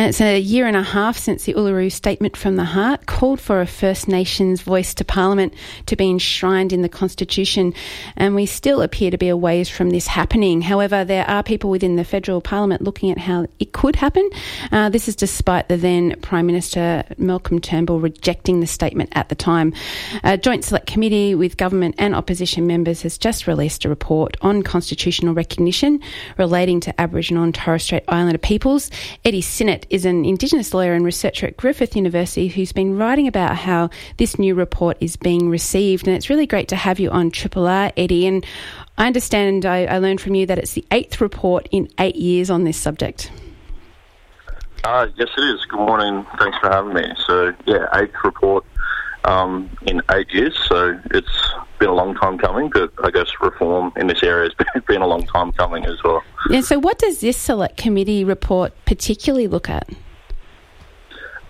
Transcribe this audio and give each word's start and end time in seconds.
And 0.00 0.08
it's 0.08 0.20
a 0.22 0.40
year 0.40 0.66
and 0.66 0.78
a 0.78 0.82
half 0.82 1.18
since 1.18 1.44
the 1.44 1.52
Uluru 1.52 1.92
Statement 1.92 2.34
from 2.34 2.56
the 2.56 2.64
Heart 2.64 3.04
called 3.04 3.38
for 3.38 3.60
a 3.60 3.66
First 3.66 4.08
Nations 4.08 4.62
voice 4.62 4.94
to 4.94 5.04
Parliament 5.04 5.52
to 5.84 5.94
be 5.94 6.08
enshrined 6.08 6.72
in 6.72 6.80
the 6.80 6.88
Constitution. 6.88 7.74
And 8.16 8.34
we 8.34 8.46
still 8.46 8.80
appear 8.80 9.10
to 9.10 9.18
be 9.18 9.28
a 9.28 9.36
ways 9.36 9.68
from 9.68 9.90
this 9.90 10.06
happening. 10.06 10.62
However, 10.62 11.04
there 11.04 11.28
are 11.28 11.42
people 11.42 11.68
within 11.68 11.96
the 11.96 12.04
federal 12.04 12.40
parliament 12.40 12.80
looking 12.80 13.10
at 13.10 13.18
how 13.18 13.46
it 13.58 13.72
could 13.72 13.94
happen. 13.94 14.26
Uh, 14.72 14.88
this 14.88 15.06
is 15.06 15.14
despite 15.14 15.68
the 15.68 15.76
then 15.76 16.18
Prime 16.22 16.46
Minister 16.46 17.04
Malcolm 17.18 17.60
Turnbull 17.60 18.00
rejecting 18.00 18.60
the 18.60 18.66
statement 18.66 19.10
at 19.12 19.28
the 19.28 19.34
time. 19.34 19.74
A 20.24 20.38
joint 20.38 20.64
select 20.64 20.86
committee 20.86 21.34
with 21.34 21.58
government 21.58 21.96
and 21.98 22.14
opposition 22.14 22.66
members 22.66 23.02
has 23.02 23.18
just 23.18 23.46
released 23.46 23.84
a 23.84 23.90
report 23.90 24.38
on 24.40 24.62
constitutional 24.62 25.34
recognition 25.34 26.00
relating 26.38 26.80
to 26.80 26.98
Aboriginal 26.98 27.44
and 27.44 27.54
Torres 27.54 27.82
Strait 27.82 28.04
Islander 28.08 28.38
peoples. 28.38 28.90
Eddie 29.26 29.42
Synot 29.42 29.84
is 29.90 30.04
an 30.04 30.24
Indigenous 30.24 30.72
lawyer 30.72 30.94
and 30.94 31.04
researcher 31.04 31.46
at 31.46 31.56
Griffith 31.56 31.96
University 31.96 32.48
who's 32.48 32.72
been 32.72 32.96
writing 32.96 33.26
about 33.26 33.56
how 33.56 33.90
this 34.16 34.38
new 34.38 34.54
report 34.54 34.96
is 35.00 35.16
being 35.16 35.48
received. 35.48 36.06
And 36.06 36.16
it's 36.16 36.30
really 36.30 36.46
great 36.46 36.68
to 36.68 36.76
have 36.76 37.00
you 37.00 37.10
on 37.10 37.30
Triple 37.30 37.66
R, 37.66 37.92
Eddie. 37.96 38.26
And 38.26 38.46
I 38.96 39.06
understand, 39.06 39.66
I, 39.66 39.84
I 39.84 39.98
learned 39.98 40.20
from 40.20 40.34
you 40.34 40.46
that 40.46 40.58
it's 40.58 40.72
the 40.72 40.86
eighth 40.90 41.20
report 41.20 41.68
in 41.70 41.88
eight 41.98 42.16
years 42.16 42.50
on 42.50 42.64
this 42.64 42.76
subject. 42.76 43.30
Uh, 44.84 45.08
yes, 45.16 45.28
it 45.36 45.44
is. 45.44 45.64
Good 45.66 45.78
morning. 45.78 46.26
Thanks 46.38 46.56
for 46.58 46.70
having 46.70 46.94
me. 46.94 47.12
So, 47.26 47.52
yeah, 47.66 47.86
eighth 47.94 48.14
report 48.24 48.64
um, 49.24 49.68
in 49.82 50.00
eight 50.10 50.32
years. 50.32 50.58
So 50.68 50.98
it's 51.10 51.52
been 51.80 51.88
a 51.88 51.94
long 51.94 52.14
time 52.14 52.38
coming, 52.38 52.70
but 52.72 52.92
I 53.02 53.10
guess 53.10 53.26
reform 53.40 53.92
in 53.96 54.06
this 54.06 54.22
area 54.22 54.50
has 54.74 54.82
been 54.86 55.02
a 55.02 55.06
long 55.06 55.26
time 55.26 55.50
coming 55.52 55.84
as 55.86 56.00
well. 56.04 56.22
Yeah, 56.48 56.60
so 56.60 56.78
what 56.78 56.98
does 56.98 57.20
this 57.20 57.36
select 57.36 57.76
committee 57.76 58.22
report 58.22 58.72
particularly 58.84 59.48
look 59.48 59.68
at? 59.68 59.88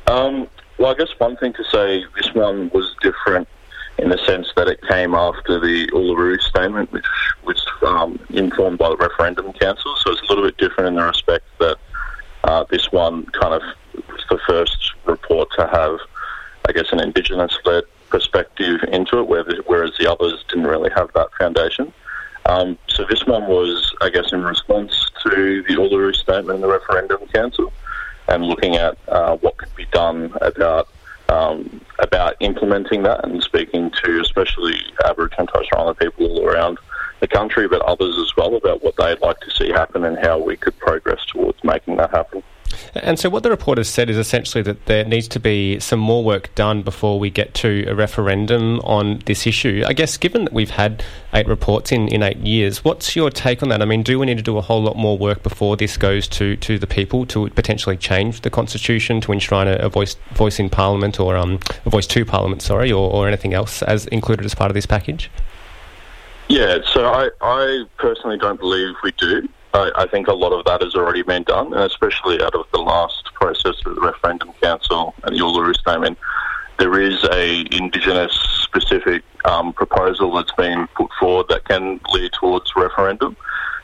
Um, 0.06 0.48
well, 0.78 0.92
I 0.92 0.94
guess 0.94 1.08
one 1.18 1.36
thing 1.36 1.52
to 1.52 1.64
say, 1.64 2.04
this 2.16 2.32
one 2.34 2.70
was 2.72 2.94
different 3.02 3.46
in 3.98 4.08
the 4.08 4.18
sense 4.24 4.48
that 4.56 4.66
it 4.66 4.80
came 4.88 5.14
after 5.14 5.60
the 5.60 5.86
Uluru 5.92 6.40
Statement, 6.40 6.90
which 6.90 7.04
was 7.44 7.62
um, 7.86 8.18
informed 8.30 8.78
by 8.78 8.88
the 8.88 8.96
Referendum 8.96 9.52
Council. 9.52 9.94
So 9.98 10.12
it's 10.12 10.22
a 10.22 10.24
little 10.26 10.44
bit 10.44 10.56
different 10.56 10.88
in 10.88 10.94
the 10.94 11.02
respect 11.02 11.44
that 11.58 11.76
uh, 12.44 12.64
this 12.70 12.90
one 12.90 13.26
kind 13.26 13.54
of 13.54 13.62
was 14.08 14.24
the 14.30 14.38
first 14.48 14.94
report 15.04 15.48
to 15.58 15.66
have, 15.66 15.98
I 16.66 16.72
guess, 16.72 16.86
an 16.92 17.00
Indigenous-led 17.00 17.84
into 19.12 19.30
it, 19.30 19.66
whereas 19.66 19.92
the 19.98 20.10
others 20.10 20.44
didn't 20.48 20.66
really 20.66 20.90
have 20.94 21.12
that 21.14 21.28
foundation. 21.38 21.92
Um, 22.46 22.78
so 22.88 23.04
this 23.08 23.26
one 23.26 23.46
was, 23.46 23.94
I 24.00 24.10
guess, 24.10 24.32
in 24.32 24.42
response 24.42 25.10
to 25.22 25.62
the 25.62 25.74
Uluru 25.74 26.14
Statement 26.14 26.50
and 26.50 26.62
the 26.62 26.68
Referendum 26.68 27.26
Council, 27.28 27.72
and 28.28 28.44
looking 28.44 28.76
at 28.76 28.96
uh, 29.08 29.36
what 29.36 29.56
could 29.56 29.74
be 29.76 29.86
done 29.86 30.32
about 30.40 30.88
um, 31.28 31.80
about 32.00 32.34
implementing 32.40 33.04
that, 33.04 33.24
and 33.24 33.40
speaking 33.42 33.92
to 34.02 34.20
especially 34.20 34.74
Aboriginal 35.04 35.40
and 35.40 35.48
Torres 35.48 35.66
Strait 35.66 35.78
Islander 35.80 35.94
people 35.94 36.26
all 36.26 36.44
around 36.44 36.78
the 37.20 37.28
country, 37.28 37.68
but 37.68 37.82
others 37.82 38.16
as 38.18 38.36
well, 38.36 38.56
about 38.56 38.82
what 38.82 38.96
they'd 38.96 39.20
like 39.20 39.38
to 39.40 39.50
see 39.50 39.68
happen 39.68 40.04
and 40.04 40.18
how 40.18 40.38
we 40.38 40.56
could 40.56 40.76
progress 40.78 41.24
towards 41.26 41.62
making 41.62 41.96
that 41.98 42.10
happen. 42.10 42.39
And 42.94 43.18
so, 43.18 43.28
what 43.28 43.42
the 43.42 43.50
report 43.50 43.78
has 43.78 43.88
said 43.88 44.10
is 44.10 44.16
essentially 44.16 44.62
that 44.62 44.86
there 44.86 45.04
needs 45.04 45.28
to 45.28 45.40
be 45.40 45.78
some 45.80 46.00
more 46.00 46.24
work 46.24 46.54
done 46.54 46.82
before 46.82 47.18
we 47.18 47.30
get 47.30 47.54
to 47.54 47.84
a 47.88 47.94
referendum 47.94 48.80
on 48.80 49.22
this 49.26 49.46
issue. 49.46 49.84
I 49.86 49.92
guess, 49.92 50.16
given 50.16 50.44
that 50.44 50.52
we've 50.52 50.70
had 50.70 51.04
eight 51.32 51.46
reports 51.46 51.92
in, 51.92 52.08
in 52.08 52.22
eight 52.22 52.38
years, 52.38 52.84
what's 52.84 53.14
your 53.14 53.30
take 53.30 53.62
on 53.62 53.68
that? 53.68 53.82
I 53.82 53.84
mean, 53.84 54.02
do 54.02 54.18
we 54.18 54.26
need 54.26 54.38
to 54.38 54.42
do 54.42 54.56
a 54.56 54.60
whole 54.60 54.82
lot 54.82 54.96
more 54.96 55.16
work 55.16 55.42
before 55.42 55.76
this 55.76 55.96
goes 55.96 56.28
to, 56.28 56.56
to 56.56 56.78
the 56.78 56.86
people 56.86 57.26
to 57.26 57.48
potentially 57.50 57.96
change 57.96 58.40
the 58.42 58.50
constitution 58.50 59.20
to 59.22 59.32
enshrine 59.32 59.68
a, 59.68 59.76
a 59.76 59.88
voice 59.88 60.16
voice 60.32 60.58
in 60.58 60.70
Parliament 60.70 61.20
or 61.20 61.36
um, 61.36 61.58
a 61.84 61.90
voice 61.90 62.06
to 62.08 62.24
Parliament, 62.24 62.62
sorry, 62.62 62.90
or, 62.90 63.10
or 63.10 63.28
anything 63.28 63.54
else 63.54 63.82
as 63.82 64.06
included 64.06 64.44
as 64.44 64.54
part 64.54 64.70
of 64.70 64.74
this 64.74 64.86
package? 64.86 65.30
Yeah, 66.48 66.78
so 66.92 67.06
I, 67.06 67.30
I 67.40 67.84
personally 67.98 68.36
don't 68.36 68.58
believe 68.58 68.94
we 69.04 69.12
do. 69.12 69.48
I, 69.72 69.90
I, 69.94 70.06
think 70.06 70.28
a 70.28 70.32
lot 70.32 70.52
of 70.52 70.64
that 70.64 70.82
has 70.82 70.94
already 70.94 71.22
been 71.22 71.44
done, 71.44 71.72
and 71.72 71.82
especially 71.82 72.42
out 72.42 72.54
of 72.54 72.66
the 72.72 72.80
last 72.80 73.32
process 73.34 73.76
of 73.86 73.94
the 73.94 74.00
Referendum 74.00 74.52
Council 74.62 75.14
and 75.22 75.36
the 75.36 75.40
Uluru 75.40 75.74
Statement, 75.76 76.18
there 76.78 77.00
is 77.00 77.22
a 77.24 77.66
Indigenous 77.70 78.32
specific 78.62 79.22
um, 79.44 79.72
proposal 79.72 80.34
that's 80.34 80.52
been 80.52 80.88
put 80.96 81.10
forward 81.20 81.46
that 81.50 81.64
can 81.64 82.00
lead 82.12 82.32
towards 82.32 82.74
referendum. 82.74 83.36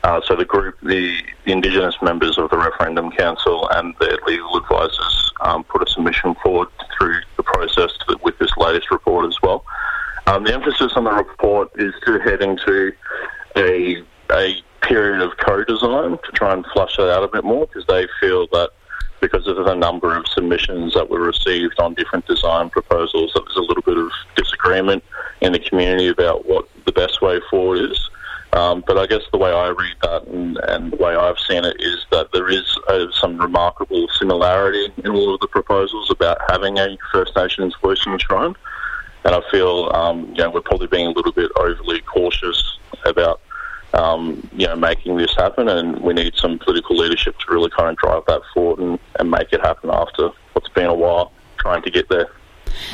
Uh, 0.02 0.20
so 0.24 0.34
the 0.34 0.44
group, 0.44 0.76
the, 0.82 1.20
Indigenous 1.46 1.94
members 2.02 2.38
of 2.38 2.50
the 2.50 2.56
Referendum 2.56 3.10
Council 3.12 3.68
and 3.70 3.94
their 4.00 4.18
legal 4.26 4.56
advisors 4.56 5.32
um, 5.40 5.62
put 5.64 5.86
a 5.86 5.90
submission 5.90 6.34
forward 6.42 6.68
through 6.98 7.20
the 7.36 7.42
process 7.42 7.92
with 8.22 8.36
this 8.38 8.50
latest 8.56 8.90
report 8.90 9.26
as 9.26 9.36
well. 9.42 9.64
Um, 10.26 10.42
the 10.42 10.52
emphasis 10.52 10.92
on 10.96 11.04
the 11.04 11.12
report 11.12 11.70
is 11.76 11.94
to 12.04 12.18
head 12.18 12.42
into 12.42 12.92
a, 13.56 14.02
a 14.32 14.56
to 16.26 16.32
try 16.32 16.52
and 16.52 16.64
flush 16.72 16.96
that 16.96 17.10
out 17.10 17.24
a 17.24 17.28
bit 17.28 17.44
more 17.44 17.66
because 17.66 17.86
they 17.86 18.06
feel 18.20 18.46
that 18.48 18.70
because 19.20 19.46
of 19.46 19.56
the 19.56 19.74
number 19.74 20.16
of 20.16 20.26
submissions 20.28 20.94
that 20.94 21.08
were 21.08 21.20
received 21.20 21.80
on 21.80 21.94
different 21.94 22.26
design 22.26 22.68
proposals, 22.68 23.32
that 23.34 23.42
there's 23.46 23.56
a 23.56 23.62
little 23.62 23.82
bit 23.82 23.96
of 23.96 24.10
disagreement 24.36 25.02
in 25.40 25.52
the 25.52 25.58
community 25.58 26.08
about 26.08 26.46
what 26.46 26.68
the 26.84 26.92
best 26.92 27.22
way 27.22 27.40
forward 27.50 27.90
is. 27.90 28.10
Um, 28.52 28.84
but 28.86 28.96
I 28.96 29.06
guess 29.06 29.22
the 29.32 29.38
way 29.38 29.50
I 29.50 29.68
read 29.68 29.96
that 30.02 30.24
and, 30.28 30.56
and, 30.68 30.92
the 30.92 30.96
way 30.96 31.14
I've 31.14 31.38
seen 31.38 31.64
it 31.64 31.76
is 31.78 32.06
that 32.10 32.32
there 32.32 32.48
is 32.48 32.78
uh, 32.88 33.06
some 33.12 33.38
remarkable 33.38 34.06
similarity 34.18 34.92
in 34.98 35.10
all 35.10 35.34
of 35.34 35.40
the 35.40 35.48
proposals 35.48 36.10
about 36.10 36.38
having 36.48 36.78
a 36.78 36.96
First 37.12 37.36
Nations 37.36 37.74
voice 37.82 38.06
enshrined. 38.06 38.56
And 39.24 39.34
I 39.34 39.42
feel, 39.50 39.90
um, 39.92 40.28
you 40.28 40.42
know, 40.42 40.50
we're 40.50 40.60
probably 40.60 40.86
being 40.86 41.08
a 41.08 41.10
little 41.10 41.32
bit 41.32 41.50
overly 41.58 42.00
cautious 42.02 42.78
about 43.04 43.40
um, 43.94 44.48
you 44.52 44.66
know, 44.66 44.76
making 44.76 45.16
this 45.16 45.34
happen, 45.36 45.68
and 45.68 46.00
we 46.00 46.14
need 46.14 46.34
some 46.36 46.58
political 46.58 46.96
leadership 46.96 47.38
to 47.38 47.52
really 47.52 47.70
kind 47.70 47.90
of 47.90 47.96
drive 47.96 48.22
that 48.26 48.42
forward 48.52 48.78
and, 48.78 48.98
and 49.18 49.30
make 49.30 49.52
it 49.52 49.60
happen 49.60 49.90
after 49.90 50.30
what's 50.52 50.68
been 50.70 50.86
a 50.86 50.94
while 50.94 51.32
trying 51.58 51.82
to 51.82 51.90
get 51.90 52.08
there. 52.08 52.28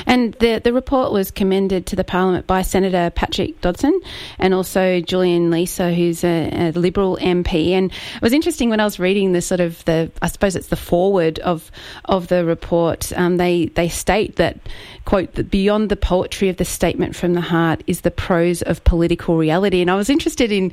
And 0.06 0.34
the, 0.34 0.60
the 0.62 0.72
report 0.72 1.12
was 1.12 1.30
commended 1.30 1.86
to 1.86 1.96
the 1.96 2.04
Parliament 2.04 2.46
by 2.46 2.62
Senator 2.62 3.10
Patrick 3.10 3.60
Dodson 3.60 4.00
and 4.38 4.54
also 4.54 5.00
Julian 5.00 5.50
Leeser, 5.50 5.94
who's 5.94 6.24
a, 6.24 6.50
a, 6.52 6.72
Liberal 6.72 7.18
MP. 7.20 7.70
And 7.70 7.90
it 7.90 8.22
was 8.22 8.32
interesting 8.32 8.70
when 8.70 8.80
I 8.80 8.84
was 8.84 8.98
reading 8.98 9.32
the 9.32 9.42
sort 9.42 9.60
of 9.60 9.84
the, 9.84 10.10
I 10.20 10.28
suppose 10.28 10.56
it's 10.56 10.68
the 10.68 10.76
forward 10.76 11.38
of 11.40 11.70
of 12.04 12.28
the 12.28 12.44
report. 12.44 13.12
Um, 13.16 13.36
they 13.36 13.66
they 13.66 13.88
state 13.88 14.36
that 14.36 14.58
quote 15.04 15.34
that 15.34 15.50
beyond 15.50 15.88
the 15.88 15.96
poetry 15.96 16.48
of 16.48 16.56
the 16.56 16.64
statement 16.64 17.16
from 17.16 17.34
the 17.34 17.40
heart 17.40 17.82
is 17.86 18.02
the 18.02 18.10
prose 18.10 18.62
of 18.62 18.82
political 18.84 19.36
reality. 19.36 19.80
And 19.80 19.90
I 19.90 19.96
was 19.96 20.08
interested 20.08 20.52
in 20.52 20.72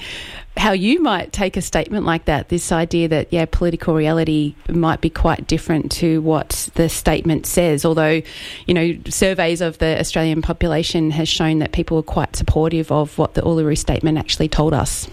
how 0.57 0.72
you 0.72 1.01
might 1.01 1.31
take 1.31 1.57
a 1.57 1.62
statement 1.62 2.06
like 2.06 2.25
that. 2.25 2.50
This 2.50 2.72
idea 2.72 3.07
that 3.07 3.31
yeah, 3.31 3.45
political 3.50 3.95
reality 3.95 4.56
might 4.68 5.01
be 5.01 5.09
quite 5.09 5.47
different 5.47 5.91
to 5.94 6.22
what 6.22 6.69
the 6.75 6.89
statement 6.89 7.45
says. 7.45 7.85
Although, 7.85 8.22
you 8.66 8.73
know, 8.73 8.97
surveys 9.07 9.62
of 9.62 9.78
the 9.79 10.00
Australian 10.00 10.41
population 10.41 11.12
has 11.12 11.29
shown 11.29 11.59
that 11.59 11.72
people 11.72 11.97
are 11.97 12.03
quite 12.03 12.35
supportive 12.35 12.91
of 12.91 13.18
what 13.18 13.34
the 13.34 13.41
Uluru 13.41 13.78
Statement 13.78 14.18
actually 14.18 14.50
told 14.50 14.73
us. 14.73 15.07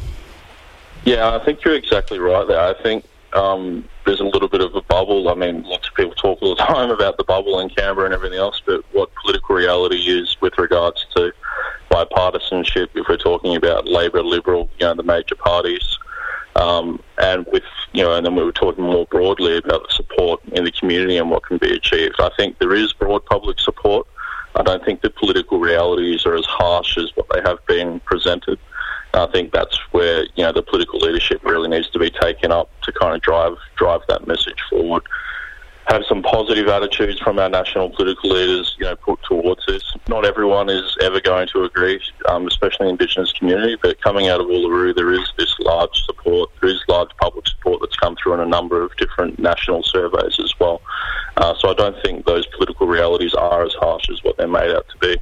Yeah, 1.04 1.36
I 1.36 1.44
think 1.44 1.64
you're 1.64 1.74
exactly 1.76 2.18
right 2.18 2.46
there. 2.48 2.60
I 2.60 2.74
think 2.82 3.04
um, 3.32 3.88
there's 4.06 4.20
a 4.20 4.24
little 4.24 4.48
bit 4.48 4.60
of 4.60 4.74
a 4.74 4.82
bubble. 4.82 5.28
I 5.28 5.34
mean, 5.34 5.64
lots 5.64 5.88
of 5.88 5.94
people 5.94 6.14
talk 6.14 6.38
all 6.40 6.54
the 6.54 6.62
time 6.64 6.90
about 6.90 7.16
the 7.18 7.24
bubble 7.24 7.58
in 7.60 7.68
Canberra 7.68 8.06
and 8.06 8.14
everything 8.14 8.38
else, 8.38 8.62
but 8.64 8.84
what 8.92 9.10
political 9.16 9.54
reality 9.54 9.96
is 9.96 10.36
with 10.40 10.56
regards 10.58 11.04
to 11.16 11.32
bipartisanship, 11.90 12.88
if 12.94 13.06
we're 13.08 13.16
talking 13.16 13.56
about 13.56 13.86
Labor, 13.86 14.22
Liberal, 14.22 14.68
you 14.78 14.86
know, 14.86 14.94
the 14.94 15.02
major 15.02 15.34
parties, 15.34 15.98
um, 16.56 17.00
and 17.18 17.46
with 17.52 17.64
you 17.92 18.02
know, 18.02 18.14
and 18.14 18.24
then 18.24 18.34
we 18.34 18.42
were 18.42 18.52
talking 18.52 18.84
more 18.84 19.06
broadly 19.06 19.58
about 19.58 19.86
the 19.86 19.94
support 19.94 20.40
in 20.52 20.64
the 20.64 20.72
community 20.72 21.16
and 21.18 21.30
what 21.30 21.44
can 21.44 21.58
be 21.58 21.74
achieved. 21.74 22.16
I 22.18 22.30
think 22.36 22.58
there 22.58 22.74
is 22.74 22.92
broad 22.92 23.24
public 23.26 23.60
support. 23.60 24.06
I 24.54 24.62
don't 24.62 24.84
think 24.84 25.02
the 25.02 25.10
political 25.10 25.58
realities 25.58 26.24
are 26.24 26.34
as 26.34 26.46
harsh 26.46 26.96
as 26.96 27.10
what 27.14 27.26
they 27.30 27.42
have 27.42 27.64
been 27.66 28.00
presented. 28.00 28.58
I 29.16 29.26
think 29.32 29.52
that's 29.52 29.78
where 29.92 30.24
you 30.36 30.44
know 30.44 30.52
the 30.52 30.62
political 30.62 30.98
leadership 30.98 31.42
really 31.44 31.68
needs 31.68 31.88
to 31.90 31.98
be 31.98 32.10
taken 32.10 32.52
up 32.52 32.70
to 32.82 32.92
kind 32.92 33.14
of 33.14 33.22
drive 33.22 33.56
drive 33.76 34.00
that 34.08 34.26
message 34.26 34.58
forward 34.70 35.02
have 35.88 36.04
some 36.08 36.22
positive 36.22 36.66
attitudes 36.68 37.20
from 37.20 37.38
our 37.38 37.48
national 37.48 37.90
political 37.90 38.30
leaders, 38.30 38.74
you 38.78 38.84
know, 38.84 38.96
put 38.96 39.22
towards 39.22 39.64
this. 39.66 39.82
Not 40.08 40.24
everyone 40.24 40.68
is 40.68 40.96
ever 41.00 41.20
going 41.20 41.48
to 41.52 41.62
agree, 41.62 42.00
um, 42.28 42.46
especially 42.46 42.88
Indigenous 42.88 43.32
community, 43.32 43.76
but 43.80 44.00
coming 44.02 44.28
out 44.28 44.40
of 44.40 44.46
Uluru, 44.46 44.94
there 44.94 45.12
is 45.12 45.32
this 45.38 45.54
large 45.60 45.94
support, 46.04 46.50
there 46.60 46.70
is 46.70 46.82
large 46.88 47.10
public 47.20 47.46
support 47.46 47.80
that's 47.80 47.96
come 47.96 48.16
through 48.16 48.34
in 48.34 48.40
a 48.40 48.46
number 48.46 48.82
of 48.82 48.96
different 48.96 49.38
national 49.38 49.84
surveys 49.84 50.40
as 50.40 50.52
well. 50.58 50.82
Uh, 51.36 51.54
so 51.58 51.68
I 51.70 51.74
don't 51.74 51.96
think 52.02 52.26
those 52.26 52.46
political 52.46 52.88
realities 52.88 53.34
are 53.34 53.64
as 53.64 53.74
harsh 53.74 54.10
as 54.10 54.22
what 54.24 54.36
they're 54.36 54.48
made 54.48 54.74
out 54.74 54.86
to 54.88 54.98
be. 54.98 55.16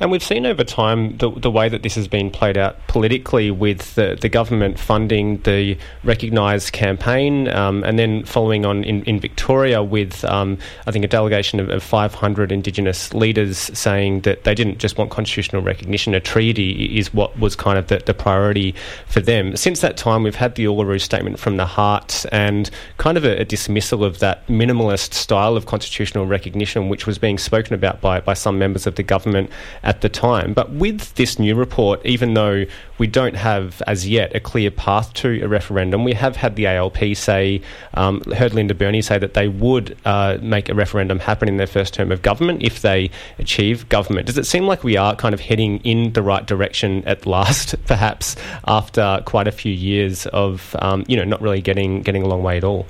And 0.00 0.10
we've 0.10 0.22
seen 0.22 0.46
over 0.46 0.64
time 0.64 1.16
the, 1.18 1.30
the 1.30 1.50
way 1.50 1.68
that 1.68 1.82
this 1.82 1.94
has 1.94 2.08
been 2.08 2.30
played 2.30 2.56
out 2.56 2.76
politically 2.88 3.50
with 3.50 3.94
the, 3.94 4.18
the 4.20 4.28
government 4.28 4.78
funding 4.78 5.38
the 5.42 5.78
recognised 6.04 6.72
campaign 6.72 7.48
um, 7.48 7.84
and 7.84 7.98
then 7.98 8.24
following 8.24 8.64
on 8.66 8.84
in, 8.84 9.02
in 9.04 9.20
Victoria 9.20 9.82
with, 9.82 10.24
um, 10.24 10.58
I 10.86 10.90
think, 10.90 11.04
a 11.04 11.08
delegation 11.08 11.60
of, 11.60 11.68
of 11.70 11.82
500 11.82 12.52
Indigenous 12.52 13.12
leaders 13.14 13.58
saying 13.58 14.22
that 14.22 14.44
they 14.44 14.54
didn't 14.54 14.78
just 14.78 14.98
want 14.98 15.10
constitutional 15.10 15.62
recognition, 15.62 16.14
a 16.14 16.20
treaty 16.20 16.98
is 16.98 17.12
what 17.12 17.38
was 17.38 17.56
kind 17.56 17.78
of 17.78 17.88
the, 17.88 17.98
the 17.98 18.14
priority 18.14 18.74
for 19.06 19.20
them. 19.20 19.56
Since 19.56 19.80
that 19.80 19.96
time, 19.96 20.22
we've 20.22 20.34
had 20.34 20.54
the 20.54 20.64
Uluru 20.64 21.00
Statement 21.00 21.38
from 21.38 21.56
the 21.56 21.66
Heart 21.66 22.26
and 22.32 22.70
kind 22.98 23.16
of 23.16 23.24
a, 23.24 23.40
a 23.40 23.44
dismissal 23.44 24.04
of 24.04 24.18
that 24.20 24.46
minimalist 24.46 25.14
style 25.14 25.56
of 25.56 25.66
constitutional 25.66 26.26
recognition, 26.26 26.88
which 26.88 27.06
was 27.06 27.18
being 27.18 27.38
spoken 27.38 27.74
about 27.74 28.00
by, 28.00 28.20
by 28.20 28.34
some 28.34 28.58
members 28.58 28.86
of 28.86 28.96
the 28.96 29.02
government 29.02 29.50
at 29.82 30.00
the 30.00 30.08
time. 30.08 30.52
But 30.52 30.72
with 30.72 31.14
this 31.14 31.38
new 31.38 31.54
report, 31.54 32.04
even 32.04 32.34
though 32.34 32.64
we 32.98 33.06
don't 33.06 33.36
have 33.36 33.82
as 33.86 34.08
yet 34.08 34.34
a 34.34 34.40
clear 34.40 34.70
path 34.70 35.12
to 35.14 35.42
a 35.42 35.48
referendum, 35.48 36.04
we 36.04 36.14
have 36.14 36.36
had 36.36 36.56
the 36.56 36.66
ALP 36.66 36.98
say, 37.14 37.60
um, 37.94 38.22
heard 38.36 38.54
Linda 38.54 38.74
Burney 38.74 39.02
say 39.02 39.18
that 39.18 39.34
they 39.34 39.48
would 39.48 39.96
uh, 40.04 40.38
make 40.40 40.68
a 40.68 40.74
referendum 40.74 41.18
happen 41.18 41.48
in 41.48 41.56
their 41.56 41.66
first 41.66 41.94
term 41.94 42.10
of 42.12 42.22
government 42.22 42.62
if 42.62 42.82
they 42.82 43.10
achieve 43.38 43.88
government. 43.88 44.26
Does 44.26 44.38
it 44.38 44.46
seem 44.46 44.66
like 44.66 44.84
we 44.84 44.96
are 44.96 45.14
kind 45.14 45.34
of 45.34 45.40
heading 45.40 45.78
in 45.78 46.12
the 46.12 46.22
right 46.22 46.46
direction 46.46 47.04
at 47.06 47.26
last, 47.26 47.74
perhaps 47.86 48.36
after 48.66 49.22
quite 49.24 49.46
a 49.46 49.52
few 49.52 49.72
years 49.72 50.26
of 50.28 50.74
um, 50.80 51.04
you 51.06 51.16
know 51.16 51.24
not 51.24 51.40
really 51.40 51.60
getting 51.60 52.02
getting 52.02 52.22
a 52.22 52.28
long 52.28 52.42
way 52.42 52.56
at 52.56 52.64
all? 52.64 52.86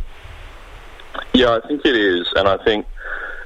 Yeah, 1.33 1.59
I 1.63 1.67
think 1.67 1.85
it 1.85 1.97
is, 1.97 2.27
and 2.37 2.49
I 2.49 2.63
think 2.65 2.87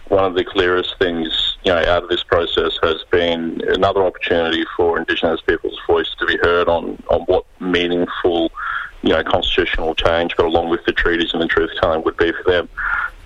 one 0.08 0.24
of 0.24 0.34
the 0.34 0.44
clearest 0.44 0.96
things 0.98 1.49
you 1.64 1.72
know, 1.72 1.78
out 1.78 2.02
of 2.02 2.08
this 2.08 2.22
process 2.22 2.78
has 2.82 3.04
been 3.10 3.62
another 3.68 4.02
opportunity 4.02 4.64
for 4.76 4.98
Indigenous 4.98 5.40
people's 5.42 5.78
voice 5.86 6.14
to 6.18 6.26
be 6.26 6.38
heard 6.38 6.68
on, 6.68 7.02
on 7.10 7.20
what 7.22 7.44
meaningful, 7.60 8.50
you 9.02 9.10
know, 9.10 9.22
constitutional 9.22 9.94
change, 9.94 10.34
but 10.36 10.46
along 10.46 10.70
with 10.70 10.84
the 10.86 10.92
treaties 10.92 11.32
and 11.32 11.42
the 11.42 11.46
truth 11.46 11.70
telling 11.80 12.02
would 12.04 12.16
be 12.16 12.32
for 12.32 12.50
them. 12.50 12.68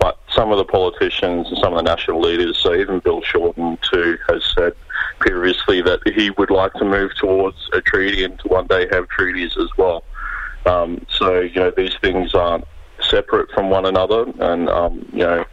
But 0.00 0.18
some 0.34 0.50
of 0.50 0.58
the 0.58 0.64
politicians 0.64 1.48
and 1.48 1.58
some 1.58 1.72
of 1.72 1.76
the 1.76 1.82
national 1.82 2.20
leaders, 2.20 2.58
so 2.58 2.74
even 2.74 2.98
Bill 2.98 3.22
Shorten 3.22 3.78
too, 3.92 4.18
has 4.28 4.42
said 4.54 4.74
previously 5.20 5.80
that 5.82 6.00
he 6.14 6.30
would 6.30 6.50
like 6.50 6.72
to 6.74 6.84
move 6.84 7.12
towards 7.16 7.56
a 7.72 7.80
treaty 7.80 8.24
and 8.24 8.38
to 8.40 8.48
one 8.48 8.66
day 8.66 8.88
have 8.90 9.08
treaties 9.08 9.56
as 9.56 9.68
well. 9.76 10.04
Um, 10.66 11.06
so, 11.08 11.40
you 11.40 11.54
know, 11.54 11.70
these 11.70 11.94
things 12.00 12.34
aren't 12.34 12.64
separate 13.00 13.50
from 13.52 13.70
one 13.70 13.86
another, 13.86 14.26
and 14.40 14.68
um, 14.68 15.06
you 15.12 15.20
know, 15.20 15.44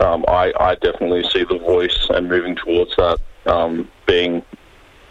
um, 0.00 0.24
I, 0.28 0.52
I, 0.58 0.74
definitely 0.76 1.24
see 1.30 1.44
the 1.44 1.58
voice 1.58 2.06
and 2.10 2.28
moving 2.28 2.56
towards 2.56 2.94
that 2.96 3.18
um, 3.46 3.88
being 4.06 4.42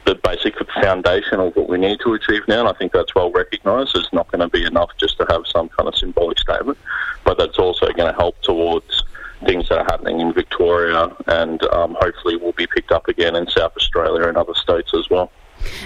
the 0.05 0.15
basic 0.15 0.55
foundation 0.81 1.39
of 1.39 1.55
what 1.55 1.67
we 1.67 1.77
need 1.77 1.99
to 2.01 2.13
achieve 2.13 2.41
now. 2.47 2.59
And 2.61 2.69
I 2.69 2.73
think 2.73 2.91
that's 2.91 3.15
well 3.15 3.31
recognised. 3.31 3.95
It's 3.95 4.13
not 4.13 4.31
going 4.31 4.41
to 4.41 4.49
be 4.49 4.63
enough 4.63 4.91
just 4.97 5.17
to 5.17 5.25
have 5.29 5.47
some 5.47 5.69
kind 5.69 5.89
of 5.89 5.95
symbolic 5.95 6.37
statement, 6.39 6.77
but 7.23 7.37
that's 7.37 7.57
also 7.57 7.87
going 7.87 8.11
to 8.11 8.17
help 8.17 8.39
towards 8.41 9.03
things 9.45 9.67
that 9.69 9.79
are 9.79 9.85
happening 9.85 10.21
in 10.21 10.33
Victoria 10.33 11.15
and 11.27 11.63
um, 11.73 11.97
hopefully 11.99 12.35
will 12.35 12.53
be 12.53 12.67
picked 12.67 12.91
up 12.91 13.07
again 13.07 13.35
in 13.35 13.47
South 13.47 13.73
Australia 13.75 14.27
and 14.27 14.37
other 14.37 14.53
states 14.53 14.93
as 14.93 15.09
well. 15.09 15.31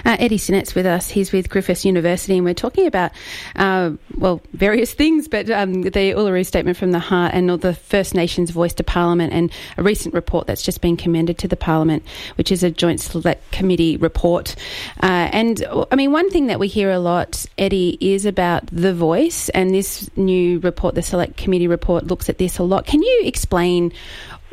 Uh, 0.04 0.16
Eddie 0.18 0.38
Synot's 0.38 0.74
with 0.74 0.86
us. 0.86 1.10
He's 1.10 1.32
with 1.32 1.48
Griffith 1.48 1.84
University, 1.84 2.36
and 2.36 2.44
we're 2.44 2.54
talking 2.54 2.86
about, 2.86 3.12
uh, 3.56 3.92
well, 4.16 4.40
various 4.52 4.92
things, 5.00 5.28
but 5.28 5.50
um, 5.50 5.82
the 5.82 5.90
Uluru 5.90 6.44
Statement 6.44 6.76
from 6.76 6.92
the 6.92 6.98
Heart 6.98 7.34
and 7.34 7.50
the 7.60 7.74
First 7.74 8.14
Nations 8.14 8.50
Voice 8.50 8.74
to 8.74 8.84
Parliament, 8.84 9.32
and 9.32 9.50
a 9.76 9.82
recent 9.82 10.14
report 10.14 10.46
that's 10.46 10.62
just 10.62 10.80
been 10.80 10.96
commended 10.96 11.38
to 11.38 11.48
the 11.48 11.56
Parliament, 11.56 12.04
which 12.36 12.52
is 12.52 12.62
a 12.62 12.70
Joint 12.70 13.00
Select 13.00 13.50
Committee 13.52 13.96
report. 13.96 14.56
Uh, 15.02 15.28
and 15.32 15.64
I 15.90 15.96
mean, 15.96 16.12
one 16.12 16.30
thing 16.30 16.46
that 16.46 16.58
we 16.58 16.68
hear 16.68 16.90
a 16.90 16.98
lot, 16.98 17.46
Eddie, 17.58 17.98
is 18.00 18.26
about 18.26 18.66
the 18.66 18.94
voice, 18.94 19.48
and 19.50 19.74
this 19.74 20.10
new 20.16 20.60
report, 20.60 20.94
the 20.94 21.02
Select 21.02 21.36
Committee 21.36 21.68
report, 21.68 22.06
looks 22.06 22.28
at 22.28 22.38
this 22.38 22.58
a 22.58 22.62
lot. 22.62 22.86
Can 22.86 23.02
you 23.02 23.22
explain 23.24 23.92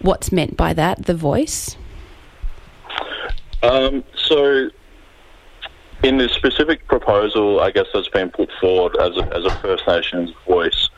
what's 0.01 0.31
meant 0.31 0.57
by 0.57 0.73
that, 0.73 1.05
the 1.05 1.15
voice? 1.15 1.75
Um, 3.63 4.03
so 4.15 4.69
in 6.03 6.17
the 6.17 6.29
specific 6.29 6.87
proposal, 6.87 7.59
I 7.59 7.71
guess 7.71 7.87
that's 7.93 8.09
been 8.09 8.29
put 8.29 8.51
forward 8.59 8.95
as 9.01 9.17
a, 9.17 9.35
as 9.35 9.45
a 9.45 9.51
First 9.61 9.87
Nations 9.87 10.31
voice, 10.47 10.89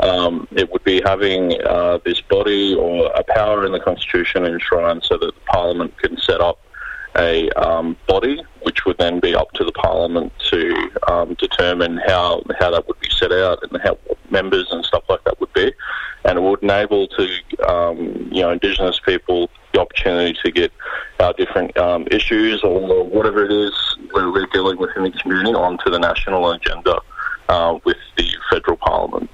um, 0.00 0.46
it 0.52 0.70
would 0.72 0.84
be 0.84 1.00
having 1.04 1.60
uh, 1.64 1.98
this 2.04 2.20
body 2.20 2.74
or 2.74 3.06
a 3.14 3.24
power 3.34 3.64
in 3.64 3.72
the 3.72 3.80
Constitution 3.80 4.44
enshrined 4.44 5.02
so 5.04 5.16
that 5.18 5.32
Parliament 5.46 5.96
can 5.98 6.16
set 6.18 6.40
up 6.40 6.58
a 7.16 7.48
um, 7.50 7.96
body, 8.06 8.42
which 8.62 8.84
would 8.84 8.98
then 8.98 9.20
be 9.20 9.34
up 9.34 9.50
to 9.52 9.64
the 9.64 9.72
Parliament 9.72 10.32
to 10.50 10.90
um, 11.08 11.34
determine 11.34 12.00
how 12.06 12.42
how 12.58 12.70
that 12.70 12.86
would 12.88 12.98
be 13.00 13.10
set 13.10 13.32
out 13.32 13.58
and 13.62 13.80
how 13.82 13.98
members 14.30 14.66
and 14.72 14.84
stuff 14.84 15.04
like 15.08 15.22
that 15.24 15.38
would 15.40 15.52
be, 15.52 15.72
and 16.24 16.38
it 16.38 16.42
would 16.42 16.62
enable 16.62 17.06
to 17.08 17.28
um, 17.68 18.28
you 18.32 18.42
know 18.42 18.50
Indigenous 18.50 19.00
people 19.00 19.50
the 19.72 19.80
opportunity 19.80 20.38
to 20.44 20.50
get 20.50 20.72
our 21.20 21.32
different 21.34 21.76
um, 21.76 22.06
issues 22.10 22.62
or 22.62 23.04
whatever 23.04 23.44
it 23.44 23.52
is 23.52 23.96
we're 24.12 24.46
dealing 24.52 24.78
with 24.78 24.90
in 24.96 25.02
the 25.02 25.10
community 25.10 25.54
onto 25.54 25.90
the 25.90 25.98
national 25.98 26.50
agenda 26.52 27.00
uh, 27.48 27.78
with 27.84 27.96
the 28.16 28.28
federal 28.50 28.76
parliament. 28.76 29.30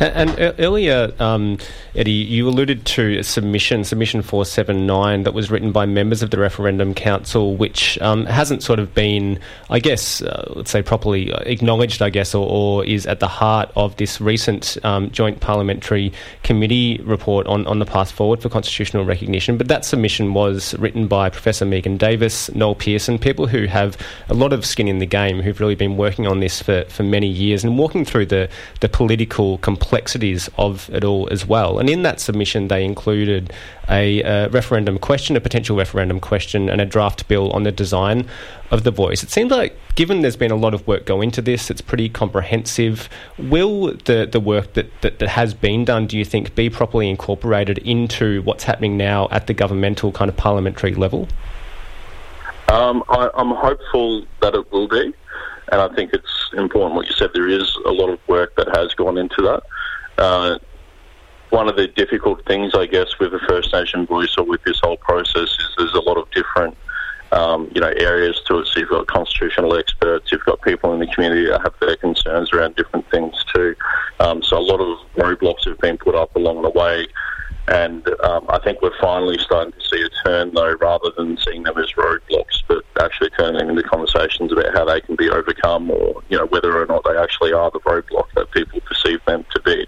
And, 0.00 0.30
and 0.30 0.54
earlier, 0.58 1.12
um, 1.18 1.58
Eddie, 1.94 2.10
you 2.12 2.48
alluded 2.48 2.86
to 2.86 3.18
a 3.18 3.22
submission, 3.22 3.84
submission 3.84 4.22
479, 4.22 5.24
that 5.24 5.34
was 5.34 5.50
written 5.50 5.72
by 5.72 5.84
members 5.84 6.22
of 6.22 6.30
the 6.30 6.38
Referendum 6.38 6.94
Council, 6.94 7.54
which 7.54 8.00
um, 8.00 8.24
hasn't 8.24 8.62
sort 8.62 8.78
of 8.78 8.94
been, 8.94 9.38
I 9.68 9.78
guess, 9.78 10.22
uh, 10.22 10.54
let's 10.56 10.70
say 10.70 10.80
properly 10.80 11.30
acknowledged, 11.44 12.00
I 12.00 12.08
guess, 12.08 12.34
or, 12.34 12.48
or 12.48 12.84
is 12.86 13.06
at 13.06 13.20
the 13.20 13.28
heart 13.28 13.70
of 13.76 13.94
this 13.96 14.22
recent 14.22 14.78
um, 14.84 15.10
Joint 15.10 15.40
Parliamentary 15.40 16.14
Committee 16.44 16.98
report 17.04 17.46
on, 17.46 17.66
on 17.66 17.78
the 17.78 17.86
path 17.86 18.10
forward 18.10 18.40
for 18.40 18.48
constitutional 18.48 19.04
recognition. 19.04 19.58
But 19.58 19.68
that 19.68 19.84
submission 19.84 20.32
was 20.32 20.74
written 20.78 21.08
by 21.08 21.28
Professor 21.28 21.66
Megan 21.66 21.98
Davis, 21.98 22.50
Noel 22.54 22.74
Pearson, 22.74 23.18
people 23.18 23.48
who 23.48 23.66
have 23.66 23.98
a 24.30 24.34
lot 24.34 24.54
of 24.54 24.64
skin 24.64 24.88
in 24.88 24.98
the 24.98 25.06
game, 25.06 25.42
who've 25.42 25.60
really 25.60 25.74
been 25.74 25.98
working 25.98 26.26
on 26.26 26.40
this 26.40 26.62
for, 26.62 26.84
for 26.84 27.02
many 27.02 27.28
years 27.28 27.62
and 27.64 27.76
walking 27.76 28.06
through 28.06 28.24
the, 28.24 28.48
the 28.80 28.88
political 28.88 29.58
complexity 29.58 29.89
complexities 29.90 30.48
of 30.56 30.88
it 30.90 31.02
all 31.02 31.28
as 31.32 31.44
well. 31.44 31.80
And 31.80 31.90
in 31.90 32.04
that 32.04 32.20
submission, 32.20 32.68
they 32.68 32.84
included 32.84 33.52
a, 33.88 34.22
a 34.22 34.48
referendum 34.50 35.00
question, 35.00 35.34
a 35.34 35.40
potential 35.40 35.76
referendum 35.76 36.20
question, 36.20 36.68
and 36.68 36.80
a 36.80 36.86
draft 36.86 37.26
bill 37.26 37.50
on 37.50 37.64
the 37.64 37.72
design 37.72 38.28
of 38.70 38.84
the 38.84 38.92
voice. 38.92 39.24
It 39.24 39.30
seems 39.30 39.50
like, 39.50 39.76
given 39.96 40.20
there's 40.20 40.36
been 40.36 40.52
a 40.52 40.56
lot 40.56 40.74
of 40.74 40.86
work 40.86 41.06
go 41.06 41.20
into 41.20 41.42
this, 41.42 41.72
it's 41.72 41.80
pretty 41.80 42.08
comprehensive. 42.08 43.08
Will 43.36 43.96
the, 44.04 44.28
the 44.30 44.38
work 44.38 44.74
that, 44.74 44.88
that, 45.00 45.18
that 45.18 45.30
has 45.30 45.54
been 45.54 45.84
done, 45.84 46.06
do 46.06 46.16
you 46.16 46.24
think, 46.24 46.54
be 46.54 46.70
properly 46.70 47.10
incorporated 47.10 47.78
into 47.78 48.42
what's 48.42 48.62
happening 48.62 48.96
now 48.96 49.26
at 49.32 49.48
the 49.48 49.54
governmental 49.54 50.12
kind 50.12 50.28
of 50.28 50.36
parliamentary 50.36 50.94
level? 50.94 51.26
Um, 52.68 53.02
I, 53.08 53.28
I'm 53.34 53.50
hopeful 53.50 54.24
that 54.40 54.54
it 54.54 54.70
will 54.70 54.86
be 54.86 55.12
and 55.70 55.80
I 55.80 55.88
think 55.94 56.12
it's 56.12 56.50
important 56.54 56.96
what 56.96 57.06
you 57.06 57.12
said. 57.12 57.30
There 57.32 57.48
is 57.48 57.76
a 57.86 57.90
lot 57.90 58.10
of 58.10 58.18
work 58.28 58.54
that 58.56 58.68
has 58.76 58.92
gone 58.94 59.16
into 59.16 59.42
that. 59.42 59.62
Uh, 60.20 60.58
one 61.48 61.68
of 61.68 61.76
the 61.76 61.88
difficult 61.88 62.44
things, 62.46 62.74
I 62.74 62.86
guess, 62.86 63.18
with 63.18 63.32
the 63.32 63.40
First 63.48 63.72
Nation 63.72 64.06
voice 64.06 64.34
or 64.38 64.44
with 64.44 64.62
this 64.64 64.78
whole 64.82 64.98
process 64.98 65.48
is 65.48 65.74
there's 65.78 65.94
a 65.94 66.00
lot 66.00 66.16
of 66.16 66.30
different, 66.30 66.76
um, 67.32 67.70
you 67.74 67.80
know, 67.80 67.92
areas 67.96 68.40
to 68.46 68.58
it. 68.58 68.66
So 68.66 68.80
you've 68.80 68.90
got 68.90 69.06
constitutional 69.06 69.74
experts, 69.76 70.30
you've 70.30 70.44
got 70.44 70.60
people 70.62 70.92
in 70.92 71.00
the 71.00 71.08
community 71.08 71.46
that 71.46 71.62
have 71.62 71.74
their 71.80 71.96
concerns 71.96 72.52
around 72.52 72.76
different 72.76 73.10
things 73.10 73.34
too. 73.52 73.74
Um, 74.20 74.42
so 74.42 74.58
a 74.58 74.60
lot 74.60 74.80
of 74.80 74.98
roadblocks 75.14 75.66
have 75.66 75.78
been 75.78 75.98
put 75.98 76.14
up 76.14 76.36
along 76.36 76.62
the 76.62 76.70
way. 76.70 77.06
And 77.70 78.04
um, 78.24 78.46
I 78.48 78.58
think 78.58 78.82
we're 78.82 78.98
finally 79.00 79.38
starting 79.38 79.72
to 79.72 79.88
see 79.88 80.02
a 80.02 80.08
turn, 80.26 80.52
though, 80.52 80.74
rather 80.80 81.10
than 81.16 81.38
seeing 81.38 81.62
them 81.62 81.78
as 81.78 81.92
roadblocks, 81.92 82.62
but 82.66 82.84
actually 83.00 83.30
turning 83.30 83.58
them 83.58 83.70
into 83.70 83.84
conversations 83.84 84.50
about 84.50 84.74
how 84.74 84.84
they 84.84 85.00
can 85.00 85.14
be 85.14 85.30
overcome, 85.30 85.88
or 85.88 86.20
you 86.28 86.36
know 86.36 86.46
whether 86.46 86.82
or 86.82 86.86
not 86.86 87.04
they 87.04 87.16
actually 87.16 87.52
are 87.52 87.70
the 87.70 87.78
roadblock 87.80 88.26
that 88.34 88.50
people 88.50 88.80
perceive 88.80 89.24
them 89.24 89.44
to 89.54 89.62
be. 89.62 89.86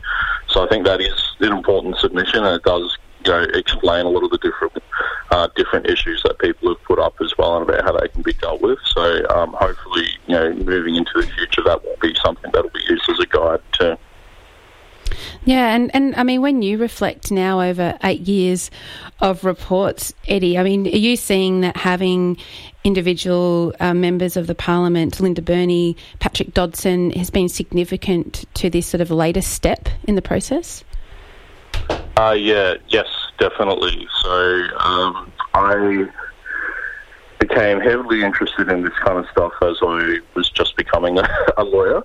So 0.49 0.65
I 0.65 0.69
think 0.69 0.87
that 0.87 1.01
is 1.01 1.35
an 1.41 1.51
important 1.51 1.97
submission, 1.99 2.45
and 2.45 2.55
it 2.55 2.63
does 2.63 2.97
you 3.27 3.33
know 3.33 3.43
explain 3.53 4.07
a 4.07 4.11
lot 4.11 4.23
of 4.23 4.31
the 4.31 4.39
different 4.39 4.81
uh, 5.33 5.49
different 5.57 5.87
issues 5.91 6.23
that 6.23 6.39
people 6.39 6.69
have 6.69 6.83
put 6.85 7.01
up 7.01 7.15
as 7.21 7.37
well, 7.37 7.57
and 7.57 7.69
about 7.69 7.83
how 7.83 7.99
they 7.99 8.07
can 8.07 8.23
be 8.23 8.35
dealt 8.35 8.63
with. 8.63 8.79
So 8.85 9.27
um, 9.31 9.57
hopefully, 9.59 10.07
you 10.29 10.37
know, 10.37 10.55
moving 10.55 10.95
into 10.95 11.11
the 11.17 11.27
future, 11.27 11.63
that 11.65 11.83
will 11.83 11.97
be 12.01 12.15
something 12.23 12.53
that 12.53 12.63
will 12.63 12.71
be 12.71 12.85
used 12.89 13.11
as 13.11 13.19
a 13.19 13.27
guide 13.27 13.61
too. 13.73 13.97
Yeah, 15.53 15.75
and, 15.75 15.95
and 15.95 16.15
I 16.15 16.23
mean, 16.23 16.41
when 16.41 16.63
you 16.63 16.79
reflect 16.79 17.31
now 17.31 17.61
over 17.61 17.99
eight 18.03 18.23
years 18.23 18.71
of 19.21 19.45
reports, 19.45 20.15
Eddie, 20.27 20.57
I 20.57 20.63
mean, 20.63 20.87
are 20.87 20.97
you 20.97 21.15
seeing 21.15 21.61
that 21.61 21.77
having 21.77 22.39
individual 22.85 23.75
uh, 23.79 23.93
members 23.93 24.39
of 24.39 24.47
the 24.47 24.55
parliament, 24.55 25.21
Linda 25.21 25.43
Burney, 25.43 25.95
Patrick 26.21 26.55
Dodson, 26.55 27.11
has 27.11 27.29
been 27.29 27.51
significant 27.51 28.47
to 28.55 28.71
this 28.71 28.87
sort 28.87 29.03
of 29.03 29.11
latest 29.11 29.53
step 29.53 29.91
in 30.05 30.15
the 30.15 30.23
process? 30.23 30.85
Uh, 32.17 32.35
yeah, 32.35 32.77
yes, 32.89 33.09
definitely. 33.39 34.09
So 34.23 34.63
um, 34.79 35.31
I 35.53 36.09
became 37.43 37.81
heavily 37.81 38.23
interested 38.23 38.69
in 38.69 38.83
this 38.83 38.95
kind 39.05 39.19
of 39.19 39.27
stuff 39.33 39.53
as 39.63 39.77
I 39.83 40.19
was 40.37 40.49
just 40.51 40.77
becoming 40.77 41.19
a, 41.19 41.29
a 41.57 41.65
lawyer. 41.65 42.03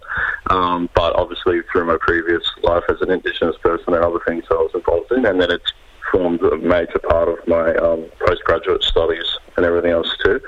Um, 0.49 0.89
but 0.95 1.15
obviously, 1.15 1.61
through 1.71 1.85
my 1.85 1.97
previous 1.99 2.43
life 2.63 2.83
as 2.89 3.01
an 3.01 3.11
Indigenous 3.11 3.55
person 3.61 3.93
and 3.93 4.03
other 4.03 4.19
things 4.27 4.45
I 4.49 4.55
was 4.55 4.71
involved 4.73 5.11
in, 5.11 5.25
and 5.25 5.39
then 5.39 5.51
it's 5.51 5.71
formed 6.11 6.41
a 6.41 6.57
major 6.57 6.99
part 6.99 7.27
of 7.27 7.35
my 7.47 7.75
um, 7.75 8.05
postgraduate 8.25 8.81
studies 8.83 9.25
and 9.57 9.65
everything 9.65 9.91
else 9.91 10.09
too. 10.23 10.39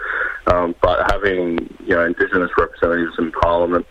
Um, 0.48 0.74
but 0.82 1.12
having 1.12 1.60
you 1.86 1.96
know 1.96 2.06
Indigenous 2.06 2.52
representatives 2.58 3.16
in 3.20 3.32
Parliament 3.32 3.86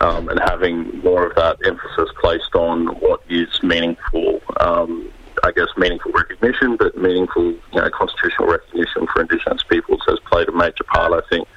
um, 0.00 0.28
and 0.28 0.40
having 0.40 0.98
more 0.98 1.26
of 1.26 1.34
that 1.36 1.58
emphasis 1.64 2.10
placed 2.20 2.54
on 2.54 2.88
what 3.00 3.22
is 3.30 3.48
meaningful 3.62 4.40
um, 4.60 5.10
I 5.44 5.50
guess, 5.50 5.68
meaningful 5.76 6.12
recognition, 6.12 6.76
but 6.76 6.96
meaningful, 6.96 7.44
you 7.44 7.60
know, 7.74 7.90
constitutional 7.90 8.48
recognition 8.48 9.06
for 9.12 9.22
Indigenous 9.22 9.62
peoples 9.64 10.00
has 10.06 10.18
played 10.30 10.48
a 10.48 10.52
major 10.52 10.84
part, 10.84 11.12
I 11.12 11.26
think, 11.28 11.48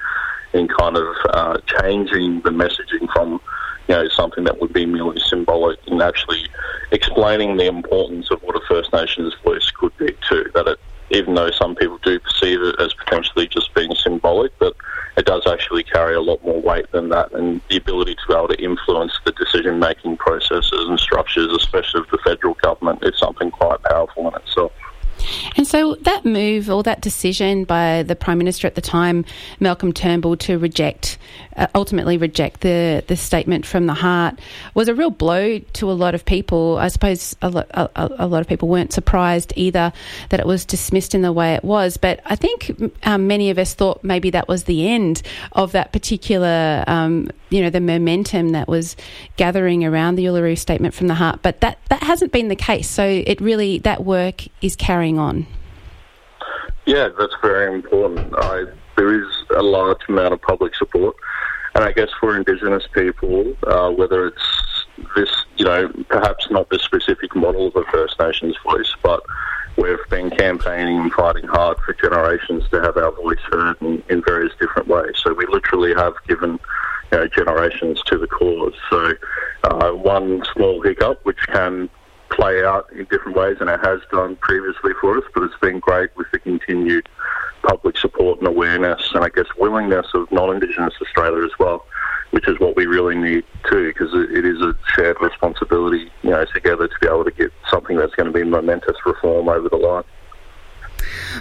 in 0.52 0.66
kind 0.68 0.96
of 0.96 1.14
uh, 1.30 1.58
changing 1.80 2.40
the 2.40 2.50
messaging 2.50 3.10
from, 3.12 3.40
you 3.88 3.94
know, 3.94 4.08
something 4.08 4.44
that 4.44 4.60
would 4.60 4.72
be 4.72 4.86
merely 4.86 5.20
symbolic 5.20 5.78
and 5.86 6.02
actually 6.02 6.44
explaining 6.90 7.56
the 7.56 7.66
importance 7.66 8.30
of 8.30 8.42
what 8.42 8.56
a 8.56 8.60
First 8.66 8.92
Nations 8.92 9.34
voice 9.44 9.70
could 9.70 9.96
be 9.98 10.16
too. 10.28 10.50
That 10.54 10.66
it, 10.66 10.80
even 11.16 11.34
though 11.34 11.50
some 11.50 11.74
people 11.74 11.98
do 12.04 12.18
perceive 12.20 12.60
it 12.62 12.80
as 12.80 12.92
potentially 12.94 13.48
just 13.48 13.74
being 13.74 13.94
symbolic, 13.94 14.52
but 14.58 14.76
it 15.16 15.24
does 15.24 15.46
actually 15.46 15.82
carry 15.82 16.14
a 16.14 16.20
lot 16.20 16.44
more 16.44 16.60
weight 16.60 16.90
than 16.92 17.08
that, 17.08 17.32
and 17.32 17.60
the 17.70 17.78
ability 17.78 18.14
to 18.14 18.20
be 18.28 18.34
able 18.34 18.48
to 18.48 18.62
influence 18.62 19.12
the 19.24 19.32
decision 19.32 19.78
making 19.78 20.16
processes 20.18 20.84
and 20.88 21.00
structures, 21.00 21.50
especially 21.52 22.02
of 22.02 22.10
the 22.10 22.18
federal 22.18 22.54
government, 22.62 23.02
is 23.02 23.18
something 23.18 23.50
quite 23.50 23.82
powerful 23.84 24.28
in 24.28 24.34
itself. 24.34 24.72
And 25.56 25.66
so 25.66 25.94
that 26.02 26.26
move 26.26 26.68
or 26.70 26.82
that 26.82 27.00
decision 27.00 27.64
by 27.64 28.02
the 28.02 28.14
Prime 28.14 28.36
Minister 28.36 28.66
at 28.66 28.74
the 28.74 28.82
time, 28.82 29.24
Malcolm 29.58 29.92
Turnbull, 29.92 30.36
to 30.38 30.58
reject, 30.58 31.16
uh, 31.56 31.66
ultimately 31.74 32.16
reject 32.18 32.60
the, 32.60 33.02
the 33.06 33.16
statement 33.16 33.66
from 33.66 33.86
the 33.86 33.94
heart, 33.94 34.38
was 34.74 34.88
a 34.88 34.94
real 34.94 35.10
blow 35.10 35.58
to 35.58 35.90
a 35.90 35.92
lot 35.92 36.14
of 36.14 36.24
people. 36.24 36.78
I 36.78 36.88
suppose 36.88 37.36
a, 37.42 37.48
lo- 37.48 37.66
a, 37.70 38.10
a 38.18 38.26
lot 38.26 38.40
of 38.40 38.48
people 38.48 38.68
weren't 38.68 38.92
surprised 38.92 39.52
either 39.56 39.92
that 40.30 40.40
it 40.40 40.46
was 40.46 40.64
dismissed 40.64 41.14
in 41.14 41.22
the 41.22 41.32
way 41.32 41.54
it 41.54 41.64
was. 41.64 41.96
But 41.96 42.20
I 42.24 42.36
think 42.36 42.92
um, 43.04 43.26
many 43.26 43.50
of 43.50 43.58
us 43.58 43.74
thought 43.74 44.04
maybe 44.04 44.30
that 44.30 44.48
was 44.48 44.64
the 44.64 44.88
end 44.88 45.22
of 45.52 45.72
that 45.72 45.92
particular, 45.92 46.84
um, 46.86 47.30
you 47.50 47.62
know, 47.62 47.70
the 47.70 47.80
momentum 47.80 48.50
that 48.50 48.68
was 48.68 48.96
gathering 49.36 49.84
around 49.84 50.16
the 50.16 50.24
Uluru 50.26 50.58
Statement 50.58 50.94
from 50.94 51.06
the 51.06 51.14
Heart. 51.14 51.40
But 51.42 51.60
that, 51.60 51.78
that 51.88 52.02
hasn't 52.02 52.32
been 52.32 52.48
the 52.48 52.56
case. 52.56 52.88
So 52.88 53.04
it 53.04 53.40
really, 53.40 53.78
that 53.78 54.04
work 54.04 54.44
is 54.62 54.76
carrying 54.76 55.18
on? 55.18 55.46
Yeah, 56.84 57.08
that's 57.18 57.34
very 57.42 57.74
important. 57.74 58.32
I, 58.36 58.64
there 58.96 59.14
is 59.14 59.26
a 59.56 59.62
large 59.62 60.00
amount 60.08 60.34
of 60.34 60.42
public 60.42 60.74
support, 60.74 61.16
and 61.74 61.84
I 61.84 61.92
guess 61.92 62.08
for 62.18 62.36
Indigenous 62.36 62.84
people, 62.92 63.54
uh, 63.66 63.90
whether 63.90 64.26
it's 64.26 64.86
this, 65.14 65.30
you 65.56 65.64
know, 65.64 65.92
perhaps 66.08 66.50
not 66.50 66.68
the 66.70 66.78
specific 66.78 67.34
model 67.36 67.68
of 67.68 67.76
a 67.76 67.84
First 67.90 68.18
Nations 68.18 68.56
voice, 68.64 68.94
but 69.02 69.22
we've 69.76 69.98
been 70.08 70.30
campaigning 70.30 70.98
and 70.98 71.12
fighting 71.12 71.46
hard 71.46 71.78
for 71.84 71.92
generations 71.94 72.64
to 72.70 72.80
have 72.80 72.96
our 72.96 73.12
voice 73.12 73.38
heard 73.50 73.76
in, 73.82 74.02
in 74.08 74.22
various 74.24 74.52
different 74.58 74.88
ways. 74.88 75.14
So 75.22 75.34
we 75.34 75.46
literally 75.46 75.94
have 75.94 76.14
given 76.26 76.58
you 77.12 77.18
know, 77.18 77.28
generations 77.28 78.00
to 78.06 78.18
the 78.18 78.26
cause. 78.26 78.74
So 78.90 79.12
uh, 79.64 79.90
one 79.90 80.42
small 80.54 80.80
hiccup, 80.82 81.24
which 81.24 81.38
can 81.48 81.90
play 82.30 82.64
out 82.64 82.90
in 82.92 83.04
different 83.10 83.36
ways, 83.36 83.58
and 83.60 83.70
it 83.70 83.80
has 83.84 84.00
done 84.10 84.36
previously 84.36 84.92
for 85.00 85.18
us. 85.18 85.24
But 85.34 85.44
it's 85.44 85.58
been 85.60 85.78
great 85.78 86.16
with 86.16 86.26
the 86.32 86.38
continued 86.38 87.08
public 87.66 87.98
support 87.98 88.38
and 88.38 88.48
awareness, 88.48 89.10
and 89.14 89.24
I 89.24 89.28
guess 89.28 89.46
willingness 89.58 90.06
of 90.14 90.30
non-Indigenous 90.30 90.94
Australia 91.02 91.44
as 91.44 91.58
well, 91.58 91.84
which 92.30 92.48
is 92.48 92.58
what 92.60 92.76
we 92.76 92.86
really 92.86 93.16
need 93.16 93.44
too, 93.68 93.88
because 93.88 94.14
it 94.14 94.44
is 94.44 94.60
a 94.60 94.74
shared 94.94 95.16
responsibility, 95.20 96.10
you 96.22 96.30
know, 96.30 96.44
together 96.54 96.86
to 96.88 96.94
be 97.00 97.06
able 97.06 97.24
to 97.24 97.30
get 97.30 97.52
something 97.70 97.96
that's 97.96 98.14
going 98.14 98.32
to 98.32 98.32
be 98.32 98.44
momentous 98.44 98.96
reform 99.04 99.48
over 99.48 99.68
the 99.68 99.76
line. 99.76 100.04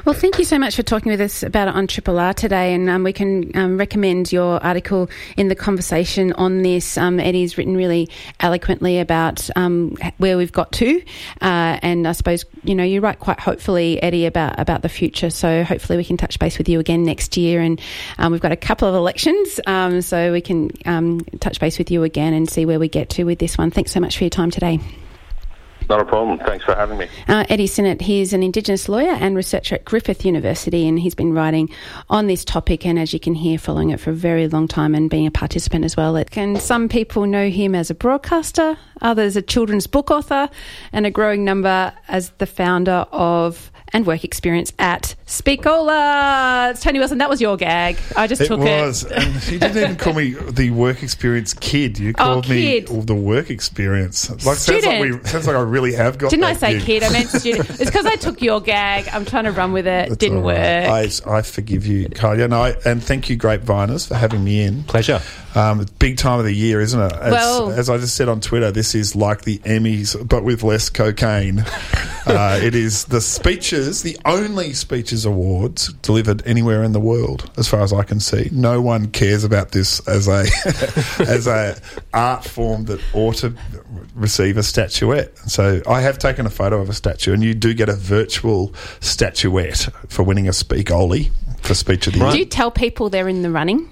Well, 0.05 0.13
thank 0.13 0.37
you 0.37 0.45
so 0.45 0.59
much 0.59 0.75
for 0.75 0.83
talking 0.83 1.11
with 1.11 1.19
us 1.19 1.41
about 1.41 1.67
it 1.67 1.73
on 1.73 1.87
Triple 1.87 2.19
R 2.19 2.31
today, 2.31 2.75
and 2.75 2.87
um, 2.91 3.03
we 3.03 3.11
can 3.11 3.49
um, 3.57 3.75
recommend 3.75 4.31
your 4.31 4.63
article 4.63 5.09
in 5.35 5.47
the 5.47 5.55
conversation 5.55 6.31
on 6.33 6.61
this. 6.61 6.95
Um, 6.95 7.19
Eddie's 7.19 7.57
written 7.57 7.75
really 7.75 8.07
eloquently 8.39 8.99
about 8.99 9.49
um, 9.55 9.97
where 10.17 10.37
we've 10.37 10.51
got 10.51 10.71
to, 10.73 11.01
uh, 11.41 11.79
and 11.81 12.07
I 12.07 12.11
suppose 12.11 12.45
you 12.63 12.75
know 12.75 12.83
you 12.83 13.01
write 13.01 13.19
quite 13.19 13.39
hopefully, 13.39 13.99
Eddie, 14.03 14.27
about 14.27 14.59
about 14.59 14.83
the 14.83 14.89
future. 14.89 15.31
So 15.31 15.63
hopefully 15.63 15.97
we 15.97 16.05
can 16.05 16.17
touch 16.17 16.37
base 16.37 16.59
with 16.59 16.69
you 16.69 16.79
again 16.79 17.03
next 17.03 17.35
year, 17.35 17.59
and 17.59 17.81
um, 18.19 18.31
we've 18.31 18.41
got 18.41 18.51
a 18.51 18.55
couple 18.57 18.87
of 18.87 18.93
elections, 18.93 19.59
um, 19.65 20.03
so 20.03 20.31
we 20.31 20.41
can 20.41 20.69
touch 21.39 21.59
base 21.59 21.79
with 21.79 21.89
you 21.89 22.03
again 22.03 22.35
and 22.35 22.47
see 22.47 22.67
where 22.67 22.77
we 22.77 22.89
get 22.89 23.09
to 23.09 23.23
with 23.23 23.39
this 23.39 23.57
one. 23.57 23.71
Thanks 23.71 23.91
so 23.91 23.99
much 23.99 24.19
for 24.19 24.23
your 24.25 24.29
time 24.29 24.51
today. 24.51 24.79
Not 25.89 25.99
a 25.99 26.05
problem. 26.05 26.39
Thanks 26.39 26.65
for 26.65 26.75
having 26.75 26.97
me. 26.97 27.07
Uh, 27.27 27.45
Eddie 27.49 27.67
Synot, 27.67 28.01
he's 28.01 28.33
an 28.33 28.43
Indigenous 28.43 28.89
lawyer 28.89 29.11
and 29.13 29.35
researcher 29.35 29.75
at 29.75 29.85
Griffith 29.85 30.25
University, 30.25 30.87
and 30.87 30.99
he's 30.99 31.15
been 31.15 31.33
writing 31.33 31.69
on 32.09 32.27
this 32.27 32.43
topic, 32.43 32.85
and 32.85 32.97
as 32.97 33.13
you 33.13 33.19
can 33.19 33.35
hear, 33.35 33.57
following 33.57 33.91
it 33.91 33.99
for 33.99 34.09
a 34.09 34.13
very 34.13 34.47
long 34.47 34.67
time 34.67 34.95
and 34.95 35.09
being 35.09 35.27
a 35.27 35.31
participant 35.31 35.85
as 35.85 35.95
well. 35.95 36.21
Can, 36.25 36.55
some 36.59 36.89
people 36.89 37.25
know 37.25 37.49
him 37.49 37.75
as 37.75 37.89
a 37.89 37.95
broadcaster, 37.95 38.77
others 39.01 39.35
a 39.35 39.41
children's 39.41 39.87
book 39.87 40.09
author, 40.09 40.49
and 40.91 41.05
a 41.05 41.11
growing 41.11 41.43
number 41.43 41.93
as 42.07 42.29
the 42.37 42.45
founder 42.45 43.05
of 43.11 43.71
and 43.95 44.05
work 44.05 44.25
experience 44.25 44.73
at 44.77 45.15
Speakola. 45.25 46.71
It's 46.71 46.81
Tony 46.81 46.99
Wilson. 46.99 47.17
That 47.19 47.29
was 47.29 47.39
your 47.39 47.55
gag. 47.55 47.97
I 48.17 48.27
just 48.27 48.41
it 48.41 48.47
took 48.47 48.59
was. 48.59 49.05
it. 49.05 49.11
and 49.13 49.47
you 49.47 49.57
didn't 49.57 49.77
even 49.77 49.95
call 49.95 50.11
me 50.11 50.31
the 50.31 50.71
work 50.71 51.01
experience 51.01 51.53
kid. 51.53 51.97
You 51.97 52.09
oh, 52.09 52.21
called 52.21 52.45
oh, 52.47 52.49
me 52.49 52.81
the 52.81 53.15
work 53.15 53.49
experience. 53.49 54.29
Like 54.45 54.57
student. 54.57 54.83
sounds 54.83 54.85
like 54.85 55.23
we 55.23 55.29
sounds 55.29 55.47
like 55.47 55.55
I 55.55 55.61
really 55.61 55.93
have 55.93 56.17
got. 56.17 56.29
Didn't 56.29 56.43
I 56.43 56.53
say 56.55 56.73
gig. 56.73 56.83
kid? 56.83 57.03
I 57.03 57.09
meant 57.09 57.29
student. 57.41 57.69
it's 57.69 57.85
because 57.85 58.05
I 58.05 58.17
took 58.17 58.41
your 58.41 58.59
gag. 58.59 59.07
I'm 59.13 59.23
trying 59.23 59.45
to 59.45 59.53
run 59.53 59.71
with 59.71 59.87
it. 59.87 60.09
That's 60.09 60.17
Didn't 60.17 60.43
work. 60.43 60.57
I, 60.57 61.09
I 61.25 61.41
forgive 61.41 61.87
you, 61.87 62.09
Carly. 62.09 62.43
And, 62.43 62.53
I, 62.53 62.71
and 62.83 63.01
thank 63.01 63.29
you, 63.29 63.37
Grapeviners, 63.37 64.09
for 64.09 64.15
having 64.15 64.43
me 64.43 64.61
in. 64.61 64.83
Pleasure. 64.83 65.21
Um, 65.55 65.85
big 65.99 66.17
time 66.17 66.39
of 66.39 66.45
the 66.45 66.53
year, 66.53 66.81
isn't 66.81 66.99
it? 66.99 67.13
As, 67.13 67.31
well, 67.31 67.71
as 67.71 67.89
I 67.89 67.97
just 67.97 68.15
said 68.15 68.27
on 68.27 68.41
Twitter, 68.41 68.71
this 68.71 68.93
is 68.93 69.15
like 69.15 69.43
the 69.43 69.59
Emmys, 69.59 70.27
but 70.27 70.43
with 70.43 70.63
less 70.63 70.89
cocaine. 70.89 71.59
uh, 72.25 72.59
it 72.61 72.75
is 72.75 73.05
the 73.05 73.21
speeches, 73.21 74.03
the 74.03 74.17
only 74.25 74.73
speeches 74.73 75.25
awards 75.25 75.93
delivered 75.93 76.45
anywhere 76.45 76.83
in 76.83 76.91
the 76.91 76.99
world, 76.99 77.49
as 77.57 77.67
far 77.67 77.81
as 77.81 77.93
I 77.93 78.03
can 78.03 78.19
see. 78.19 78.49
No 78.51 78.81
one 78.81 79.07
cares 79.07 79.45
about 79.45 79.71
this 79.71 80.05
as 80.07 80.27
a 80.27 80.45
as 81.19 81.47
a 81.47 81.77
art 82.13 82.43
form 82.43 82.85
that 82.85 82.99
ought 83.13 83.35
to 83.35 83.53
receive 84.13 84.57
a 84.57 84.63
statuette. 84.63 85.37
So 85.49 85.81
I 85.87 86.01
have 86.01 86.17
taken 86.17 86.45
a 86.45 86.49
photo 86.49 86.81
of 86.81 86.89
a 86.89 86.93
statue, 86.93 87.33
and 87.33 87.41
you 87.43 87.53
do 87.53 87.73
get 87.73 87.87
a 87.87 87.95
virtual 87.95 88.73
statuette 88.99 89.87
for 90.09 90.23
winning 90.23 90.47
a 90.47 90.51
Speakoli 90.51 91.31
for 91.61 91.73
speech 91.73 92.07
of 92.07 92.13
the 92.13 92.19
year. 92.19 92.31
Do 92.31 92.39
you 92.39 92.45
tell 92.45 92.71
people 92.71 93.09
they're 93.09 93.29
in 93.29 93.41
the 93.41 93.51
running? 93.51 93.89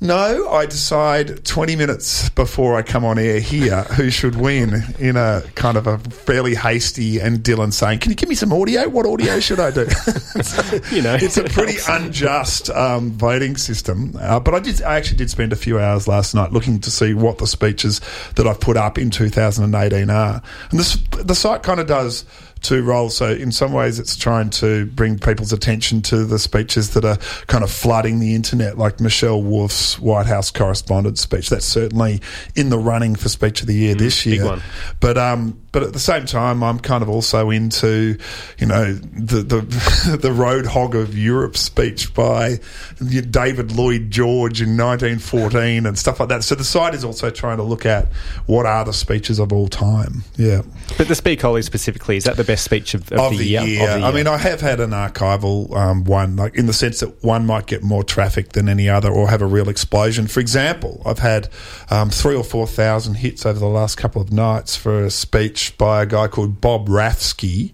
No, 0.00 0.48
I 0.48 0.66
decide 0.66 1.44
20 1.44 1.74
minutes 1.74 2.28
before 2.28 2.76
I 2.76 2.82
come 2.82 3.04
on 3.04 3.18
air 3.18 3.40
here 3.40 3.82
who 3.82 4.10
should 4.10 4.36
win 4.36 4.84
in 5.00 5.16
a 5.16 5.42
kind 5.56 5.76
of 5.76 5.88
a 5.88 5.98
fairly 5.98 6.54
hasty 6.54 7.18
and 7.18 7.38
Dylan 7.38 7.72
saying, 7.72 7.98
Can 7.98 8.12
you 8.12 8.16
give 8.16 8.28
me 8.28 8.36
some 8.36 8.52
audio? 8.52 8.88
What 8.88 9.06
audio 9.06 9.40
should 9.40 9.58
I 9.58 9.72
do? 9.72 9.90
so 9.90 10.76
you 10.94 11.02
know, 11.02 11.16
it's 11.20 11.36
a 11.36 11.42
pretty 11.42 11.78
unjust 11.88 12.70
um, 12.70 13.10
voting 13.10 13.56
system. 13.56 14.14
Uh, 14.20 14.38
but 14.38 14.54
I 14.54 14.60
did, 14.60 14.82
I 14.82 14.96
actually 14.96 15.16
did 15.16 15.30
spend 15.30 15.52
a 15.52 15.56
few 15.56 15.80
hours 15.80 16.06
last 16.06 16.32
night 16.32 16.52
looking 16.52 16.78
to 16.78 16.92
see 16.92 17.12
what 17.12 17.38
the 17.38 17.48
speeches 17.48 18.00
that 18.36 18.46
I've 18.46 18.60
put 18.60 18.76
up 18.76 18.98
in 18.98 19.10
2018 19.10 20.10
are. 20.10 20.40
And 20.70 20.78
this, 20.78 20.96
the 21.10 21.34
site 21.34 21.64
kind 21.64 21.80
of 21.80 21.88
does 21.88 22.24
two 22.62 22.82
roles. 22.82 23.16
So 23.16 23.30
in 23.30 23.52
some 23.52 23.72
ways, 23.72 23.98
it's 23.98 24.16
trying 24.16 24.50
to 24.50 24.86
bring 24.86 25.18
people's 25.18 25.52
attention 25.52 26.02
to 26.02 26.24
the 26.24 26.38
speeches 26.38 26.90
that 26.94 27.04
are 27.04 27.18
kind 27.46 27.64
of 27.64 27.70
flooding 27.70 28.20
the 28.20 28.34
internet, 28.34 28.78
like 28.78 29.00
Michelle 29.00 29.42
Wolf's 29.42 29.98
White 29.98 30.26
House 30.26 30.50
correspondent 30.50 31.18
speech. 31.18 31.50
That's 31.50 31.64
certainly 31.66 32.20
in 32.54 32.70
the 32.70 32.78
running 32.78 33.16
for 33.16 33.28
Speech 33.28 33.60
of 33.60 33.66
the 33.66 33.74
Year 33.74 33.94
mm, 33.94 33.98
this 33.98 34.26
year. 34.26 34.60
But 35.00 35.18
um, 35.18 35.60
but 35.78 35.86
at 35.86 35.92
the 35.92 36.00
same 36.00 36.26
time, 36.26 36.64
I'm 36.64 36.80
kind 36.80 37.04
of 37.04 37.08
also 37.08 37.50
into, 37.50 38.18
you 38.58 38.66
know, 38.66 38.94
the 38.94 39.42
the, 39.42 40.18
the 40.20 40.32
road 40.32 40.66
hog 40.66 40.96
of 40.96 41.16
Europe 41.16 41.56
speech 41.56 42.12
by 42.14 42.58
David 42.98 43.70
Lloyd 43.70 44.10
George 44.10 44.60
in 44.60 44.76
1914 44.76 45.86
and 45.86 45.96
stuff 45.96 46.18
like 46.18 46.30
that. 46.30 46.42
So 46.42 46.56
the 46.56 46.64
site 46.64 46.94
is 46.94 47.04
also 47.04 47.30
trying 47.30 47.58
to 47.58 47.62
look 47.62 47.86
at 47.86 48.08
what 48.46 48.66
are 48.66 48.84
the 48.84 48.92
speeches 48.92 49.38
of 49.38 49.52
all 49.52 49.68
time. 49.68 50.24
Yeah. 50.36 50.62
But 50.96 51.06
the 51.06 51.14
Speakoli 51.14 51.62
specifically 51.62 52.16
is 52.16 52.24
that 52.24 52.36
the 52.36 52.42
best 52.42 52.64
speech 52.64 52.94
of, 52.94 53.12
of, 53.12 53.20
of, 53.20 53.30
the, 53.30 53.38
the 53.38 53.44
year? 53.44 53.62
year? 53.62 53.82
Of 53.82 53.88
the 53.88 53.98
year? 54.00 54.08
I 54.08 54.12
mean, 54.12 54.26
I 54.26 54.36
have 54.36 54.60
had 54.60 54.80
an 54.80 54.90
archival 54.90 55.72
um, 55.76 56.02
one, 56.02 56.34
like 56.34 56.56
in 56.56 56.66
the 56.66 56.72
sense 56.72 56.98
that 56.98 57.22
one 57.22 57.46
might 57.46 57.66
get 57.66 57.84
more 57.84 58.02
traffic 58.02 58.48
than 58.48 58.68
any 58.68 58.88
other, 58.88 59.12
or 59.12 59.28
have 59.28 59.42
a 59.42 59.46
real 59.46 59.68
explosion. 59.68 60.26
For 60.26 60.40
example, 60.40 61.00
I've 61.06 61.20
had 61.20 61.48
um, 61.88 62.10
three 62.10 62.34
or 62.34 62.42
four 62.42 62.66
thousand 62.66 63.14
hits 63.14 63.46
over 63.46 63.60
the 63.60 63.66
last 63.66 63.96
couple 63.96 64.20
of 64.20 64.32
nights 64.32 64.74
for 64.74 65.04
a 65.04 65.10
speech 65.10 65.67
by 65.76 66.02
a 66.02 66.06
guy 66.06 66.28
called 66.28 66.60
Bob 66.60 66.88
Rafsky, 66.88 67.72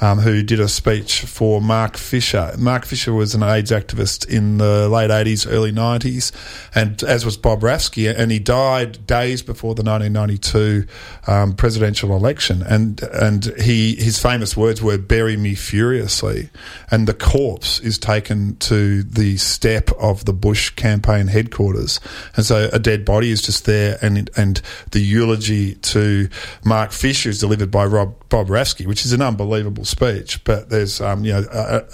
um, 0.00 0.18
who 0.18 0.42
did 0.42 0.60
a 0.60 0.68
speech 0.68 1.22
for 1.22 1.60
Mark 1.60 1.96
Fisher. 1.96 2.54
Mark 2.58 2.84
Fisher 2.84 3.12
was 3.14 3.34
an 3.34 3.42
AIDS 3.42 3.70
activist 3.70 4.28
in 4.28 4.58
the 4.58 4.88
late 4.88 5.10
80s, 5.10 5.50
early 5.50 5.72
90s, 5.72 6.32
and 6.74 7.02
as 7.02 7.24
was 7.24 7.36
Bob 7.36 7.62
Rafsky, 7.62 8.14
and 8.14 8.30
he 8.30 8.38
died 8.38 9.06
days 9.06 9.42
before 9.42 9.74
the 9.74 9.82
1992 9.82 10.86
um, 11.26 11.54
presidential 11.54 12.14
election. 12.14 12.62
And 12.62 13.02
and 13.02 13.46
he 13.58 13.94
his 13.94 14.18
famous 14.18 14.56
words 14.56 14.82
were 14.82 14.98
"Bury 14.98 15.36
me 15.36 15.54
furiously," 15.54 16.50
and 16.90 17.08
the 17.08 17.14
corpse 17.14 17.80
is 17.80 17.98
taken 17.98 18.56
to 18.56 19.02
the 19.02 19.36
step 19.38 19.90
of 19.92 20.24
the 20.26 20.32
Bush 20.32 20.70
campaign 20.70 21.28
headquarters, 21.28 22.00
and 22.36 22.44
so 22.44 22.68
a 22.72 22.78
dead 22.78 23.04
body 23.04 23.30
is 23.30 23.40
just 23.40 23.64
there, 23.64 23.98
and 24.02 24.28
and 24.36 24.60
the 24.90 25.00
eulogy 25.00 25.76
to 25.76 26.28
Mark 26.64 26.92
Fisher 26.92 27.30
is 27.30 27.38
delivered 27.38 27.70
by 27.70 27.86
Rob 27.86 28.14
Bob 28.28 28.48
Rafsky, 28.48 28.86
which 28.86 29.04
is 29.06 29.12
an 29.12 29.22
unbelievable 29.22 29.85
speech. 29.86 30.42
But 30.44 30.70
there's 30.70 31.00
um, 31.00 31.24
you 31.24 31.32
know 31.32 31.40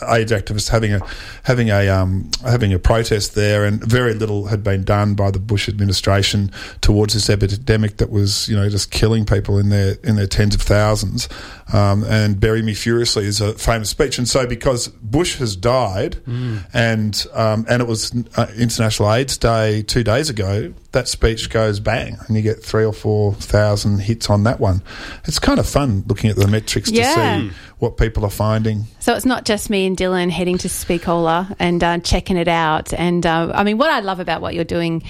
AIDS 0.08 0.32
activists 0.32 0.68
having 0.68 0.94
a 0.94 1.00
having 1.44 1.70
a 1.70 1.88
um, 1.88 2.30
having 2.44 2.72
a 2.72 2.78
protest 2.78 3.34
there, 3.34 3.64
and 3.64 3.82
very 3.84 4.14
little 4.14 4.46
had 4.46 4.62
been 4.62 4.84
done 4.84 5.14
by 5.14 5.30
the 5.30 5.38
Bush 5.38 5.68
administration 5.68 6.50
towards 6.80 7.14
this 7.14 7.28
epidemic 7.30 7.98
that 7.98 8.10
was 8.10 8.48
you 8.48 8.56
know 8.56 8.68
just 8.68 8.90
killing 8.90 9.24
people 9.24 9.58
in 9.58 9.68
their 9.68 9.96
in 10.04 10.16
their 10.16 10.26
tens 10.26 10.54
of 10.54 10.62
thousands. 10.62 11.28
Um, 11.72 12.04
and 12.04 12.38
"Bury 12.38 12.62
Me 12.62 12.74
Furiously" 12.74 13.24
is 13.24 13.40
a 13.40 13.54
famous 13.54 13.90
speech, 13.90 14.18
and 14.18 14.28
so 14.28 14.46
because 14.46 14.88
Bush 14.88 15.38
has 15.38 15.56
died, 15.56 16.18
mm. 16.26 16.64
and 16.72 17.26
um, 17.32 17.66
and 17.68 17.82
it 17.82 17.88
was 17.88 18.12
uh, 18.36 18.46
International 18.56 19.12
AIDS 19.12 19.36
Day 19.38 19.82
two 19.82 20.04
days 20.04 20.30
ago, 20.30 20.72
that 20.92 21.08
speech 21.08 21.50
goes 21.50 21.80
bang, 21.80 22.18
and 22.26 22.36
you 22.36 22.42
get 22.42 22.62
three 22.62 22.84
or 22.84 22.92
four 22.92 23.34
thousand 23.34 24.00
hits 24.00 24.30
on 24.30 24.44
that 24.44 24.60
one. 24.60 24.82
It's 25.24 25.38
kind 25.38 25.58
of 25.58 25.68
fun 25.68 26.04
looking 26.06 26.30
at 26.30 26.36
the 26.36 26.46
metrics 26.46 26.90
yeah. 26.90 27.14
to 27.14 27.48
see 27.48 27.56
what 27.78 27.96
people 27.96 28.24
are 28.24 28.30
finding. 28.30 28.84
So 29.00 29.14
it's 29.14 29.26
not 29.26 29.44
just 29.44 29.68
me 29.68 29.86
and 29.86 29.96
Dylan 29.96 30.30
heading 30.30 30.58
to 30.58 30.68
Speakola 30.68 31.54
and 31.58 31.82
uh, 31.82 31.98
checking 31.98 32.36
it 32.36 32.48
out. 32.48 32.94
And 32.94 33.26
uh, 33.26 33.52
I 33.54 33.64
mean, 33.64 33.78
what 33.78 33.90
I 33.90 34.00
love 34.00 34.20
about 34.20 34.40
what 34.40 34.54
you're 34.54 34.64
doing 34.64 35.02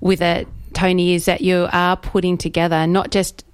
with 0.00 0.20
it, 0.20 0.48
Tony, 0.74 1.14
is 1.14 1.26
that 1.26 1.40
you 1.40 1.68
are 1.72 1.96
putting 1.96 2.36
together 2.36 2.86
not 2.86 3.10
just 3.10 3.45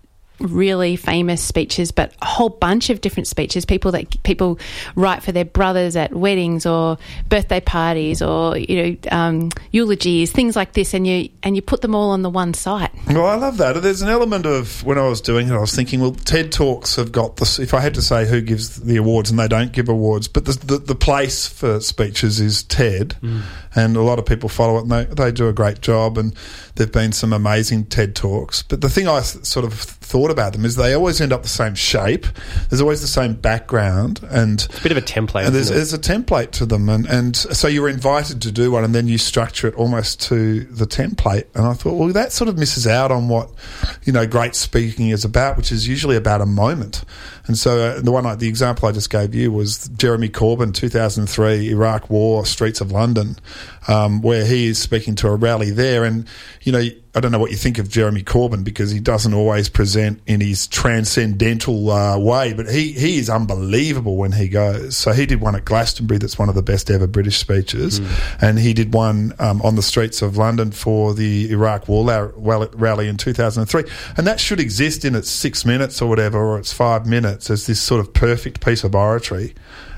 really 0.42 0.96
famous 0.96 1.42
speeches, 1.42 1.90
but 1.92 2.12
a 2.22 2.26
whole 2.26 2.48
bunch 2.48 2.90
of 2.90 3.00
different 3.00 3.26
speeches. 3.26 3.64
People 3.64 3.92
that 3.92 4.22
people 4.22 4.58
write 4.94 5.22
for 5.22 5.32
their 5.32 5.44
brothers 5.44 5.96
at 5.96 6.12
weddings 6.12 6.66
or 6.66 6.98
birthday 7.28 7.60
parties 7.60 8.22
or 8.22 8.56
you 8.56 8.82
know 8.82 8.96
um, 9.10 9.50
eulogies, 9.70 10.32
things 10.32 10.56
like 10.56 10.72
this, 10.72 10.94
and 10.94 11.06
you 11.06 11.28
and 11.42 11.56
you 11.56 11.62
put 11.62 11.80
them 11.80 11.94
all 11.94 12.10
on 12.10 12.22
the 12.22 12.30
one 12.30 12.54
site. 12.54 12.90
Well, 13.06 13.26
I 13.26 13.36
love 13.36 13.56
that. 13.58 13.80
There's 13.82 14.02
an 14.02 14.08
element 14.08 14.46
of 14.46 14.84
when 14.84 14.98
I 14.98 15.08
was 15.08 15.20
doing 15.20 15.48
it, 15.48 15.52
I 15.52 15.58
was 15.58 15.74
thinking, 15.74 16.00
well, 16.00 16.12
TED 16.12 16.52
Talks 16.52 16.96
have 16.96 17.12
got 17.12 17.36
this. 17.36 17.58
If 17.58 17.74
I 17.74 17.80
had 17.80 17.94
to 17.94 18.02
say 18.02 18.26
who 18.26 18.40
gives 18.40 18.80
the 18.80 18.96
awards, 18.96 19.30
and 19.30 19.38
they 19.38 19.48
don't 19.48 19.72
give 19.72 19.88
awards, 19.88 20.28
but 20.28 20.44
the 20.44 20.52
the, 20.52 20.78
the 20.78 20.94
place 20.94 21.46
for 21.46 21.80
speeches 21.80 22.40
is 22.40 22.62
TED, 22.64 23.16
mm. 23.22 23.42
and 23.74 23.96
a 23.96 24.02
lot 24.02 24.18
of 24.18 24.26
people 24.26 24.48
follow 24.48 24.78
it, 24.78 24.82
and 24.82 24.90
they 24.90 25.04
they 25.04 25.32
do 25.32 25.48
a 25.48 25.52
great 25.52 25.80
job, 25.80 26.18
and 26.18 26.34
there've 26.74 26.92
been 26.92 27.12
some 27.12 27.32
amazing 27.32 27.86
TED 27.86 28.14
Talks. 28.14 28.62
But 28.62 28.80
the 28.80 28.88
thing 28.88 29.08
I 29.08 29.20
sort 29.20 29.64
of 29.64 29.74
thought 30.12 30.30
about 30.30 30.52
them 30.52 30.66
is 30.66 30.76
they 30.76 30.92
always 30.92 31.22
end 31.22 31.32
up 31.32 31.42
the 31.42 31.48
same 31.48 31.74
shape. 31.74 32.26
There's 32.68 32.82
always 32.82 33.00
the 33.00 33.06
same 33.06 33.32
background, 33.32 34.20
and 34.28 34.60
it's 34.60 34.78
a 34.78 34.82
bit 34.82 34.92
of 34.92 34.98
a 34.98 35.00
template. 35.00 35.50
There's, 35.50 35.70
there's, 35.70 35.94
a 35.94 35.98
template 35.98 36.50
to 36.50 36.66
them, 36.66 36.90
and, 36.90 37.06
and 37.06 37.34
so 37.34 37.66
you're 37.66 37.88
invited 37.88 38.42
to 38.42 38.52
do 38.52 38.70
one, 38.72 38.84
and 38.84 38.94
then 38.94 39.08
you 39.08 39.16
structure 39.16 39.66
it 39.68 39.74
almost 39.74 40.20
to 40.28 40.64
the 40.64 40.84
template. 40.84 41.46
And 41.54 41.66
I 41.66 41.72
thought, 41.72 41.94
well, 41.94 42.12
that 42.12 42.30
sort 42.30 42.48
of 42.48 42.58
misses 42.58 42.86
out 42.86 43.10
on 43.10 43.28
what 43.28 43.48
you 44.04 44.12
know 44.12 44.26
great 44.26 44.54
speaking 44.54 45.08
is 45.08 45.24
about, 45.24 45.56
which 45.56 45.72
is 45.72 45.88
usually 45.88 46.16
about 46.16 46.42
a 46.42 46.46
moment. 46.46 47.04
And 47.46 47.58
so 47.58 47.78
uh, 47.78 48.00
the 48.00 48.12
one, 48.12 48.38
the 48.38 48.48
example 48.48 48.88
I 48.88 48.92
just 48.92 49.10
gave 49.10 49.34
you 49.34 49.50
was 49.50 49.88
Jeremy 49.88 50.28
Corbyn, 50.28 50.72
2003 50.74 51.70
Iraq 51.70 52.08
War, 52.08 52.46
streets 52.46 52.80
of 52.80 52.92
London, 52.92 53.36
um, 53.88 54.22
where 54.22 54.44
he 54.44 54.66
is 54.66 54.78
speaking 54.78 55.14
to 55.16 55.28
a 55.28 55.34
rally 55.34 55.70
there. 55.70 56.04
And 56.04 56.26
you 56.62 56.72
know, 56.72 56.82
I 57.14 57.20
don't 57.20 57.30
know 57.30 57.38
what 57.38 57.50
you 57.50 57.58
think 57.58 57.78
of 57.78 57.90
Jeremy 57.90 58.22
Corbyn 58.22 58.64
because 58.64 58.90
he 58.90 58.98
doesn't 58.98 59.34
always 59.34 59.68
present 59.68 60.22
in 60.26 60.40
his 60.40 60.66
transcendental 60.66 61.90
uh, 61.90 62.18
way, 62.18 62.54
but 62.54 62.70
he, 62.70 62.92
he 62.92 63.18
is 63.18 63.28
unbelievable 63.28 64.16
when 64.16 64.32
he 64.32 64.48
goes. 64.48 64.96
So 64.96 65.12
he 65.12 65.26
did 65.26 65.42
one 65.42 65.54
at 65.54 65.66
Glastonbury 65.66 66.18
that's 66.18 66.38
one 66.38 66.48
of 66.48 66.54
the 66.54 66.62
best 66.62 66.90
ever 66.90 67.06
British 67.06 67.36
speeches, 67.36 68.00
mm. 68.00 68.38
and 68.40 68.58
he 68.58 68.72
did 68.72 68.94
one 68.94 69.34
um, 69.38 69.60
on 69.60 69.76
the 69.76 69.82
streets 69.82 70.22
of 70.22 70.38
London 70.38 70.72
for 70.72 71.12
the 71.12 71.50
Iraq 71.50 71.86
War 71.86 72.32
rally 72.32 73.08
in 73.08 73.18
2003. 73.18 73.84
And 74.16 74.26
that 74.26 74.40
should 74.40 74.60
exist 74.60 75.04
in 75.04 75.14
its 75.14 75.28
six 75.28 75.66
minutes 75.66 76.00
or 76.00 76.08
whatever, 76.08 76.38
or 76.38 76.58
its 76.58 76.72
five 76.72 77.04
minutes 77.06 77.31
as 77.32 77.66
this 77.66 77.80
sort 77.80 78.00
of 78.00 78.12
perfect 78.12 78.64
piece 78.64 78.84
of 78.84 78.94
oratory 78.94 79.54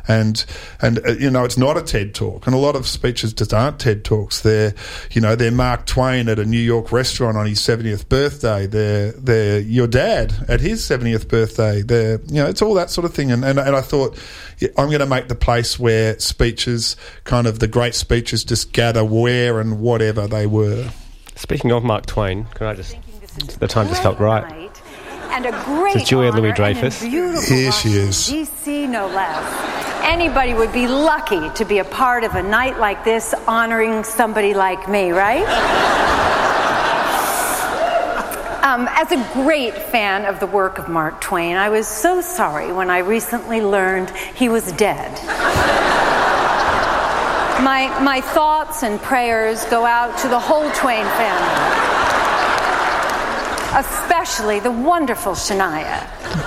and 0.07 0.45
and 0.83 1.05
uh, 1.07 1.13
you 1.13 1.31
know 1.31 1.45
it's 1.45 1.57
not 1.57 1.77
a 1.77 1.83
TED 1.83 2.15
talk, 2.15 2.47
and 2.47 2.55
a 2.55 2.59
lot 2.59 2.77
of 2.77 2.87
speeches 2.87 3.33
just 3.33 3.55
aren't 3.55 3.79
TED 3.79 4.05
talks. 4.05 4.41
They're 4.41 4.75
you 5.13 5.21
know 5.21 5.35
they're 5.35 5.51
Mark 5.51 5.87
Twain 5.87 6.29
at 6.29 6.39
a 6.39 6.45
New 6.45 6.61
York 6.61 6.93
restaurant 6.93 7.37
on 7.37 7.47
his 7.47 7.61
seventieth 7.61 8.09
birthday. 8.09 8.67
They're 8.67 9.13
they're 9.13 9.61
your 9.61 9.87
dad 9.87 10.35
at 10.49 10.61
his 10.61 10.85
seventieth 10.85 11.29
birthday. 11.29 11.83
They're 11.83 12.21
you 12.27 12.43
know 12.43 12.47
it's 12.47 12.63
all 12.63 12.75
that 12.75 12.91
sort 12.91 13.05
of 13.05 13.15
thing. 13.15 13.33
And 13.33 13.45
and, 13.45 13.59
and 13.59 13.75
I 13.75 13.81
thought 13.81 14.19
I'm 14.77 14.89
going 14.89 15.01
to 15.01 15.07
make 15.07 15.29
the 15.29 15.35
place 15.35 15.79
where 15.79 16.19
speeches, 16.19 16.97
kind 17.25 17.47
of 17.47 17.59
the 17.59 17.69
great 17.69 17.95
speeches, 17.95 18.45
just 18.45 18.73
gather 18.73 19.05
where 19.05 19.61
and 19.61 19.81
whatever 19.81 20.27
they 20.27 20.47
were. 20.47 20.91
Speaking 21.35 21.73
of 21.73 21.83
Mark 21.83 22.07
Twain, 22.07 22.45
can 22.55 22.67
I 22.67 22.75
just 22.75 22.97
the 23.59 23.67
time 23.67 23.89
just 23.89 24.03
felt 24.03 24.21
right 24.21 24.71
and 25.35 25.47
a 25.47 25.65
great 25.65 25.95
so 25.95 26.05
Julia 26.05 26.31
Louis 26.31 26.53
Dreyfus. 26.53 27.03
Here 27.03 27.73
she 27.73 27.95
is. 27.95 28.31
DC, 28.31 28.89
no 28.89 29.09
less. 29.09 30.03
Anybody 30.05 30.55
would 30.55 30.73
be 30.73 30.87
lucky 30.87 31.51
to 31.51 31.65
be 31.65 31.79
a 31.79 31.85
part 31.85 32.23
of 32.23 32.37
a 32.37 32.43
night 32.43 32.79
like 32.79 33.05
this, 33.05 33.35
honoring 33.49 34.05
somebody 34.05 34.55
like 34.55 34.89
me, 34.89 35.11
right? 35.11 35.43
Um, 38.63 38.89
as 38.93 39.11
a 39.11 39.29
great 39.33 39.75
fan 39.75 40.25
of 40.25 40.39
the 40.39 40.47
work 40.47 40.79
of 40.79 40.89
Mark 40.89 41.21
Twain, 41.21 41.57
I 41.57 41.69
was 41.69 41.89
so 41.89 42.21
sorry 42.21 42.73
when 42.73 42.89
I 42.89 42.99
recently 42.99 43.61
learned 43.61 44.11
he 44.37 44.49
was 44.49 44.71
dead. 44.73 45.13
my, 47.65 47.89
my 48.03 48.21
thoughts 48.21 48.85
and 48.85 49.01
prayers 49.01 49.65
go 49.65 49.85
out 49.85 50.17
to 50.19 50.29
the 50.29 50.39
whole 50.39 50.71
Twain 50.71 51.05
family 51.05 51.95
especially 53.77 54.14
the 54.25 54.71
wonderful 54.71 55.33
Shania. 55.33 56.01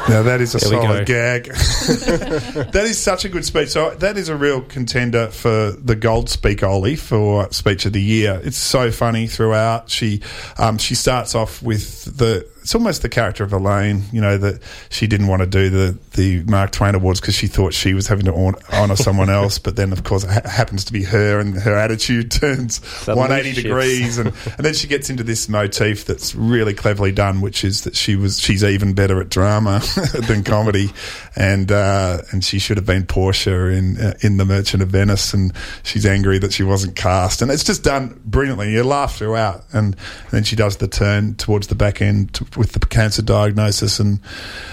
Now 0.10 0.24
that 0.24 0.42
is 0.42 0.56
a 0.56 0.58
there 0.58 0.70
solid 0.70 1.06
gag. 1.06 1.44
that 2.72 2.84
is 2.86 2.98
such 2.98 3.24
a 3.24 3.30
good 3.30 3.46
speech. 3.46 3.70
So 3.70 3.92
that 3.92 4.18
is 4.18 4.30
a 4.30 4.36
real 4.36 4.62
contender 4.62 5.28
for 5.28 5.72
the 5.72 5.96
Gold 5.96 6.28
Speakoli 6.28 6.98
for 6.98 7.52
Speech 7.52 7.86
of 7.86 7.94
the 7.94 8.02
Year. 8.02 8.42
It's 8.44 8.58
so 8.58 8.92
funny 8.92 9.28
throughout. 9.28 9.92
She 9.92 10.22
um, 10.58 10.80
she 10.80 10.96
starts 10.96 11.36
off 11.36 11.62
with 11.62 12.18
the 12.18 12.48
it's 12.68 12.76
almost 12.76 13.02
the 13.02 13.08
character 13.08 13.46
of 13.46 13.54
Elaine, 13.54 14.04
you 14.12 14.20
know, 14.20 14.38
that 14.38 14.62
she 14.90 15.08
didn't 15.08 15.28
want 15.28 15.42
to 15.42 15.48
do 15.48 15.70
the, 15.70 15.98
the 16.16 16.44
Mark 16.44 16.72
Twain 16.72 16.96
Awards 16.96 17.22
because 17.22 17.34
she 17.34 17.48
thought 17.48 17.74
she 17.74 17.94
was 17.94 18.08
having 18.08 18.26
to 18.26 18.34
honour 18.34 18.98
someone 18.98 19.30
else. 19.40 19.58
But 19.58 19.78
then, 19.78 19.94
of 19.94 20.04
course, 20.04 20.26
it 20.26 20.32
ha- 20.32 20.50
happens 20.50 20.84
to 20.84 20.92
be 20.92 21.04
her, 21.04 21.40
and 21.40 21.56
her 21.56 21.74
attitude 21.76 22.30
turns 22.30 22.86
Suddenly 22.86 23.22
180 23.22 23.54
shifts. 23.54 23.64
degrees. 23.64 24.18
And, 24.18 24.34
and 24.58 24.66
then 24.66 24.74
she 24.74 24.88
gets 24.88 25.10
into 25.10 25.24
this 25.24 25.48
motif 25.48 26.04
that's 26.04 26.36
really 26.36 26.74
cleverly 26.74 27.14
done, 27.14 27.40
which 27.40 27.64
is 27.64 27.67
that 27.84 27.96
she 27.96 28.16
was 28.16 28.40
she's 28.40 28.64
even 28.64 28.94
better 28.94 29.22
at 29.22 29.30
drama 29.30 29.82
than 30.28 30.44
comedy. 30.44 30.92
And 31.36 31.72
uh, 31.72 32.22
and 32.32 32.44
she 32.44 32.60
should 32.60 32.78
have 32.78 32.86
been 32.86 33.06
Portia 33.06 33.68
in 33.68 33.98
uh, 33.98 34.14
in 34.22 34.38
The 34.38 34.46
Merchant 34.46 34.82
of 34.84 34.90
Venice, 34.90 35.34
and 35.34 35.54
she's 35.84 36.06
angry 36.06 36.40
that 36.40 36.54
she 36.54 36.64
wasn't 36.64 36.96
cast. 36.96 37.42
And 37.42 37.52
it's 37.52 37.64
just 37.64 37.84
done 37.84 38.20
brilliantly. 38.26 38.74
You 38.74 38.84
laugh 38.84 39.18
throughout. 39.18 39.66
And, 39.74 39.96
and 39.96 40.32
then 40.32 40.44
she 40.44 40.56
does 40.56 40.78
the 40.78 40.88
turn 40.88 41.36
towards 41.36 41.68
the 41.68 41.76
back 41.76 42.02
end. 42.02 42.34
To, 42.34 42.48
with 42.58 42.72
the 42.74 42.80
cancer 42.80 43.22
diagnosis 43.22 44.00
and 44.00 44.20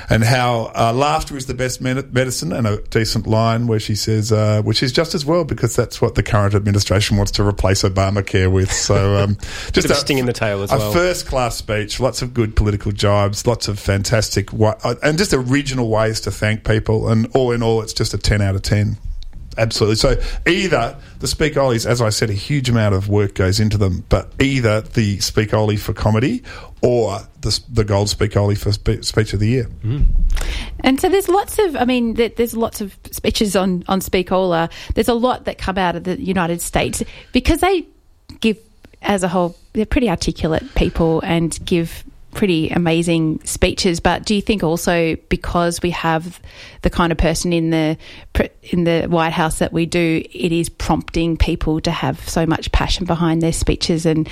and 0.09 0.24
how 0.24 0.72
uh, 0.74 0.92
laughter 0.92 1.37
is 1.37 1.46
the 1.46 1.54
best 1.54 1.80
medicine 1.80 2.52
and 2.52 2.66
a 2.66 2.78
decent 2.88 3.26
line 3.26 3.66
where 3.66 3.80
she 3.80 3.94
says, 3.94 4.33
uh, 4.33 4.62
which 4.62 4.83
is 4.83 4.92
just 4.92 5.14
as 5.14 5.24
well 5.24 5.44
because 5.44 5.74
that's 5.76 6.00
what 6.00 6.14
the 6.14 6.22
current 6.22 6.54
administration 6.54 7.16
wants 7.16 7.33
to 7.33 7.46
replace 7.46 7.83
Obamacare 7.83 8.50
with. 8.50 8.72
So 8.72 9.16
um, 9.16 9.37
just 9.72 9.90
a, 9.90 9.94
sting 9.94 10.18
in 10.18 10.26
the 10.26 10.33
tail 10.33 10.62
as 10.62 10.72
a 10.72 10.76
well. 10.76 10.90
A 10.90 10.92
first 10.92 11.26
class 11.26 11.57
speech, 11.57 12.00
lots 12.00 12.22
of 12.22 12.35
good 12.35 12.57
political 12.57 12.84
jibes, 12.92 13.47
lots 13.47 13.68
of 13.68 13.79
fantastic 13.79 14.53
wa- 14.53 14.79
uh, 14.85 14.94
and 15.03 15.18
just 15.18 15.33
original 15.33 15.88
ways 15.88 16.20
to 16.20 16.31
thank 16.31 16.64
people. 16.64 17.09
And 17.09 17.27
all 17.35 17.53
in 17.53 17.62
all, 17.62 17.83
it's 17.83 17.92
just 17.92 18.14
a 18.14 18.18
ten 18.18 18.40
out 18.40 18.55
of 18.55 18.62
ten 18.62 18.97
absolutely. 19.59 19.97
So 19.97 20.20
either 20.47 20.97
the 21.20 21.27
Speakolis, 21.27 21.87
as 21.87 22.01
I 22.01 22.11
said, 22.11 22.31
a 22.31 22.35
huge 22.35 22.68
amount 22.68 22.94
of 22.94 23.09
work 23.09 23.35
goes 23.35 23.61
into 23.61 23.79
them, 23.79 24.05
but 24.09 24.33
either 24.40 24.81
the 24.81 25.18
Speakoli 25.18 25.79
for 25.79 25.92
comedy 25.92 26.42
or 26.83 27.20
the, 27.40 27.59
the 27.70 27.85
Gold 27.85 28.09
Speakoli 28.09 28.59
for 28.59 28.73
spe- 28.73 29.05
Speech 29.05 29.33
of 29.33 29.40
the 29.40 29.49
Year. 29.49 29.68
Mm. 29.85 30.07
And 30.81 31.01
so 31.01 31.09
there's 31.09 31.29
lots 31.29 31.59
of, 31.59 31.77
I 31.77 31.85
mean, 31.85 32.14
there's 32.14 32.57
lots 32.57 32.81
of 32.81 32.97
speeches 33.11 33.57
on, 33.57 33.85
on 33.88 34.01
Speakola. 34.01 34.70
There's 34.94 35.09
a 35.09 35.14
lot 35.14 35.44
that 35.44 35.59
come 35.59 35.79
out 35.79 35.97
of 35.97 36.05
the 36.05 36.20
United 36.20 36.61
States 36.61 37.03
because 37.33 37.61
they 37.61 37.87
give, 38.40 38.59
as 39.03 39.23
a 39.23 39.29
whole, 39.29 39.57
they're 39.73 39.87
pretty 39.87 40.11
articulate 40.11 40.75
people 40.75 41.20
and 41.25 41.59
give 41.64 42.05
pretty 42.35 42.68
amazing 42.68 43.40
speeches. 43.44 44.01
But 44.01 44.25
do 44.25 44.35
you 44.35 44.42
think 44.42 44.62
also 44.62 45.16
because 45.29 45.81
we 45.83 45.90
have 45.90 46.40
the 46.83 46.90
kind 46.90 47.12
of 47.12 47.18
person 47.18 47.53
in 47.53 47.70
the 47.70 47.97
in 48.62 48.85
the 48.85 49.07
White 49.09 49.33
House 49.33 49.59
that 49.59 49.73
we 49.73 49.87
do, 49.87 50.23
it 50.31 50.53
is 50.53 50.68
prompting 50.68 51.37
people 51.37 51.81
to 51.81 51.90
have 51.90 52.29
so 52.29 52.47
much 52.47 52.70
passion 52.73 53.07
behind 53.07 53.42
their 53.42 53.53
speeches 53.53 54.05
and 54.07 54.29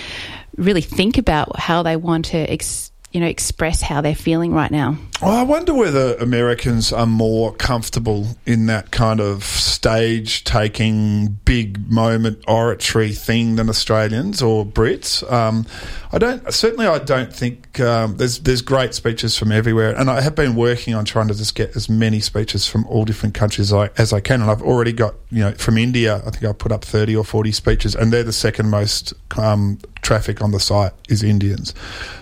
really 0.56 0.82
think 0.82 1.18
about 1.18 1.58
how 1.58 1.82
they 1.82 1.96
want 1.96 2.26
to. 2.26 2.38
Ex- 2.38 2.91
you 3.12 3.20
know, 3.20 3.26
express 3.26 3.82
how 3.82 4.00
they're 4.00 4.14
feeling 4.14 4.52
right 4.52 4.70
now. 4.70 4.96
Well, 5.20 5.32
I 5.32 5.42
wonder 5.42 5.72
whether 5.72 6.14
Americans 6.16 6.92
are 6.92 7.06
more 7.06 7.52
comfortable 7.52 8.26
in 8.44 8.66
that 8.66 8.90
kind 8.90 9.20
of 9.20 9.44
stage 9.44 10.42
taking, 10.42 11.38
big 11.44 11.88
moment 11.90 12.42
oratory 12.48 13.12
thing 13.12 13.56
than 13.56 13.68
Australians 13.68 14.42
or 14.42 14.64
Brits. 14.64 15.30
Um, 15.30 15.66
I 16.10 16.18
don't. 16.18 16.52
Certainly, 16.52 16.86
I 16.86 16.98
don't 16.98 17.32
think 17.32 17.78
um, 17.78 18.16
there's 18.16 18.40
there's 18.40 18.62
great 18.62 18.94
speeches 18.94 19.36
from 19.38 19.52
everywhere, 19.52 19.94
and 19.96 20.10
I 20.10 20.22
have 20.22 20.34
been 20.34 20.56
working 20.56 20.94
on 20.94 21.04
trying 21.04 21.28
to 21.28 21.34
just 21.34 21.54
get 21.54 21.76
as 21.76 21.88
many 21.88 22.18
speeches 22.18 22.66
from 22.66 22.84
all 22.86 23.04
different 23.04 23.34
countries 23.34 23.72
as 23.72 23.74
I, 23.74 23.90
as 23.96 24.12
I 24.12 24.20
can. 24.20 24.40
And 24.40 24.50
I've 24.50 24.62
already 24.62 24.92
got 24.92 25.14
you 25.30 25.40
know 25.40 25.52
from 25.52 25.78
India. 25.78 26.16
I 26.26 26.30
think 26.30 26.44
I 26.44 26.52
put 26.52 26.72
up 26.72 26.84
thirty 26.84 27.14
or 27.14 27.24
forty 27.24 27.52
speeches, 27.52 27.94
and 27.94 28.12
they're 28.12 28.24
the 28.24 28.32
second 28.32 28.70
most 28.70 29.14
um, 29.38 29.78
traffic 30.02 30.42
on 30.42 30.50
the 30.50 30.60
site 30.60 30.92
is 31.08 31.22
Indians. 31.22 31.74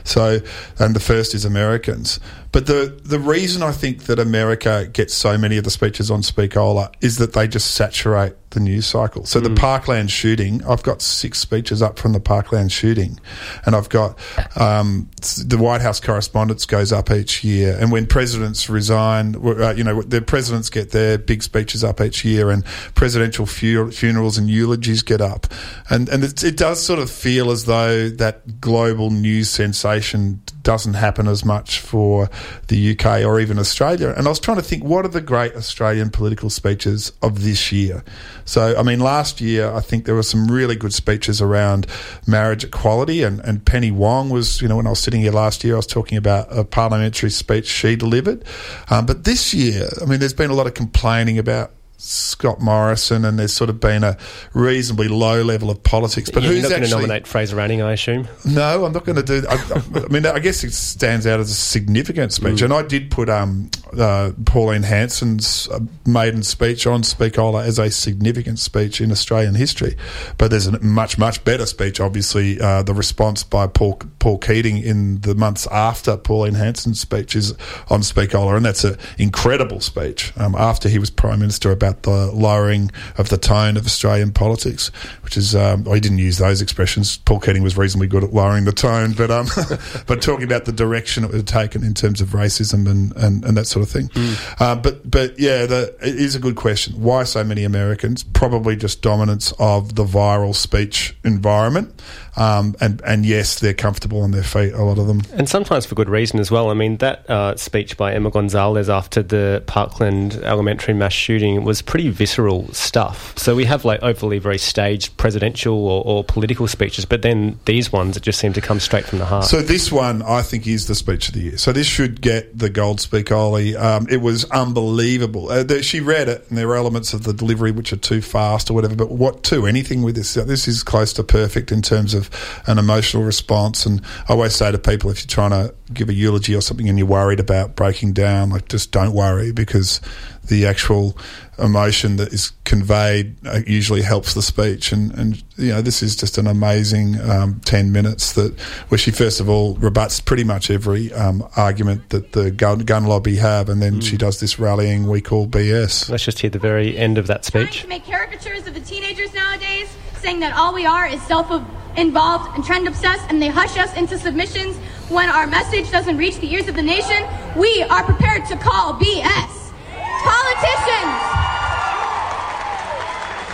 So, 0.05 0.39
and 0.79 0.95
the 0.95 1.01
first 1.01 1.35
is 1.35 1.45
Americans. 1.45 2.21
But 2.53 2.67
the 2.67 3.01
the 3.05 3.19
reason 3.19 3.63
I 3.63 3.73
think 3.73 4.05
that 4.05 4.19
America 4.19 4.87
gets 4.93 5.15
so 5.15 5.37
many 5.37 5.57
of 5.57 5.65
the 5.65 5.71
speeches 5.71 6.11
on 6.11 6.23
Speakola 6.23 6.93
is 7.01 7.19
that 7.19 7.33
they 7.33 7.49
just 7.49 7.75
saturate 7.75 8.35
the 8.51 8.61
news 8.61 8.87
cycle. 8.87 9.25
So 9.25 9.41
mm. 9.41 9.45
the 9.45 9.55
Parkland 9.55 10.11
shooting, 10.11 10.65
I've 10.67 10.83
got 10.83 11.03
six 11.03 11.39
speeches 11.39 11.83
up 11.83 11.99
from 11.99 12.13
the 12.13 12.21
Parkland 12.21 12.73
shooting, 12.73 13.19
and 13.65 13.75
I've 13.75 13.89
got 13.89 14.19
um, 14.57 15.09
the 15.45 15.59
White 15.59 15.81
House 15.81 16.01
correspondence 16.01 16.67
goes 16.67 16.93
up 16.93 17.11
each 17.11 17.45
year, 17.45 17.77
and 17.81 17.93
when 17.93 18.07
presidents 18.07 18.69
resign, 18.69 19.37
uh, 19.37 19.71
you 19.71 19.85
know, 19.85 20.03
the 20.03 20.21
presidents 20.21 20.71
get 20.71 20.91
their 20.91 21.19
big 21.19 21.43
speeches 21.43 21.85
up 21.85 22.01
each 22.01 22.25
year, 22.25 22.51
and 22.51 22.65
presidential 22.95 23.47
fu- 23.47 23.91
funerals 23.91 24.37
and 24.39 24.51
eulogies 24.51 25.03
get 25.03 25.21
up, 25.21 25.47
and 25.89 26.09
and 26.09 26.25
it, 26.25 26.43
it 26.43 26.57
does 26.57 26.83
sort 26.83 26.99
of 26.99 27.11
feel 27.11 27.51
as 27.51 27.65
though 27.65 28.09
that 28.09 28.61
global 28.61 29.11
news 29.11 29.49
sensation 29.49 30.43
doesn't 30.63 30.95
happen 30.95 31.29
as 31.29 31.45
much 31.45 31.81
for 31.81 32.29
the 32.69 32.93
UK 32.93 33.25
or 33.25 33.41
even 33.41 33.59
Australia. 33.59 34.13
And 34.17 34.27
I 34.27 34.31
was 34.31 34.41
trying 34.41 34.59
to 34.59 34.63
think, 34.63 34.85
what 34.85 35.05
are 35.05 35.09
the 35.09 35.21
great 35.21 35.55
Australian 35.55 36.11
political 36.11 36.51
speeches 36.51 37.13
of 37.23 37.43
this 37.43 37.73
year? 37.73 38.05
So, 38.45 38.77
I 38.77 38.83
mean, 38.83 39.01
last 39.01 39.41
year, 39.41 39.73
I 39.73 39.81
think 39.81 40.05
there 40.05 40.15
were 40.15 40.23
some 40.23 40.51
really 40.51 40.77
good 40.77 40.93
speeches 40.93 41.41
around 41.41 41.87
marriage 42.27 42.65
equality. 42.65 43.23
And, 43.23 43.41
and 43.41 43.65
Penny 43.65 43.91
Wong 43.91 44.31
was, 44.31 44.61
you 44.61 44.69
know, 44.69 44.77
when 44.77 44.87
I 44.87 44.91
was 44.91 45.01
sitting 45.01 45.21
here 45.21 45.33
last 45.33 45.65
year, 45.65 45.75
I 45.75 45.77
was 45.77 45.87
talking 45.87 46.19
about 46.19 46.47
a 46.57 46.65
parliamentary 46.65 47.31
speech 47.31 47.67
she 47.67 47.97
delivered. 47.97 48.45
Um, 48.91 49.07
but 49.07 49.25
this 49.25 49.55
year, 49.55 49.89
I 50.01 50.05
mean, 50.05 50.21
there's 50.21 50.35
been 50.35 50.51
a 50.51 50.55
lot 50.55 50.67
of 50.67 50.75
complaining 50.75 51.39
about 51.39 51.73
Scott 52.03 52.61
Morrison, 52.61 53.25
and 53.25 53.39
there's 53.39 53.53
sort 53.53 53.69
of 53.69 53.79
been 53.79 54.03
a 54.03 54.17
reasonably 54.55 55.09
low 55.09 55.43
level 55.43 55.71
of 55.71 55.83
politics. 55.83 56.31
But 56.31 56.43
You're 56.43 56.53
who's 56.53 56.63
not 56.63 56.71
going 56.71 56.83
to 56.85 56.91
nominate 56.91 57.27
Fraser 57.27 57.61
Anning, 57.61 57.83
I 57.83 57.93
assume? 57.93 58.27
No, 58.45 58.87
I'm 58.87 58.93
not 58.93 59.05
going 59.05 59.17
to 59.17 59.23
do. 59.23 59.47
I, 59.49 59.83
I, 59.95 60.09
mean, 60.09 60.25
I 60.25 60.39
guess 60.39 60.65
it 60.65 60.73
stands 60.73 61.27
out 61.27 61.41
as 61.41 61.51
a 61.51 61.55
significant 61.55 62.33
speech, 62.33 62.61
mm. 62.61 62.65
and 62.65 62.73
I 62.73 62.83
did 62.83 63.11
put 63.11 63.29
um, 63.29 63.71
uh, 63.99 64.33
Pauline 64.45 64.83
Hanson's 64.83 65.69
uh, 65.69 65.81
maiden 66.07 66.43
speech 66.43 66.87
on 66.87 67.03
Speakola 67.03 67.65
as 67.65 67.79
a 67.79 67.91
significant 67.91 68.59
speech 68.59 69.01
in 69.01 69.11
Australian 69.11 69.55
history. 69.55 69.97
But 70.39 70.51
there's 70.51 70.67
a 70.67 70.81
much 70.81 71.19
much 71.19 71.45
better 71.45 71.67
speech, 71.67 72.01
obviously. 72.01 72.61
Uh, 72.61 72.83
the 72.83 72.95
response 72.95 73.43
by 73.43 73.67
Paul 73.67 74.01
Paul 74.19 74.39
Keating 74.39 74.79
in 74.79 75.21
the 75.21 75.35
months 75.35 75.67
after 75.69 76.17
Pauline 76.17 76.55
Hanson's 76.55 77.01
speech 77.01 77.35
is 77.35 77.53
on 77.89 78.01
Speakola, 78.01 78.57
and 78.57 78.65
that's 78.65 78.85
an 78.85 78.97
incredible 79.19 79.81
speech 79.81 80.33
um, 80.37 80.55
after 80.55 80.89
he 80.89 80.99
was 80.99 81.11
prime 81.11 81.41
minister 81.41 81.71
about 81.71 82.03
the 82.03 82.31
lowering 82.33 82.91
of 83.17 83.29
the 83.29 83.39
tone 83.39 83.77
of 83.77 83.87
Australian 83.87 84.33
politics, 84.33 84.89
which 85.23 85.37
is 85.37 85.55
um, 85.55 85.87
I 85.89 85.99
didn't 85.99 86.19
use 86.19 86.39
those 86.39 86.63
expressions. 86.63 87.19
Paul 87.19 87.41
Keating 87.41 87.63
was 87.63 87.77
reasonably 87.77 88.09
good 88.09 88.25
at 88.25 88.33
lowering 88.33 88.65
the 88.65 88.73
tone, 88.73 89.13
but 89.13 89.31
um, 89.31 89.47
but 90.07 90.23
talking 90.23 90.45
about 90.45 90.65
the 90.65 90.73
direction 90.73 91.25
it 91.25 91.33
had 91.33 91.47
taken 91.47 91.85
in 91.85 91.95
terms 91.95 92.21
of 92.21 92.29
racism 92.31 92.89
and, 92.89 93.15
and, 93.17 93.45
and 93.45 93.57
that 93.57 93.67
sort 93.67 93.80
of 93.83 93.91
thing. 93.91 94.09
Mm. 94.09 94.61
Uh, 94.61 94.77
but 94.77 95.09
but 95.11 95.39
yeah, 95.39 95.67
the, 95.67 95.95
it 96.03 96.15
is 96.17 96.35
a 96.35 96.41
good 96.41 96.57
question. 96.57 97.01
Why 97.01 97.25
so 97.25 97.45
many 97.45 97.65
Americans? 97.65 98.23
Probably 98.23 98.77
just 98.77 99.03
dominance 99.03 99.53
of 99.59 99.95
the 99.95 100.05
viral 100.05 100.55
speech 100.55 101.17
environment. 101.25 102.03
Um, 102.41 102.75
and 102.81 103.03
and 103.05 103.27
yes, 103.27 103.61
they're 103.61 103.75
comfortable 103.75 104.23
on 104.23 104.31
their 104.31 104.43
feet. 104.43 104.73
A 104.73 104.83
lot 104.83 104.99
of 104.99 105.07
them, 105.07 105.21
and 105.35 105.47
sometimes 105.47 105.85
for 105.85 105.95
good 105.95 106.09
reason 106.09 106.41
as 106.41 106.51
well. 106.51 106.71
I 106.71 106.75
mean, 106.75 106.97
that 106.97 107.29
uh, 107.29 107.55
speech 107.57 107.99
by 107.99 108.15
Emma 108.15 108.31
Gonzalez 108.31 108.89
after 108.89 109.23
the 109.23 109.63
Parkland 109.67 110.37
elementary 110.37 110.95
mass 110.95 111.13
shooting 111.13 111.65
was 111.65 111.83
pretty 111.83 112.09
visceral 112.09 112.73
stuff. 112.73 113.37
So 113.39 113.55
we 113.55 113.67
have 113.67 113.85
like 113.85 114.03
overly 114.03 114.39
very 114.39 114.57
staged 114.57 115.19
presidential 115.19 115.87
or, 115.87 116.03
or 116.07 116.25
political 116.25 116.67
speeches, 116.67 117.05
but 117.05 117.21
then 117.21 117.61
these 117.67 117.93
ones 117.93 118.17
it 118.17 118.23
just 118.23 118.39
seem 118.39 118.55
to 118.55 118.63
come 118.63 118.81
straight 118.81 119.05
from 119.05 119.19
the 119.19 119.27
heart. 119.27 119.45
So 119.45 119.61
this 119.61 119.93
one, 119.93 120.23
I 120.23 120.41
think, 120.41 120.67
is 120.67 120.87
the 120.87 120.95
speech 120.95 121.29
of 121.29 121.35
the 121.35 121.41
year. 121.41 121.59
So 121.59 121.73
this 121.73 121.87
should 121.87 122.23
get 122.23 122.59
the 122.59 122.71
gold 122.71 123.01
Speakola. 123.01 123.79
Um, 123.79 124.07
it 124.09 124.23
was 124.23 124.47
unbelievable. 124.47 125.51
Uh, 125.51 125.83
she 125.83 126.01
read 126.01 126.31
it, 126.31 126.47
and 126.49 126.57
there 126.57 126.69
were 126.69 126.77
elements 126.77 127.13
of 127.13 127.25
the 127.25 127.35
delivery 127.35 127.71
which 127.71 127.93
are 127.93 127.99
too 127.99 128.23
fast 128.23 128.71
or 128.71 128.73
whatever. 128.73 128.97
But 128.97 129.11
what 129.11 129.43
to 129.45 129.67
anything 129.67 130.01
with 130.01 130.15
this? 130.15 130.33
This 130.33 130.67
is 130.67 130.83
close 130.83 131.13
to 131.13 131.23
perfect 131.23 131.71
in 131.71 131.83
terms 131.83 132.15
of 132.15 132.30
of 132.33 132.63
an 132.67 132.79
emotional 132.79 133.23
response. 133.23 133.87
And 133.87 134.03
I 134.29 134.33
always 134.33 134.55
say 134.55 134.71
to 134.73 134.79
people, 134.79 135.11
if 135.11 135.21
you're 135.21 135.27
trying 135.27 135.51
to 135.51 135.75
give 135.93 136.09
a 136.09 136.15
eulogy 136.15 136.55
or 136.55 136.61
something 136.61 136.89
and 136.89 136.99
you're 136.99 137.07
worried 137.07 137.41
about 137.41 137.77
breaking 137.77 138.13
down, 138.13 138.51
like 138.51 138.69
just 138.69 138.93
don't 138.93 139.13
worry 139.13 139.53
because 139.53 140.01
the 140.45 140.67
actual 140.67 141.17
emotion 141.59 142.17
that 142.17 142.33
is 142.33 142.53
conveyed 142.65 143.37
uh, 143.47 143.61
usually 143.67 144.03
helps 144.03 144.35
the 144.35 144.43
speech. 144.43 144.93
And, 144.93 145.13
and 145.13 145.43
you 145.57 145.69
know, 145.69 145.83
this 145.83 146.03
is 146.03 146.17
just 146.17 146.39
an 146.39 146.47
amazing 146.47 147.21
um, 147.21 147.61
10 147.65 147.93
minutes 147.93 148.33
that 148.35 148.59
where 148.89 148.99
she 148.99 149.11
first 149.11 149.41
of 149.41 149.49
all 149.49 149.75
rebuts 149.77 150.21
pretty 150.21 150.45
much 150.45 150.71
every 150.71 151.13
um, 151.13 151.47
argument 151.57 152.11
that 152.11 152.33
the 152.33 152.51
gun, 152.51 152.81
gun 152.81 153.05
lobby 153.05 153.37
have, 153.37 153.69
and 153.69 153.83
then 153.83 153.97
mm. 153.97 154.03
she 154.03 154.17
does 154.17 154.41
this 154.41 154.59
rallying 154.59 155.09
we 155.09 155.21
call 155.21 155.47
BS. 155.47 156.09
Let's 156.11 156.25
just 156.25 156.39
hear 156.39 156.51
the 156.51 156.59
very 156.59 156.97
end 156.97 157.19
of 157.19 157.27
that 157.29 157.45
speech. 157.45 157.71
Trying 157.71 157.83
to 157.83 157.89
make 157.89 158.05
caricatures 158.05 158.67
of 158.67 158.75
the 158.75 158.81
teenagers 158.81 159.33
nowadays, 159.35 159.89
saying 160.19 160.41
that 160.41 160.55
all 160.55 160.75
we 160.75 160.87
are 160.87 161.07
is 161.07 161.23
self 161.23 161.51
involved 161.97 162.55
and 162.55 162.65
trend 162.65 162.87
obsessed, 162.87 163.25
and 163.29 163.41
they 163.41 163.49
hush 163.49 163.77
us 163.79 163.95
into 163.97 164.19
submissions 164.19 164.77
when 165.11 165.29
our 165.29 165.45
message 165.45 165.91
doesn't 165.91 166.17
reach 166.17 166.39
the 166.39 166.47
ears 166.55 166.69
of 166.69 166.77
the 166.77 166.83
nation, 166.83 167.27
we 167.57 167.83
are 167.91 168.05
prepared 168.05 168.47
to 168.47 168.57
call 168.57 168.95
BS. 168.95 169.75
Politicians, 170.23 171.19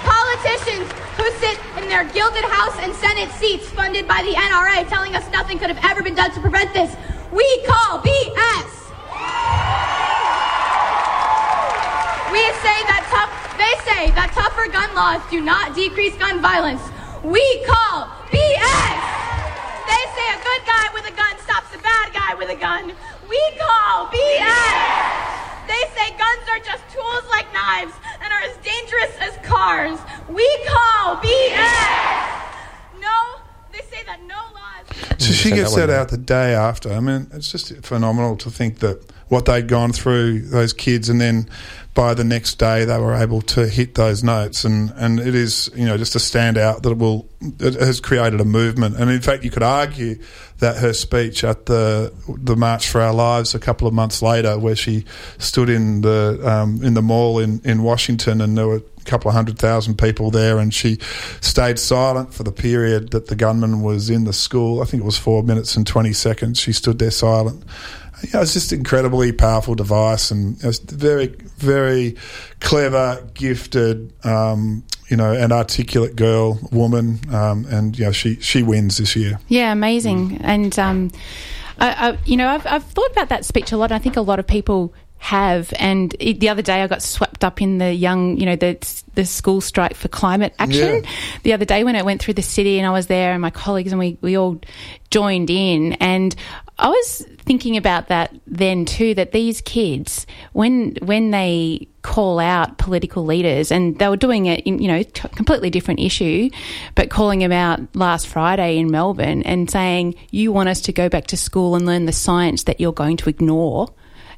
politicians 0.05 0.85
who 1.17 1.25
sit 1.41 1.59
in 1.81 1.89
their 1.89 2.05
gilded 2.13 2.45
House 2.45 2.77
and 2.81 2.93
Senate 2.95 3.31
seats 3.41 3.71
funded 3.71 4.07
by 4.07 4.21
the 4.21 4.37
NRA 4.37 4.87
telling 4.91 5.17
us 5.17 5.25
nothing 5.33 5.59
could 5.59 5.71
have 5.71 5.83
ever 5.83 6.03
been 6.03 6.15
done 6.15 6.31
to 6.33 6.41
prevent 6.41 6.75
this, 6.75 6.95
we 7.33 7.47
call 7.65 8.01
BS. 8.05 8.69
We 12.29 12.45
say 12.61 12.79
that 12.85 13.01
tough, 13.09 13.33
they 13.57 13.73
say 13.89 14.11
that 14.13 14.31
tougher 14.35 14.71
gun 14.71 14.95
laws 14.95 15.23
do 15.31 15.41
not 15.41 15.75
decrease 15.75 16.15
gun 16.19 16.43
violence. 16.43 16.83
We 17.25 17.65
call 17.65 18.16
BS! 18.31 19.01
They 19.87 20.03
say 20.17 20.27
a 20.35 20.41
good 20.43 20.63
guy 20.67 20.87
with 20.95 21.07
a 21.07 21.15
gun 21.17 21.35
stops 21.43 21.75
a 21.75 21.79
bad 21.79 22.13
guy 22.13 22.35
with 22.35 22.51
a 22.51 22.57
gun. 22.57 22.93
We 23.29 23.41
call 23.59 24.07
BS! 24.09 25.27
They 25.67 25.83
say 25.95 26.11
guns 26.17 26.47
are 26.51 26.61
just 26.61 26.83
tools 26.93 27.25
like 27.31 27.53
knives 27.53 27.95
and 28.23 28.33
are 28.33 28.41
as 28.41 28.57
dangerous 28.59 29.17
as 29.21 29.37
cars. 29.47 29.99
We 30.29 30.47
call 30.67 31.17
BS! 31.17 32.27
No, 33.01 33.41
they 33.73 33.81
say 33.91 34.05
that 34.07 34.21
no 34.27 34.37
laws. 34.55 35.19
So 35.19 35.33
she 35.33 35.51
gets 35.51 35.75
that 35.75 35.91
out 35.91 36.09
the 36.09 36.19
day 36.19 36.55
after. 36.55 36.93
I 36.93 37.01
mean, 37.01 37.29
it's 37.33 37.51
just 37.51 37.75
phenomenal 37.85 38.37
to 38.39 38.51
think 38.51 38.79
that 38.81 39.03
what 39.29 39.45
they'd 39.47 39.67
gone 39.67 39.93
through, 39.93 40.41
those 40.41 40.73
kids, 40.73 41.09
and 41.09 41.21
then 41.21 41.49
by 41.97 42.13
the 42.13 42.23
next 42.23 42.57
day 42.57 42.85
they 42.85 42.99
were 42.99 43.15
able 43.15 43.41
to 43.41 43.67
hit 43.67 43.95
those 43.95 44.23
notes. 44.23 44.65
And, 44.65 44.93
and 44.97 45.19
it 45.19 45.35
is 45.35 45.71
you 45.75 45.87
know 45.87 45.97
just 45.97 46.15
a 46.15 46.19
standout 46.19 46.83
that 46.83 46.91
it 46.91 46.99
will 46.99 47.27
it 47.41 47.75
has 47.75 48.01
created 48.01 48.41
a 48.41 48.45
movement. 48.45 48.97
And 48.97 49.11
in 49.11 49.21
fact 49.21 49.43
you 49.43 49.51
could 49.51 49.63
argue 49.63 50.19
that 50.59 50.77
her 50.77 50.93
speech 50.93 51.43
at 51.43 51.67
the 51.67 52.13
the 52.29 52.55
March 52.55 52.89
for 52.89 53.01
Our 53.01 53.15
Lives 53.15 53.55
a 53.55 53.59
couple 53.59 53.89
of 53.89 53.95
months 53.95 54.23
later 54.23 54.59
where 54.59 54.77
she 54.77 55.07
stood 55.39 55.71
in 55.71 56.03
the 56.03 56.39
um, 56.45 56.85
in 56.85 56.95
the 56.95 57.03
mall 57.03 57.39
in, 57.39 57.61
in 57.65 57.83
Washington 57.83 58.41
and 58.43 58.57
there 58.57 58.69
were 58.69 58.77
a 58.77 59.05
couple 59.05 59.31
of 59.31 59.35
hundred 59.35 59.59
thousand 59.59 59.97
people 59.97 60.31
there 60.31 60.59
and 60.59 60.75
she 60.75 60.99
stayed 61.41 61.79
silent 61.79 62.35
for 62.35 62.43
the 62.43 62.53
period 62.53 63.11
that 63.13 63.29
the 63.29 63.37
gunman 63.37 63.81
was 63.81 64.11
in 64.11 64.25
the 64.25 64.35
school. 64.35 64.83
I 64.83 64.85
think 64.85 65.03
it 65.03 65.07
was 65.07 65.19
four 65.19 65.43
minutes 65.43 65.77
and 65.77 65.87
20 65.87 66.13
seconds 66.13 66.59
she 66.59 66.73
stood 66.73 66.99
there 66.99 67.11
silent 67.11 67.65
you 68.23 68.31
know, 68.33 68.41
it's 68.43 68.55
just 68.55 68.73
an 68.73 68.79
incredibly 68.79 69.33
powerful 69.33 69.75
device 69.75 70.31
and 70.31 70.63
it's 70.65 70.79
very, 70.79 71.29
very 71.59 72.17
clever, 72.61 73.27
gifted, 73.35 74.13
um, 74.25 74.85
you 75.09 75.17
know, 75.17 75.33
an 75.33 75.53
articulate 75.53 76.17
girl, 76.17 76.59
woman, 76.73 77.21
um, 77.33 77.67
and 77.67 77.99
you 77.99 78.07
know, 78.07 78.13
she 78.13 78.41
she 78.41 78.63
wins 78.63 78.97
this 78.97 79.15
year. 79.15 79.39
Yeah, 79.49 79.73
amazing. 79.73 80.31
Mm. 80.31 80.41
And 80.43 80.79
um, 80.79 81.11
I, 81.79 82.11
I, 82.11 82.19
you 82.25 82.37
know, 82.37 82.49
I've, 82.49 82.67
I've 82.67 82.85
thought 82.85 83.11
about 83.13 83.29
that 83.29 83.45
speech 83.45 83.73
a 83.73 83.77
lot. 83.77 83.93
I 83.93 83.99
think 83.99 84.17
a 84.17 84.23
lot 84.23 84.39
of 84.39 84.47
people 84.47 84.95
have. 85.19 85.73
And 85.79 86.15
it, 86.19 86.41
the 86.41 86.49
other 86.49 86.63
day, 86.63 86.83
I 86.83 86.87
got 86.87 87.03
swept 87.03 87.45
up 87.45 87.63
in 87.63 87.79
the 87.79 87.93
young, 87.93 88.37
you 88.37 88.47
know, 88.47 88.57
the 88.57 88.77
the 89.15 89.25
school 89.25 89.61
strike 89.61 89.95
for 89.95 90.09
climate 90.09 90.55
action. 90.59 91.05
Yeah. 91.05 91.11
The 91.43 91.53
other 91.53 91.65
day 91.65 91.85
when 91.85 91.97
I 91.97 92.03
went 92.03 92.21
through 92.21 92.35
the 92.35 92.43
city 92.43 92.79
and 92.79 92.87
I 92.87 92.91
was 92.91 93.07
there, 93.07 93.33
and 93.33 93.41
my 93.41 93.51
colleagues 93.51 93.93
and 93.93 93.99
we 93.99 94.19
we 94.21 94.37
all 94.37 94.61
joined 95.11 95.51
in, 95.51 95.95
and 95.95 96.35
I 96.79 96.89
was 96.89 97.27
thinking 97.39 97.77
about 97.77 98.09
that 98.09 98.35
then 98.47 98.85
too. 98.85 99.15
That 99.15 99.33
these 99.33 99.61
kids, 99.63 100.27
when 100.53 100.97
when 101.01 101.31
they 101.31 101.89
call 102.03 102.39
out 102.39 102.77
political 102.77 103.25
leaders, 103.25 103.73
and 103.73 103.99
they 103.99 104.09
were 104.09 104.17
doing 104.17 104.47
it 104.47 104.61
in 104.67 104.81
you 104.81 104.89
know 104.89 105.03
t- 105.03 105.29
completely 105.29 105.71
different 105.71 106.01
issue, 106.01 106.51
but 106.95 107.09
calling 107.09 107.39
them 107.39 107.53
out 107.53 107.81
last 107.97 108.27
Friday 108.27 108.77
in 108.77 108.91
Melbourne 108.91 109.43
and 109.45 109.71
saying 109.71 110.17
you 110.31 110.53
want 110.53 110.69
us 110.69 110.83
to 110.83 110.93
go 110.93 111.09
back 111.09 111.27
to 111.29 111.37
school 111.37 111.77
and 111.77 111.87
learn 111.87 112.05
the 112.05 112.13
science 112.13 112.65
that 112.65 112.79
you're 112.79 112.93
going 112.93 113.17
to 113.19 113.31
ignore 113.31 113.89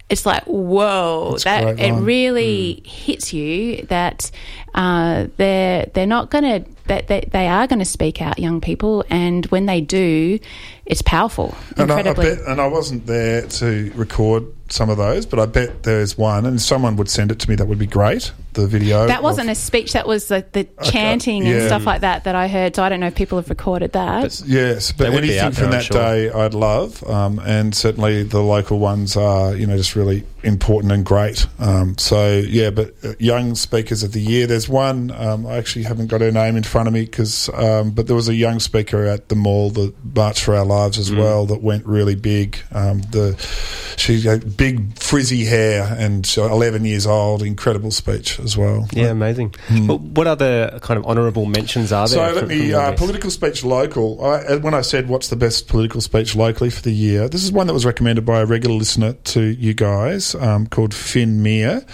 it's 0.08 0.24
like 0.24 0.44
whoa 0.44 1.32
That's 1.32 1.44
that 1.44 1.78
it 1.78 1.92
really 1.92 2.82
hits 2.84 3.32
you 3.32 3.82
that 3.88 4.30
uh, 4.74 5.26
they're 5.36 5.86
they're 5.92 6.06
not 6.06 6.30
going 6.30 6.44
to 6.44 6.70
that 6.86 7.08
they, 7.08 7.28
they 7.30 7.48
are 7.48 7.66
going 7.66 7.80
to 7.80 7.84
speak 7.84 8.22
out 8.22 8.38
young 8.38 8.60
people 8.60 9.04
and 9.10 9.44
when 9.46 9.66
they 9.66 9.80
do 9.80 10.38
it's 10.86 11.02
powerful 11.02 11.54
And 11.76 11.92
I, 11.92 11.98
I 11.98 12.12
bet, 12.14 12.38
and 12.46 12.60
I 12.60 12.66
wasn't 12.66 13.06
there 13.06 13.46
to 13.46 13.92
record 13.94 14.46
some 14.70 14.90
of 14.90 14.96
those, 14.96 15.26
but 15.26 15.38
I 15.38 15.46
bet 15.46 15.82
there's 15.82 16.16
one, 16.16 16.46
and 16.46 16.56
if 16.56 16.62
someone 16.62 16.96
would 16.96 17.10
send 17.10 17.30
it 17.30 17.38
to 17.40 17.48
me, 17.50 17.56
that 17.56 17.66
would 17.66 17.78
be 17.78 17.86
great. 17.86 18.32
The 18.54 18.66
video. 18.66 19.06
that 19.06 19.22
wasn't 19.22 19.48
of- 19.48 19.52
a 19.52 19.54
speech 19.54 19.92
that 19.92 20.06
was 20.06 20.28
the, 20.28 20.44
the 20.52 20.64
chanting 20.82 21.46
and 21.46 21.60
yeah. 21.60 21.66
stuff 21.66 21.86
like 21.86 22.00
that 22.00 22.24
that 22.24 22.34
I 22.34 22.48
heard 22.48 22.74
so 22.74 22.82
I 22.82 22.88
don't 22.88 23.00
know 23.00 23.06
if 23.06 23.14
people 23.14 23.38
have 23.38 23.48
recorded 23.48 23.92
that 23.92 24.42
Yes, 24.46 24.90
but 24.92 25.04
They 25.04 25.10
would 25.10 25.22
be 25.22 25.38
anything 25.38 25.46
out 25.46 25.52
there, 25.54 25.62
from 25.64 25.70
that 25.72 25.84
sure. 25.84 25.96
day 25.96 26.30
I'd 26.30 26.54
love, 26.54 27.02
um, 27.08 27.38
and 27.40 27.74
certainly 27.74 28.22
the 28.24 28.40
local 28.42 28.78
ones 28.78 29.16
are, 29.16 29.54
you 29.54 29.66
know, 29.66 29.76
just 29.76 29.94
really 29.94 30.24
important 30.42 30.92
and 30.92 31.04
great. 31.04 31.46
Um, 31.58 31.98
so 31.98 32.38
yeah, 32.38 32.70
but 32.70 32.94
uh, 33.04 33.12
young 33.18 33.54
speakers 33.54 34.02
of 34.02 34.12
the 34.12 34.20
year. 34.20 34.46
There's 34.46 34.68
one 34.68 35.10
um, 35.10 35.46
I 35.46 35.56
actually 35.56 35.84
haven't 35.84 36.06
got 36.08 36.20
her 36.20 36.30
name 36.30 36.56
in 36.56 36.62
front 36.62 36.88
of 36.88 36.94
me 36.94 37.04
because, 37.04 37.48
um, 37.54 37.90
but 37.90 38.06
there 38.06 38.16
was 38.16 38.28
a 38.28 38.34
young 38.34 38.60
speaker 38.60 39.04
at 39.04 39.28
the 39.28 39.36
mall, 39.36 39.70
the 39.70 39.92
March 40.14 40.42
for 40.42 40.54
Our 40.54 40.64
Lives 40.64 40.98
as 40.98 41.12
well, 41.12 41.46
that 41.46 41.62
went 41.62 41.84
really 41.86 42.14
big. 42.14 42.58
Um, 42.72 43.00
the 43.10 43.36
she 43.96 44.20
had 44.20 44.56
big 44.56 44.96
frizzy 44.98 45.44
hair 45.44 45.96
and 45.98 46.24
she- 46.24 46.40
11 46.40 46.84
years 46.84 47.06
old, 47.06 47.42
incredible 47.42 47.90
speech 47.90 48.38
as 48.48 48.56
well. 48.56 48.88
Yeah, 48.92 49.08
amazing. 49.08 49.54
But 49.86 50.00
what 50.00 50.26
other 50.26 50.78
kind 50.80 50.98
of 50.98 51.04
honourable 51.04 51.44
mentions 51.44 51.92
are 51.92 52.08
there? 52.08 52.30
So 52.30 52.34
let 52.34 52.48
me 52.48 52.72
uh, 52.72 52.92
political 52.96 53.30
speech 53.30 53.62
local. 53.62 54.24
I, 54.24 54.36
uh, 54.44 54.58
when 54.60 54.74
I 54.74 54.80
said 54.80 55.08
what's 55.08 55.28
the 55.28 55.36
best 55.36 55.68
political 55.68 56.00
speech 56.00 56.34
locally 56.34 56.70
for 56.70 56.82
the 56.82 56.92
year, 56.92 57.28
this 57.28 57.44
is 57.44 57.52
one 57.52 57.66
that 57.66 57.74
was 57.74 57.84
recommended 57.84 58.24
by 58.24 58.40
a 58.40 58.46
regular 58.46 58.74
listener 58.74 59.12
to 59.12 59.40
you 59.42 59.74
guys 59.74 60.34
um, 60.36 60.66
called 60.66 60.94
Finn 60.94 61.42
Meir, 61.42 61.84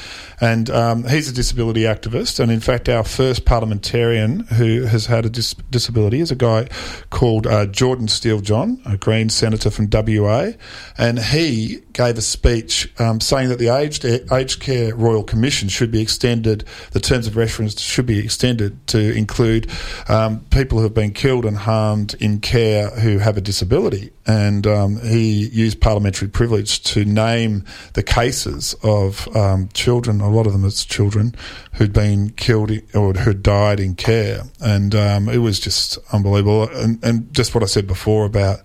and 0.41 0.71
um, 0.71 1.05
he's 1.05 1.29
a 1.29 1.35
disability 1.35 1.83
activist. 1.83 2.39
And 2.39 2.53
in 2.53 2.61
fact, 2.61 2.89
our 2.89 3.05
first 3.05 3.45
parliamentarian 3.45 4.41
who 4.41 4.85
has 4.85 5.07
had 5.07 5.27
a 5.27 5.31
dis- 5.31 5.55
disability 5.71 6.21
is 6.21 6.31
a 6.31 6.37
guy 6.37 6.69
called 7.11 7.47
uh, 7.47 7.67
Jordan 7.67 8.09
Steele 8.09 8.41
John, 8.41 8.81
a 8.87 8.97
Green 8.97 9.29
senator 9.29 9.71
from 9.71 9.89
WA, 9.91 10.53
and 10.97 11.19
he 11.19 11.81
gave 11.93 12.19
a 12.19 12.23
speech 12.23 12.93
um, 13.01 13.21
saying 13.21 13.49
that 13.49 13.59
the 13.59 13.69
aged 13.69 14.05
aged 14.05 14.61
care 14.61 14.95
royal 14.95 15.25
commission 15.25 15.69
should 15.69 15.91
be 15.91 16.01
extended. 16.01 16.34
The 16.43 17.01
terms 17.01 17.27
of 17.27 17.37
reference 17.37 17.81
should 17.81 18.07
be 18.07 18.19
extended 18.19 18.87
to 18.89 19.17
include 19.17 19.71
um, 20.09 20.41
people 20.51 20.79
who 20.79 20.85
have 20.85 20.95
been 20.95 21.13
killed 21.13 21.45
and 21.45 21.57
harmed 21.57 22.15
in 22.21 22.41
care 22.41 22.91
who 22.91 23.19
have 23.19 23.37
a 23.37 23.41
disability. 23.41 24.11
And 24.27 24.67
um, 24.67 25.01
he 25.01 25.49
used 25.49 25.81
parliamentary 25.81 26.29
privilege 26.29 26.83
to 26.85 27.05
name 27.05 27.65
the 27.93 28.03
cases 28.03 28.75
of 28.83 29.29
um, 29.37 29.69
children, 29.75 30.21
a 30.21 30.31
lot 30.31 30.47
of 30.47 30.53
them 30.53 30.65
as 30.65 30.85
children, 30.85 31.35
who'd 31.75 31.93
been 31.93 32.31
killed 32.31 32.71
or 32.95 33.13
who'd 33.13 33.43
died 33.43 33.81
in 33.81 33.95
care. 33.95 34.43
And 34.61 34.95
um, 34.95 35.29
it 35.29 35.39
was 35.39 35.61
just 35.61 35.99
unbelievable. 36.13 36.69
And, 36.71 37.03
and 37.05 37.33
just 37.35 37.55
what 37.55 37.63
I 37.63 37.67
said 37.67 37.87
before 37.87 38.25
about 38.25 38.61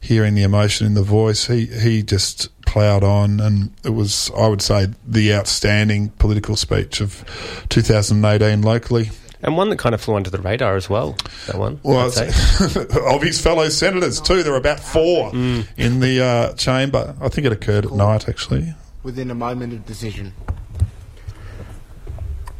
hearing 0.00 0.34
the 0.34 0.42
emotion 0.42 0.86
in 0.86 0.94
the 0.94 1.02
voice, 1.02 1.46
he, 1.46 1.66
he 1.66 2.02
just 2.02 2.48
ploughed 2.62 3.02
on. 3.04 3.40
And 3.40 3.70
it 3.84 3.90
was, 3.90 4.30
I 4.36 4.46
would 4.48 4.62
say, 4.62 4.88
the 5.06 5.34
outstanding 5.34 6.10
political 6.18 6.56
speech 6.56 7.00
of 7.00 7.24
2018 7.68 8.62
locally. 8.62 9.10
and 9.42 9.56
one 9.56 9.70
that 9.70 9.78
kind 9.78 9.94
of 9.94 10.00
flew 10.00 10.14
under 10.16 10.30
the 10.30 10.40
radar 10.40 10.76
as 10.76 10.88
well. 10.88 11.16
That 11.46 11.56
one. 11.56 11.80
Well, 11.82 12.06
I'd 12.06 12.12
say. 12.12 12.28
it's- 12.28 12.86
of 13.14 13.22
his 13.22 13.40
fellow 13.40 13.68
senators 13.68 14.20
too. 14.20 14.42
There 14.42 14.52
were 14.52 14.58
about 14.58 14.80
four 14.80 15.30
in 15.34 16.00
the 16.00 16.22
uh, 16.24 16.52
chamber. 16.54 17.14
I 17.20 17.28
think 17.28 17.46
it 17.46 17.52
occurred 17.52 17.86
at 17.86 17.92
night, 17.92 18.28
actually. 18.28 18.74
within 19.02 19.30
a 19.30 19.34
moment 19.34 19.72
of 19.72 19.84
decision. 19.86 20.32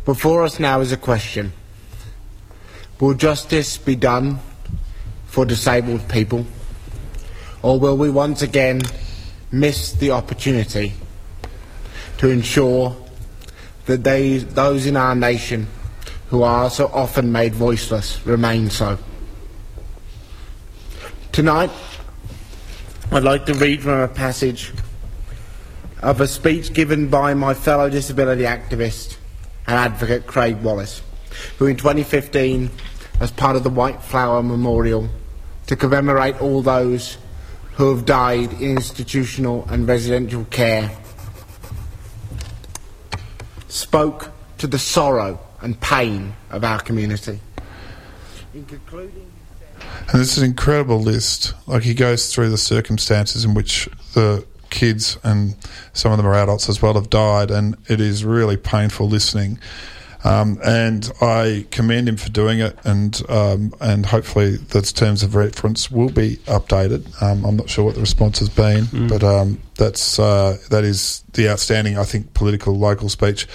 Before 0.04 0.42
us 0.42 0.58
now 0.58 0.80
is 0.80 0.90
a 0.92 0.96
question 0.96 1.52
Will 3.00 3.14
justice 3.14 3.76
be 3.78 3.94
done 3.94 4.38
for 5.26 5.44
disabled 5.44 6.08
people? 6.08 6.46
Or 7.68 7.78
will 7.78 7.98
we 7.98 8.08
once 8.08 8.40
again 8.40 8.80
miss 9.52 9.92
the 9.92 10.12
opportunity 10.12 10.94
to 12.16 12.30
ensure 12.30 12.96
that 13.84 14.02
they, 14.04 14.38
those 14.38 14.86
in 14.86 14.96
our 14.96 15.14
nation 15.14 15.66
who 16.30 16.44
are 16.44 16.70
so 16.70 16.86
often 16.86 17.30
made 17.30 17.54
voiceless 17.54 18.24
remain 18.24 18.70
so? 18.70 18.96
Tonight, 21.30 21.70
I'd 23.12 23.22
like 23.22 23.44
to 23.44 23.52
read 23.52 23.82
from 23.82 24.00
a 24.00 24.08
passage 24.08 24.72
of 26.00 26.22
a 26.22 26.26
speech 26.26 26.72
given 26.72 27.08
by 27.08 27.34
my 27.34 27.52
fellow 27.52 27.90
disability 27.90 28.44
activist 28.44 29.18
and 29.66 29.76
advocate 29.76 30.26
Craig 30.26 30.62
Wallace, 30.62 31.02
who 31.58 31.66
in 31.66 31.76
2015, 31.76 32.70
as 33.20 33.30
part 33.30 33.56
of 33.56 33.62
the 33.62 33.68
White 33.68 34.00
Flower 34.00 34.42
Memorial, 34.42 35.10
to 35.66 35.76
commemorate 35.76 36.40
all 36.40 36.62
those 36.62 37.18
who 37.78 37.94
have 37.94 38.04
died 38.04 38.52
in 38.54 38.72
institutional 38.72 39.64
and 39.70 39.86
residential 39.86 40.44
care, 40.46 40.90
spoke 43.68 44.32
to 44.58 44.66
the 44.66 44.80
sorrow 44.80 45.38
and 45.62 45.80
pain 45.80 46.34
of 46.50 46.64
our 46.64 46.80
community. 46.80 47.38
In 48.52 48.64
concluding, 48.64 49.30
And 50.10 50.20
this 50.20 50.36
is 50.36 50.38
an 50.38 50.44
incredible 50.46 51.00
list. 51.00 51.54
Like 51.68 51.84
he 51.84 51.94
goes 51.94 52.34
through 52.34 52.50
the 52.50 52.58
circumstances 52.58 53.44
in 53.44 53.54
which 53.54 53.88
the 54.12 54.44
kids 54.70 55.16
and 55.22 55.54
some 55.92 56.10
of 56.10 56.18
them 56.18 56.26
are 56.26 56.34
adults 56.34 56.68
as 56.68 56.82
well 56.82 56.94
have 56.94 57.08
died, 57.08 57.52
and 57.52 57.76
it 57.88 58.00
is 58.00 58.24
really 58.24 58.56
painful 58.56 59.08
listening. 59.08 59.60
Um, 60.28 60.58
and 60.62 61.10
I 61.22 61.66
commend 61.70 62.06
him 62.08 62.18
for 62.18 62.28
doing 62.28 62.58
it, 62.60 62.78
and 62.84 63.18
um, 63.30 63.72
and 63.80 64.04
hopefully 64.04 64.56
those 64.56 64.92
terms 64.92 65.22
of 65.22 65.34
reference 65.34 65.90
will 65.90 66.10
be 66.10 66.36
updated. 66.46 67.22
Um, 67.22 67.46
I'm 67.46 67.56
not 67.56 67.70
sure 67.70 67.84
what 67.86 67.94
the 67.94 68.02
response 68.02 68.38
has 68.40 68.50
been, 68.50 68.86
but 69.08 69.24
um, 69.24 69.58
that's 69.76 70.18
uh, 70.18 70.58
that 70.68 70.84
is 70.84 71.24
the 71.32 71.48
outstanding, 71.48 71.96
I 71.96 72.04
think, 72.04 72.34
political 72.34 72.76
local 72.76 73.08
speech 73.08 73.46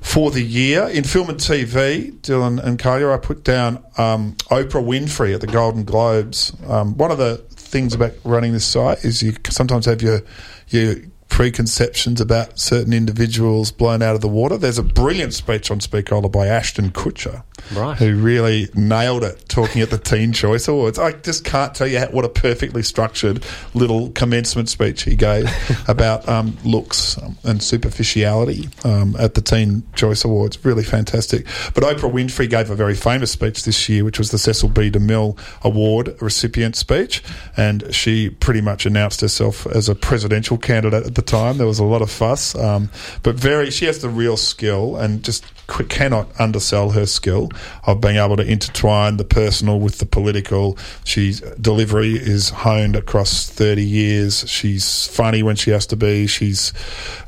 for 0.00 0.30
the 0.30 0.42
year 0.42 0.86
in 0.88 1.02
film 1.02 1.28
and 1.28 1.40
TV. 1.40 2.12
Dylan 2.20 2.62
and 2.62 2.78
Kulja, 2.78 3.12
I 3.12 3.18
put 3.18 3.42
down 3.42 3.82
um, 3.98 4.34
Oprah 4.50 4.84
Winfrey 4.84 5.34
at 5.34 5.40
the 5.40 5.48
Golden 5.48 5.82
Globes. 5.82 6.52
Um, 6.68 6.96
one 6.96 7.10
of 7.10 7.18
the 7.18 7.38
things 7.50 7.94
about 7.94 8.12
running 8.22 8.52
this 8.52 8.66
site 8.66 9.04
is 9.04 9.22
you 9.22 9.34
sometimes 9.48 9.86
have 9.86 10.02
your 10.02 10.20
your 10.68 10.96
preconceptions 11.32 12.20
about 12.20 12.58
certain 12.58 12.92
individuals 12.92 13.72
blown 13.72 14.02
out 14.02 14.14
of 14.14 14.20
the 14.20 14.28
water. 14.28 14.58
There's 14.58 14.76
a 14.76 14.82
brilliant 14.82 15.32
speech 15.32 15.70
on 15.70 15.78
Speakola 15.80 16.30
by 16.30 16.46
Ashton 16.46 16.90
Kutcher, 16.90 17.42
Right. 17.74 17.96
who 17.96 18.16
really 18.16 18.68
nailed 18.74 19.24
it 19.24 19.48
talking 19.48 19.80
at 19.82 19.90
the 19.90 19.98
Teen 19.98 20.32
Choice 20.32 20.68
Awards. 20.68 20.98
I 20.98 21.12
just 21.12 21.44
can't 21.44 21.74
tell 21.74 21.86
you 21.86 22.00
what 22.10 22.24
a 22.24 22.28
perfectly 22.28 22.82
structured 22.82 23.44
little 23.74 24.10
commencement 24.10 24.68
speech 24.68 25.02
he 25.02 25.14
gave 25.14 25.48
about 25.88 26.28
um, 26.28 26.56
looks 26.64 27.18
and 27.44 27.62
superficiality 27.62 28.68
um, 28.84 29.16
at 29.18 29.34
the 29.34 29.40
Teen 29.40 29.84
Choice 29.94 30.24
Awards. 30.24 30.64
Really 30.64 30.84
fantastic. 30.84 31.46
But 31.74 31.84
Oprah 31.84 32.12
Winfrey 32.12 32.48
gave 32.48 32.70
a 32.70 32.74
very 32.74 32.94
famous 32.94 33.30
speech 33.30 33.64
this 33.64 33.88
year, 33.88 34.04
which 34.04 34.18
was 34.18 34.30
the 34.30 34.38
Cecil 34.38 34.68
B. 34.68 34.90
DeMille 34.90 35.38
Award 35.62 36.14
recipient 36.20 36.76
speech, 36.76 37.22
and 37.56 37.94
she 37.94 38.30
pretty 38.30 38.60
much 38.60 38.86
announced 38.86 39.20
herself 39.20 39.66
as 39.66 39.88
a 39.88 39.94
presidential 39.94 40.58
candidate 40.58 41.06
at 41.06 41.14
the 41.14 41.22
time. 41.22 41.58
There 41.58 41.66
was 41.66 41.78
a 41.78 41.84
lot 41.84 42.02
of 42.02 42.10
fuss, 42.10 42.54
um, 42.54 42.90
but 43.22 43.34
very 43.36 43.70
she 43.70 43.86
has 43.86 44.00
the 44.00 44.08
real 44.08 44.36
skill 44.36 44.96
and 44.96 45.22
just 45.22 45.44
cannot 45.88 46.28
undersell 46.38 46.90
her 46.90 47.06
skill 47.06 47.50
of 47.84 48.00
being 48.00 48.16
able 48.16 48.36
to 48.36 48.44
intertwine 48.44 49.16
the 49.16 49.24
personal 49.24 49.80
with 49.80 49.98
the 49.98 50.06
political. 50.06 50.78
She's 51.04 51.40
delivery 51.40 52.14
is 52.14 52.50
honed 52.50 52.96
across 52.96 53.48
thirty 53.48 53.84
years. 53.84 54.48
She's 54.48 55.06
funny 55.08 55.42
when 55.42 55.56
she 55.56 55.70
has 55.70 55.86
to 55.86 55.96
be. 55.96 56.26
She's 56.26 56.72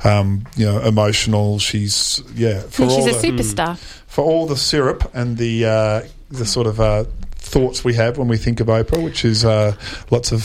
um, 0.03 0.45
you 0.55 0.65
know 0.65 0.79
emotional. 0.81 1.59
She's 1.59 2.21
yeah. 2.35 2.61
For 2.61 2.83
And 2.83 2.91
she's 2.91 3.07
all 3.07 3.09
a 3.09 3.21
the, 3.21 3.27
superstar 3.27 3.77
for 4.07 4.23
all 4.23 4.45
the 4.45 4.57
syrup 4.57 5.11
and 5.13 5.37
the 5.37 5.65
uh, 5.65 6.01
the 6.29 6.45
sort 6.45 6.67
of 6.67 6.79
uh, 6.79 7.03
thoughts 7.35 7.83
we 7.83 7.93
have 7.93 8.17
when 8.17 8.27
we 8.27 8.37
think 8.37 8.59
of 8.59 8.67
Oprah, 8.67 9.03
which 9.03 9.25
is 9.25 9.45
uh, 9.45 9.75
lots 10.09 10.31
of 10.31 10.41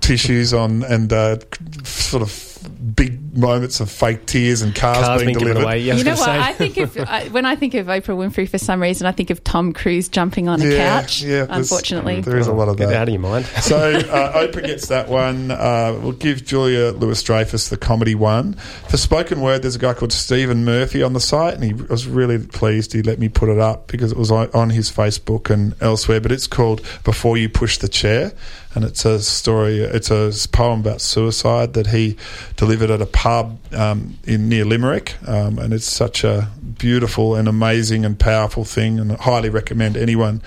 tissues 0.00 0.52
on 0.52 0.82
and 0.82 1.12
uh, 1.12 1.38
sort 1.84 2.22
of 2.22 2.58
big 2.96 3.36
moments 3.36 3.80
of 3.80 3.90
fake 3.90 4.26
tears 4.26 4.60
and 4.62 4.74
cars, 4.74 4.98
Cars 5.06 5.22
being 5.22 5.34
being 5.34 5.38
delivered. 5.38 5.62
away. 5.64 5.78
Yeah, 5.80 5.94
I 5.94 5.96
You 5.98 6.04
know 6.04 6.10
what? 6.12 6.24
say. 6.24 6.38
I 6.38 6.52
think 6.52 6.76
if 6.78 6.98
I, 6.98 7.28
when 7.28 7.46
I 7.46 7.54
think 7.56 7.74
of 7.74 7.86
Oprah 7.86 8.16
Winfrey, 8.16 8.48
for 8.48 8.58
some 8.58 8.82
reason, 8.82 9.06
I 9.06 9.12
think 9.12 9.30
of 9.30 9.42
Tom 9.44 9.72
Cruise 9.72 10.08
jumping 10.08 10.48
on 10.48 10.60
a 10.60 10.64
Yeah, 10.66 11.00
couch. 11.00 11.22
yeah, 11.22 11.46
unfortunately, 11.48 12.20
There 12.20 12.36
is 12.38 12.46
a 12.48 12.52
lot 12.52 12.68
of 12.68 12.76
that. 12.76 12.84
Get 12.84 12.90
that. 12.90 13.02
out 13.02 13.08
of 13.08 13.14
your 13.14 13.22
mind. 13.22 13.46
so 13.62 13.76
uh, 13.92 14.42
Oprah 14.46 14.66
gets 14.66 14.88
that 14.88 15.08
one. 15.08 15.50
Uh, 15.50 15.96
we'll 16.02 16.12
give 16.12 16.44
Julia 16.44 16.90
Louis 16.90 17.22
Dreyfus 17.22 17.68
the 17.68 17.76
comedy 17.76 18.14
one. 18.14 18.54
For 18.88 18.96
spoken 18.96 19.40
word, 19.40 19.62
there's 19.62 19.76
a 19.76 19.78
guy 19.78 19.94
called 19.94 20.12
Stephen 20.12 20.64
Murphy 20.64 21.02
on 21.02 21.12
the 21.12 21.20
site, 21.20 21.54
and 21.54 21.62
he 21.62 21.72
was 21.74 22.06
really 22.06 22.38
pleased 22.38 22.92
he 22.92 23.02
let 23.02 23.18
me 23.18 23.28
put 23.28 23.48
it 23.48 23.58
up 23.60 23.86
because 23.86 24.10
it 24.12 24.18
was 24.18 24.30
on 24.30 24.50
on 24.52 24.70
his 24.70 24.90
Facebook 24.90 25.50
and 25.50 25.74
elsewhere. 25.80 26.20
But 26.20 26.32
it's 26.32 26.46
called 26.48 26.80
"Before 27.04 27.36
You 27.38 27.48
Push 27.48 27.78
the 27.78 27.88
Chair," 27.88 28.32
and 28.74 28.84
it's 28.84 29.04
a 29.04 29.20
story. 29.22 29.78
It's 29.80 30.10
a 30.10 30.32
poem 30.48 30.80
about 30.80 31.00
suicide 31.00 31.74
that 31.74 31.88
he 31.88 32.16
delivered 32.56 32.71
at 32.90 33.02
a 33.02 33.06
pub 33.06 33.58
um, 33.74 34.18
in 34.24 34.48
near 34.48 34.64
Limerick, 34.64 35.16
um, 35.28 35.58
and 35.58 35.72
it's 35.72 35.84
such 35.84 36.24
a 36.24 36.48
beautiful 36.78 37.34
and 37.34 37.48
amazing 37.48 38.04
and 38.04 38.18
powerful 38.18 38.64
thing, 38.64 38.98
and 38.98 39.12
I 39.12 39.16
highly 39.16 39.50
recommend 39.50 39.96
anyone 39.96 40.42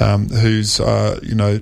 um, 0.00 0.28
who's 0.28 0.80
uh, 0.80 1.18
you 1.22 1.34
know 1.34 1.58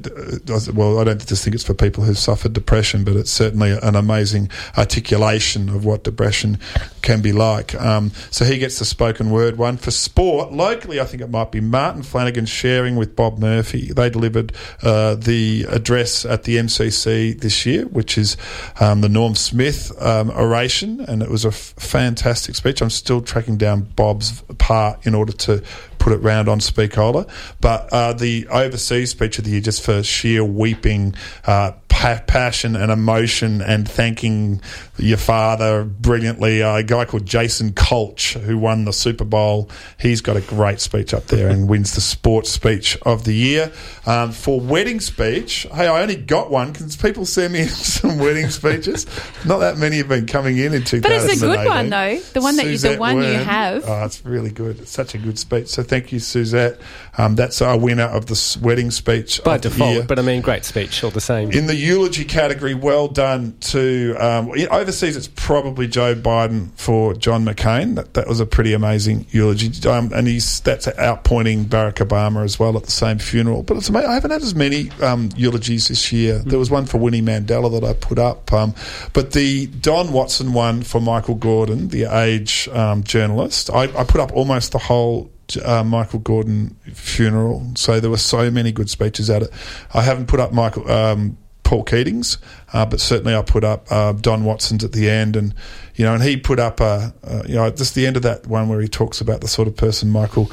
well 0.75 0.99
I 0.99 1.05
don't 1.05 1.27
just 1.27 1.45
think 1.45 1.55
it's 1.55 1.65
for 1.65 1.75
people 1.75 2.05
who've 2.05 2.19
suffered 2.19 2.53
depression 2.53 3.05
but 3.05 3.17
it's 3.17 3.31
certainly 3.31 3.73
an 3.73 3.97
amazing 3.97 4.51
articulation 4.77 5.69
of 5.69 5.85
what 5.85 6.05
depression 6.05 6.59
can 7.03 7.23
be 7.23 7.33
like. 7.33 7.75
Um, 7.75 8.11
so 8.31 8.45
he 8.45 8.59
gets 8.59 8.79
the 8.79 8.85
spoken 8.85 9.31
word 9.31 9.57
one 9.57 9.77
for 9.77 9.91
sport. 9.91 10.53
Locally 10.53 11.01
I 11.01 11.05
think 11.05 11.23
it 11.23 11.31
might 11.31 11.53
be 11.53 11.61
Martin 11.61 12.03
Flanagan 12.03 12.47
sharing 12.47 12.97
with 12.97 13.17
Bob 13.17 13.39
Murphy. 13.39 13.93
They 13.93 14.11
delivered 14.11 14.53
uh, 14.83 15.15
the 15.15 15.67
address 15.69 16.25
at 16.25 16.45
the 16.45 16.57
MCC 16.57 17.41
this 17.41 17.67
year 17.67 17.87
which 17.87 18.19
is 18.19 18.37
um, 18.81 19.01
the 19.01 19.09
Norm 19.09 19.35
Smith 19.35 19.93
um, 20.03 20.31
oration 20.31 21.01
and 21.01 21.23
it 21.23 21.31
was 21.31 21.45
a 21.45 21.49
f- 21.49 21.75
fantastic 21.79 22.55
speech. 22.55 22.81
I'm 22.81 22.91
still 22.91 23.21
tracking 23.21 23.57
down 23.57 23.83
Bob's 23.83 24.43
part 24.59 25.07
in 25.07 25.15
order 25.15 25.33
to 25.33 25.63
put 25.99 26.13
it 26.13 26.19
round 26.19 26.49
on 26.49 26.61
Speakola. 26.61 27.29
But 27.61 27.93
uh, 27.93 28.13
the 28.13 28.26
overseas 28.51 29.11
speech 29.11 29.39
of 29.39 29.45
the 29.45 29.51
year, 29.53 29.61
just 29.61 29.85
for 29.85 30.03
sheer 30.03 30.45
weeping, 30.45 31.15
uh, 31.47 31.73
pa- 31.89 32.23
passion 32.27 32.77
and 32.77 32.91
emotion, 32.93 33.61
and 33.63 33.89
thanking 33.89 34.61
your 34.99 35.17
father 35.19 35.85
brilliantly, 35.85 36.63
uh, 36.63 36.77
a 36.77 36.83
guy 36.83 37.05
called 37.05 37.27
Jason 37.27 37.73
Kelce, 37.73 38.41
who 38.41 38.57
won 38.59 38.85
the 38.85 38.93
Super 38.93 39.25
Bowl. 39.25 39.69
He's 39.99 40.21
got 40.21 40.37
a 40.37 40.41
great 40.41 40.81
speech 40.81 41.13
up 41.15 41.27
there 41.27 41.49
and 41.49 41.69
wins 41.69 41.95
the 41.95 42.01
sports 42.01 42.51
speech 42.51 42.97
of 43.03 43.25
the 43.25 43.35
year. 43.35 43.73
Um, 44.07 44.33
for 44.33 44.61
wedding 44.61 45.01
speech, 45.01 45.67
hey, 45.75 45.87
I 45.87 46.03
only 46.03 46.17
got 46.17 46.51
one. 46.51 46.73
because 46.73 46.97
people 46.97 47.25
send 47.27 47.53
me 47.53 47.65
some 47.67 48.19
wedding 48.19 48.51
speeches? 48.51 49.07
Not 49.45 49.59
that 49.59 49.79
many 49.79 49.97
have 49.99 50.09
been 50.09 50.27
coming 50.27 50.57
in 50.59 50.73
in 50.75 50.83
2018. 50.85 51.01
But 51.03 51.13
it's 51.13 51.43
a 51.43 51.47
good 51.47 51.67
one, 51.67 51.91
though. 51.91 52.19
The 52.33 52.41
one 52.41 52.57
that 52.57 52.65
you- 52.65 52.73
the 52.73 52.79
Suzette 52.79 52.99
one 53.01 53.17
you 53.19 53.23
have. 53.35 53.85
Oh, 53.87 54.05
it's 54.05 54.25
really 54.25 54.51
good. 54.51 54.81
It's 54.81 54.91
such 54.91 55.15
a 55.15 55.19
good 55.19 55.39
speech. 55.39 55.69
So 55.69 55.83
thank 55.83 56.13
you, 56.13 56.19
Suzette. 56.19 56.79
Um, 57.19 57.35
that's 57.37 57.61
our 57.63 57.79
winner 57.79 58.05
of 58.17 58.27
the 58.27 58.59
wedding 58.63 58.91
speech 58.91 59.43
By 59.45 59.59
default, 59.59 60.09
but 60.09 60.19
I 60.19 60.23
mean, 60.23 60.41
great 60.41 60.65
speech 60.65 61.05
all 61.05 61.11
the 61.11 61.21
same. 61.21 61.51
In 61.53 61.67
the 61.67 61.77
eulogy 61.77 62.25
category, 62.25 62.75
well 62.75 63.09
done 63.09 63.57
to 63.73 64.17
um, 64.19 64.51
overseas. 64.71 65.17
It's 65.17 65.29
probably 65.29 65.87
Joe 65.87 66.15
Biden 66.15 66.71
for 66.77 67.15
John 67.15 67.45
McCain. 67.45 67.95
That, 67.97 68.15
that 68.15 68.27
was 68.27 68.41
a 68.41 68.47
pretty 68.47 68.73
amazing 68.73 69.27
eulogy, 69.31 69.71
um, 69.89 70.13
and 70.15 70.27
he's 70.27 70.61
that's 70.61 70.87
outpointing 70.87 71.67
Barack 71.67 72.07
Obama 72.07 72.43
as 72.45 72.59
well 72.59 72.77
at 72.77 72.85
the 72.85 72.91
same 72.91 73.19
funeral. 73.19 73.63
But 73.63 73.77
it's 73.77 73.89
amazing. 73.89 74.11
I 74.11 74.15
haven't 74.15 74.31
had 74.31 74.43
as 74.43 74.55
many 74.55 74.91
um, 75.03 75.29
eulogies 75.37 75.89
this 75.89 76.11
year. 76.11 76.39
There 76.39 76.59
was 76.59 76.71
one 76.71 76.87
for 76.87 76.99
Winnie 76.99 77.23
Mandela 77.23 77.71
that 77.79 77.85
I 77.85 77.93
put 77.93 78.19
up, 78.19 78.53
um, 78.53 78.75
but 79.13 79.33
the 79.33 79.67
Don 79.67 80.13
Watson 80.13 80.55
one 80.55 80.83
for 80.83 81.01
Michael 81.01 81.35
Gordon, 81.35 81.89
the 81.89 82.05
Age 82.05 82.69
um, 82.69 83.03
journalist. 83.03 83.71
I, 83.71 83.83
I 83.83 84.05
put 84.05 84.21
up 84.21 84.33
almost 84.33 84.73
the 84.73 84.79
whole 84.79 85.31
uh, 85.65 85.85
Michael 85.85 86.21
Gordon 86.21 86.77
funeral. 86.93 87.73
So 87.77 88.01
there 88.01 88.11
were 88.11 88.17
so 88.17 88.51
many 88.51 88.73
good 88.73 88.91
speeches 88.91 89.31
at 89.31 89.43
it. 89.43 89.51
I 89.95 90.03
haven't 90.03 90.27
put 90.27 90.41
up 90.41 90.53
Michael 90.53 90.91
um, 90.91 91.39
Paul 91.63 91.83
Keating's, 91.83 92.39
uh, 92.73 92.87
but 92.87 93.01
certainly 93.01 93.35
I 93.35 93.43
put 93.43 93.65
up 93.65 93.91
uh, 93.91 94.13
Don 94.13 94.45
Watson's 94.45 94.85
at 94.85 94.93
the 94.93 95.11
end, 95.11 95.37
and 95.37 95.55
you 95.97 96.05
know, 96.05 96.15
and 96.15 96.23
he 96.23 96.37
put 96.37 96.59
up 96.59 96.81
uh, 96.81 97.11
you 97.47 97.57
know 97.57 97.71
just 97.71 97.95
the 97.95 98.07
end 98.07 98.17
of 98.17 98.23
that 98.23 98.47
one 98.47 98.69
where 98.69 98.81
he 98.81 98.89
talks 98.89 99.21
about 99.21 99.41
the 99.41 99.49
sort 99.49 99.67
of 99.69 99.77
person 99.77 100.11
Michael 100.11 100.51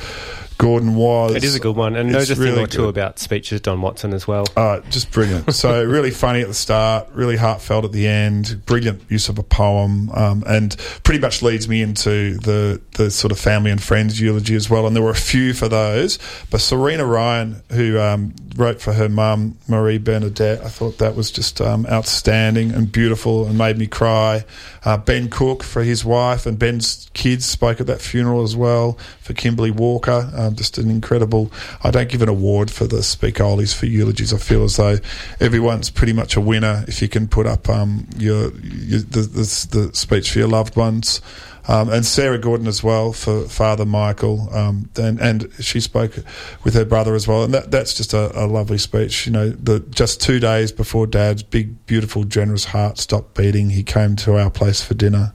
Gordon 0.64 0.96
was. 0.96 1.36
It 1.36 1.44
is 1.44 1.56
a 1.56 1.60
good 1.60 1.76
one, 1.76 1.98
and 1.98 2.10
knows 2.10 2.30
It's 2.30 2.40
a 2.40 2.42
thing 2.42 2.54
really 2.54 2.64
or 2.64 2.68
two 2.68 2.84
good. 2.84 2.90
about 2.98 3.20
speeches, 3.20 3.60
Don 3.60 3.82
Watson 3.82 4.14
as 4.14 4.26
well. 4.26 4.46
Uh, 4.56 4.80
just 4.90 5.12
brilliant. 5.12 5.54
So 5.54 5.84
really 5.86 6.10
funny 6.10 6.40
at 6.40 6.48
the 6.48 6.54
start, 6.54 7.10
really 7.12 7.36
heartfelt 7.36 7.84
at 7.84 7.92
the 7.92 8.08
end. 8.08 8.62
Brilliant 8.66 9.02
use 9.10 9.28
of 9.28 9.38
a 9.38 9.44
poem, 9.44 10.10
um, 10.12 10.42
and 10.48 10.78
pretty 11.04 11.20
much 11.20 11.42
leads 11.42 11.68
me 11.68 11.82
into 11.82 12.38
the 12.38 12.80
the 12.94 13.12
sort 13.12 13.34
of 13.34 13.40
family 13.40 13.72
and 13.72 13.84
friends 13.84 14.22
eulogy 14.22 14.56
as 14.56 14.70
well. 14.70 14.88
And 14.88 14.96
there 14.96 15.04
were 15.04 15.10
a 15.10 15.16
few 15.16 15.54
for 15.54 15.68
those, 15.68 16.18
but 16.50 16.62
Serena 16.62 17.06
Ryan, 17.06 17.62
who 17.70 18.00
um, 18.00 18.34
wrote 18.56 18.82
for 18.82 18.94
her 18.94 19.10
mum 19.10 19.58
Marie 19.68 19.98
Bernadette, 19.98 20.62
I 20.64 20.70
thought 20.70 20.98
that 21.00 21.16
was 21.16 21.30
just 21.30 21.60
um, 21.60 21.86
outstanding 21.88 22.72
and 22.72 22.90
beautiful 22.90 23.46
and 23.46 23.58
made 23.58 23.78
me 23.78 23.88
cry. 23.88 24.46
Uh, 24.86 24.98
ben 24.98 25.30
Cook 25.30 25.64
for 25.64 25.84
his 25.84 26.06
wife 26.06 26.46
and 26.46 26.60
Ben's 26.60 27.10
kids 27.14 27.46
spoke 27.46 27.80
at 27.80 27.88
that 27.88 28.02
funeral 28.02 28.44
as 28.44 28.56
well. 28.56 28.98
For 29.22 29.34
Kimberly 29.34 29.72
Walker, 29.72 30.30
um, 30.36 30.53
just 30.56 30.78
an 30.78 30.90
incredible. 30.90 31.52
I 31.84 31.92
don't 31.92 32.10
give 32.10 32.22
an 32.22 32.30
award 32.30 32.72
for 32.72 32.86
the 32.86 32.98
speakolies 32.98 33.74
for 33.74 33.86
eulogies. 33.86 34.34
I 34.34 34.38
feel 34.38 34.64
as 34.64 34.78
though 34.78 34.98
everyone's 35.40 35.90
pretty 35.90 36.14
much 36.14 36.36
a 36.36 36.42
winner 36.42 36.86
if 36.88 37.02
you 37.02 37.08
can 37.10 37.28
put 37.28 37.46
up 37.46 37.70
um, 37.70 38.08
your, 38.18 38.52
your 38.62 39.00
the, 39.02 39.22
the, 39.22 39.68
the 39.72 39.90
speech 39.94 40.32
for 40.32 40.40
your 40.40 40.48
loved 40.48 40.76
ones. 40.76 41.22
Um, 41.68 41.90
and 41.90 42.06
Sarah 42.06 42.38
Gordon 42.38 42.68
as 42.68 42.84
well 42.84 43.14
for 43.14 43.48
Father 43.48 43.86
Michael, 43.86 44.50
um, 44.52 44.90
and 44.98 45.20
and 45.22 45.50
she 45.60 45.80
spoke 45.80 46.16
with 46.64 46.74
her 46.74 46.84
brother 46.84 47.16
as 47.16 47.28
well, 47.28 47.44
and 47.44 47.54
that 47.54 47.72
that's 47.72 47.94
just 47.94 48.14
a, 48.14 48.38
a 48.38 48.46
lovely 48.46 48.78
speech. 48.78 49.26
You 49.26 49.32
know, 49.32 49.50
the 49.50 49.80
just 49.80 50.22
two 50.22 50.40
days 50.40 50.72
before 50.72 51.08
Dad's 51.08 51.42
big, 51.42 51.86
beautiful, 51.86 52.26
generous 52.26 52.66
heart 52.66 52.98
stopped 52.98 53.36
beating, 53.36 53.70
he 53.70 53.84
came 53.84 54.16
to 54.18 54.38
our 54.38 54.50
place 54.50 54.84
for 54.84 54.94
dinner, 54.94 55.34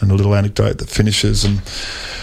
and 0.00 0.12
a 0.12 0.14
little 0.14 0.34
anecdote 0.34 0.78
that 0.78 0.88
finishes, 0.88 1.44
and 1.44 1.60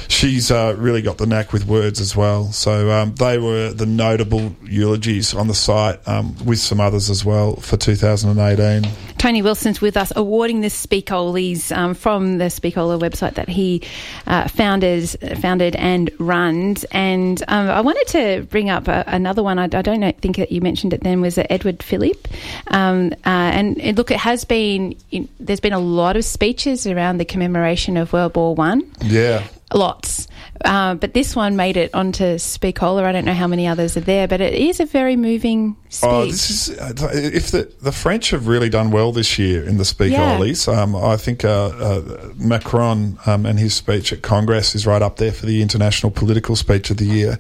she's 0.08 0.50
uh, 0.50 0.74
really 0.78 1.02
got 1.02 1.18
the 1.18 1.26
knack 1.26 1.52
with 1.52 1.66
words 1.66 2.00
as 2.00 2.16
well. 2.16 2.52
So 2.54 2.90
um, 2.92 3.16
they 3.16 3.38
were 3.38 3.74
the 3.74 3.86
notable 3.86 4.56
eulogies 4.64 5.34
on 5.34 5.48
the 5.48 5.54
site, 5.54 6.06
um, 6.08 6.36
with 6.46 6.60
some 6.60 6.80
others 6.80 7.10
as 7.10 7.26
well 7.26 7.58
for 7.58 7.76
2018. 7.76 8.90
Tony 9.22 9.44
Wilson's 9.44 9.80
with 9.80 9.98
us, 9.98 10.12
awarding 10.16 10.62
the 10.62 10.68
Speakolies 10.68 11.72
um, 11.78 11.94
from 11.94 12.40
the 12.40 12.46
Speakola 12.46 13.00
website 13.00 13.36
that 13.36 13.48
he 13.48 13.84
uh, 14.26 14.48
founded, 14.48 15.10
founded 15.40 15.76
and 15.76 16.10
runs. 16.18 16.86
And 16.86 17.40
um, 17.48 17.70
I 17.70 17.82
wanted 17.82 18.08
to 18.08 18.48
bring 18.50 18.72
up 18.72 18.88
a, 18.88 19.04
another 19.06 19.44
one. 19.44 19.60
I, 19.60 19.66
I 19.66 19.68
don't 19.68 20.00
know, 20.00 20.12
think 20.12 20.38
that 20.38 20.52
you 20.52 20.60
mentioned 20.60 20.92
it 20.94 21.02
then. 21.02 21.22
Was 21.22 21.38
it 21.38 21.46
Edward 21.52 21.84
Philip? 21.84 22.28
Um, 22.70 23.12
uh, 23.24 23.52
and 23.54 23.96
look, 23.96 24.10
it 24.10 24.18
has 24.18 24.44
been. 24.44 24.96
There's 25.40 25.60
been 25.60 25.74
a 25.74 25.78
lot 25.80 26.18
of 26.18 26.26
speeches 26.26 26.88
around 26.88 27.20
the 27.20 27.26
commemoration 27.26 27.98
of 27.98 28.14
World 28.14 28.36
War 28.36 28.56
One. 28.56 28.92
Yeah. 29.04 29.48
Lots. 29.74 30.28
Uh, 30.64 30.96
but 30.96 31.14
this 31.14 31.36
one 31.36 31.56
made 31.56 31.78
it 31.78 31.94
onto 31.94 32.36
Speakola. 32.36 33.04
I 33.04 33.12
don't 33.12 33.26
know 33.26 33.34
how 33.34 33.48
many 33.48 33.68
others 33.68 33.98
are 33.98 34.02
there, 34.02 34.28
but 34.28 34.42
it 34.42 34.54
is 34.54 34.80
a 34.80 34.86
very 34.86 35.16
moving 35.16 35.76
speech. 35.90 36.10
Oh, 36.10 36.26
this 36.26 36.50
is 36.50 36.80
uh, 36.80 36.94
if 37.14 37.52
the 37.52 37.72
the 37.82 37.92
French 37.92 38.30
have 38.30 38.48
really 38.48 38.70
done 38.70 38.92
well 38.92 39.12
this 39.12 39.40
year 39.40 39.64
in 39.64 39.78
the 39.78 39.84
speakolies. 39.84 40.68
Um, 40.72 40.96
I 40.96 41.18
think 41.18 41.44
uh, 41.44 41.68
uh, 41.68 42.34
Macron 42.36 43.18
um, 43.26 43.46
and 43.46 43.60
his 43.60 43.74
speech 43.74 44.14
at 44.14 44.22
Congress 44.22 44.76
is 44.76 44.86
right 44.86 45.02
up 45.02 45.18
there 45.18 45.32
for 45.32 45.46
the 45.46 45.62
international 45.62 46.12
political 46.12 46.56
speech 46.56 46.92
of 46.92 46.98
the 46.98 47.06
year. 47.06 47.40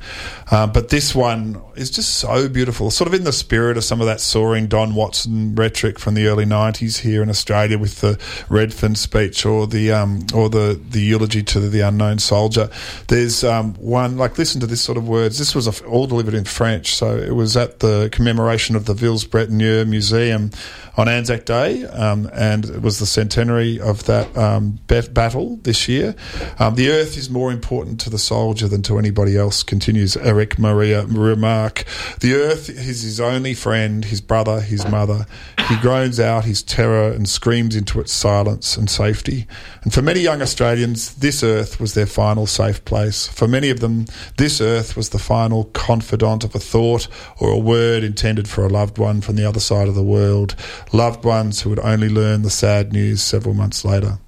Uh, 0.49 0.67
but 0.67 0.89
this 0.89 1.13
one 1.13 1.61
is 1.75 1.91
just 1.91 2.15
so 2.15 2.49
beautiful, 2.49 2.91
sort 2.91 3.07
of 3.07 3.13
in 3.13 3.23
the 3.23 3.33
spirit 3.33 3.77
of 3.77 3.83
some 3.83 4.01
of 4.01 4.07
that 4.07 4.19
soaring 4.19 4.67
Don 4.67 4.95
Watson 4.95 5.53
rhetoric 5.55 5.99
from 5.99 6.15
the 6.15 6.27
early 6.27 6.45
'90s 6.45 6.99
here 6.99 7.21
in 7.21 7.29
Australia 7.29 7.77
with 7.77 8.01
the 8.01 8.19
Redfern 8.49 8.95
speech 8.95 9.45
or 9.45 9.67
the 9.67 9.91
um, 9.91 10.25
or 10.33 10.49
the 10.49 10.79
the 10.89 11.01
eulogy 11.01 11.43
to 11.43 11.59
the 11.59 11.81
unknown 11.81 12.17
soldier. 12.21 12.69
There's 13.07 13.43
um, 13.43 13.73
one 13.75 14.17
like 14.17 14.37
listen 14.37 14.61
to 14.61 14.67
this 14.67 14.81
sort 14.81 14.97
of 14.97 15.07
words. 15.07 15.37
This 15.37 15.53
was 15.53 15.81
all 15.81 16.07
delivered 16.07 16.33
in 16.33 16.45
French, 16.45 16.95
so 16.95 17.17
it 17.17 17.35
was 17.35 17.57
at 17.57 17.79
the 17.79 18.09
commemoration 18.11 18.75
of 18.75 18.85
the 18.85 18.93
Villers-Bretonneux 18.93 19.87
Museum 19.87 20.51
on 20.97 21.07
Anzac 21.07 21.45
Day, 21.45 21.85
um, 21.85 22.29
and 22.33 22.65
it 22.65 22.81
was 22.81 22.99
the 22.99 23.05
centenary 23.05 23.79
of 23.79 24.05
that 24.05 24.35
um, 24.37 24.79
battle 24.87 25.57
this 25.63 25.87
year. 25.87 26.15
Um, 26.59 26.75
the 26.75 26.89
earth 26.89 27.17
is 27.17 27.29
more 27.29 27.51
important 27.51 27.99
to 28.01 28.09
the 28.09 28.19
soldier 28.19 28.67
than 28.67 28.81
to 28.83 28.99
anybody 28.99 29.37
else. 29.37 29.63
Continues 29.63 30.17
Erich 30.17 30.59
Maria 30.59 31.05
Remarque. 31.05 31.85
The 32.19 32.33
earth 32.33 32.69
is 32.69 33.03
his 33.03 33.19
only 33.19 33.53
friend, 33.53 34.03
his 34.03 34.21
brother, 34.21 34.59
his 34.59 34.85
mother. 34.87 35.25
He 35.69 35.77
groans 35.77 36.19
out 36.19 36.43
his 36.43 36.61
terror 36.61 37.11
and 37.11 37.27
screams 37.27 37.75
into 37.75 38.01
its 38.01 38.11
silence 38.11 38.75
and 38.75 38.89
safety. 38.89 39.47
And 39.83 39.93
for 39.93 40.01
many 40.01 40.19
young 40.19 40.41
Australians, 40.41 41.15
this 41.15 41.43
earth 41.43 41.79
was 41.79 41.93
their 41.93 42.05
final 42.11 42.45
safe 42.45 42.83
place. 42.85 43.27
For 43.27 43.47
many 43.47 43.69
of 43.69 43.79
them, 43.79 44.05
this 44.37 44.61
earth 44.61 44.95
was 44.95 45.09
the 45.09 45.19
final 45.19 45.65
confidant 45.65 46.43
of 46.43 46.53
a 46.53 46.59
thought 46.59 47.07
or 47.39 47.49
a 47.49 47.57
word 47.57 48.03
intended 48.03 48.47
for 48.47 48.65
a 48.65 48.69
loved 48.69 48.97
one 48.97 49.21
from 49.21 49.35
the 49.35 49.47
other 49.47 49.59
side 49.59 49.87
of 49.87 49.95
the 49.95 50.03
world, 50.03 50.55
loved 50.91 51.25
ones 51.25 51.61
who 51.61 51.69
would 51.69 51.79
only 51.79 52.09
learn 52.09 52.41
the 52.41 52.49
sad 52.49 52.93
news 52.93 53.21
several 53.21 53.53
months 53.53 53.85
later 53.85 54.19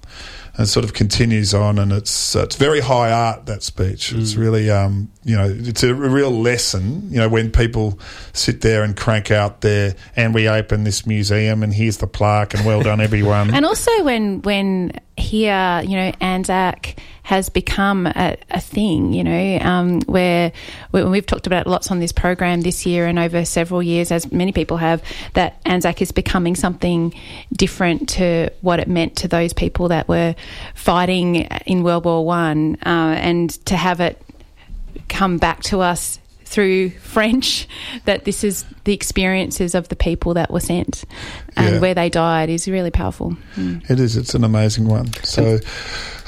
and 0.56 0.68
sort 0.68 0.84
of 0.84 0.92
continues 0.92 1.52
on, 1.52 1.78
and 1.78 1.92
it's 1.92 2.36
it's 2.36 2.56
very 2.56 2.80
high 2.80 3.10
art 3.10 3.46
that 3.46 3.62
speech. 3.62 4.12
Mm. 4.12 4.20
It's 4.20 4.36
really 4.36 4.70
um, 4.70 5.10
you 5.24 5.36
know 5.36 5.48
it's 5.48 5.82
a 5.82 5.94
real 5.94 6.30
lesson. 6.30 7.10
You 7.10 7.20
know 7.20 7.28
when 7.28 7.50
people 7.50 7.98
sit 8.32 8.60
there 8.60 8.82
and 8.82 8.96
crank 8.96 9.30
out 9.30 9.60
there, 9.60 9.94
and 10.16 10.34
we 10.34 10.48
open 10.48 10.84
this 10.84 11.06
museum, 11.06 11.62
and 11.62 11.72
here's 11.72 11.98
the 11.98 12.06
plaque, 12.06 12.54
and 12.54 12.64
well 12.64 12.82
done 12.82 13.00
everyone. 13.00 13.54
and 13.54 13.64
also 13.64 13.90
when 14.04 14.42
when 14.42 14.92
here 15.16 15.82
you 15.84 15.96
know 15.96 16.12
Anzac 16.20 16.96
has 17.24 17.48
become 17.48 18.06
a, 18.06 18.36
a 18.50 18.60
thing, 18.60 19.14
you 19.14 19.24
know, 19.24 19.58
um, 19.62 20.02
where, 20.02 20.52
where 20.90 21.08
we've 21.08 21.24
talked 21.24 21.46
about 21.46 21.66
lots 21.66 21.90
on 21.90 21.98
this 21.98 22.12
program 22.12 22.60
this 22.60 22.84
year 22.84 23.06
and 23.06 23.18
over 23.18 23.46
several 23.46 23.82
years, 23.82 24.12
as 24.12 24.30
many 24.30 24.52
people 24.52 24.76
have, 24.76 25.02
that 25.32 25.58
Anzac 25.64 26.02
is 26.02 26.12
becoming 26.12 26.54
something 26.54 27.14
different 27.50 28.10
to 28.10 28.50
what 28.60 28.78
it 28.78 28.88
meant 28.88 29.16
to 29.16 29.28
those 29.28 29.54
people 29.54 29.88
that 29.88 30.06
were 30.06 30.34
fighting 30.74 31.36
in 31.64 31.82
World 31.82 32.04
War 32.04 32.26
One, 32.26 32.76
uh, 32.84 33.16
and 33.18 33.48
to 33.64 33.74
have 33.74 34.00
it 34.00 34.20
come 35.08 35.38
back 35.38 35.62
to 35.64 35.80
us 35.80 36.18
through 36.44 36.90
French 36.90 37.66
that 38.04 38.24
this 38.24 38.44
is 38.44 38.64
the 38.84 38.92
experiences 38.92 39.74
of 39.74 39.88
the 39.88 39.96
people 39.96 40.34
that 40.34 40.50
were 40.50 40.60
sent 40.60 41.04
and 41.56 41.74
yeah. 41.74 41.80
where 41.80 41.94
they 41.94 42.08
died 42.08 42.50
is 42.50 42.68
really 42.68 42.90
powerful. 42.90 43.36
Mm. 43.56 43.88
It 43.90 44.00
is. 44.00 44.16
It's 44.16 44.34
an 44.34 44.44
amazing 44.44 44.86
one. 44.86 45.12
So. 45.24 45.58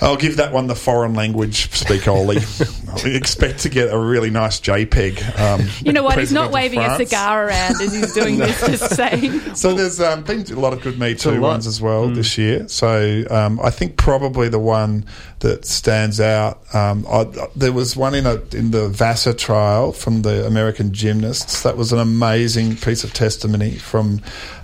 I'll 0.01 0.17
give 0.17 0.37
that 0.37 0.53
one 0.53 0.67
the 0.67 0.75
foreign 0.75 1.15
language 1.15 1.73
speak 1.73 2.07
only. 2.07 2.37
I 3.05 3.09
expect 3.09 3.61
to 3.61 3.71
get 3.71 3.93
a 3.93 3.99
really 3.99 4.29
nice 4.29 4.61
JPEG. 4.61 5.39
Um, 5.39 5.69
you 5.81 5.93
know 5.93 6.03
what? 6.03 6.19
He's 6.19 6.33
not 6.33 6.53
waving 6.53 6.81
a 6.81 6.97
cigar 6.97 7.47
around 7.47 7.81
as 7.81 7.95
he's 7.95 8.13
doing 8.13 8.37
no. 8.39 8.47
this, 8.47 8.81
just 8.81 8.95
saying. 8.95 9.55
So 9.55 9.75
there's 9.75 9.99
um, 9.99 10.23
been 10.23 10.41
a 10.53 10.61
lot 10.61 10.75
of 10.75 10.83
good 10.83 10.99
Me 10.99 11.15
Too 11.15 11.41
ones 11.41 11.67
as 11.67 11.81
well 11.81 12.09
mm. 12.09 12.15
this 12.15 12.37
year. 12.37 12.69
So 12.69 13.25
um, 13.31 13.59
I 13.61 13.71
think 13.71 13.97
probably 13.97 14.51
the 14.51 14.59
one 14.59 15.07
that 15.39 15.65
stands 15.65 16.21
out. 16.21 16.63
Um, 16.75 17.07
I, 17.09 17.25
there 17.57 17.73
was 17.73 17.97
one 17.97 18.15
in 18.15 18.27
a, 18.27 18.35
in 18.55 18.73
the 18.73 18.91
Nassar 18.91 19.37
trial 19.37 19.93
from 19.93 20.23
the 20.23 20.47
American 20.47 20.93
gymnasts. 20.93 21.63
That 21.63 21.79
was 21.79 21.93
an 21.93 21.99
amazing 21.99 22.77
piece 22.77 23.03
of 23.03 23.15
testimony 23.15 23.77
from 23.77 24.21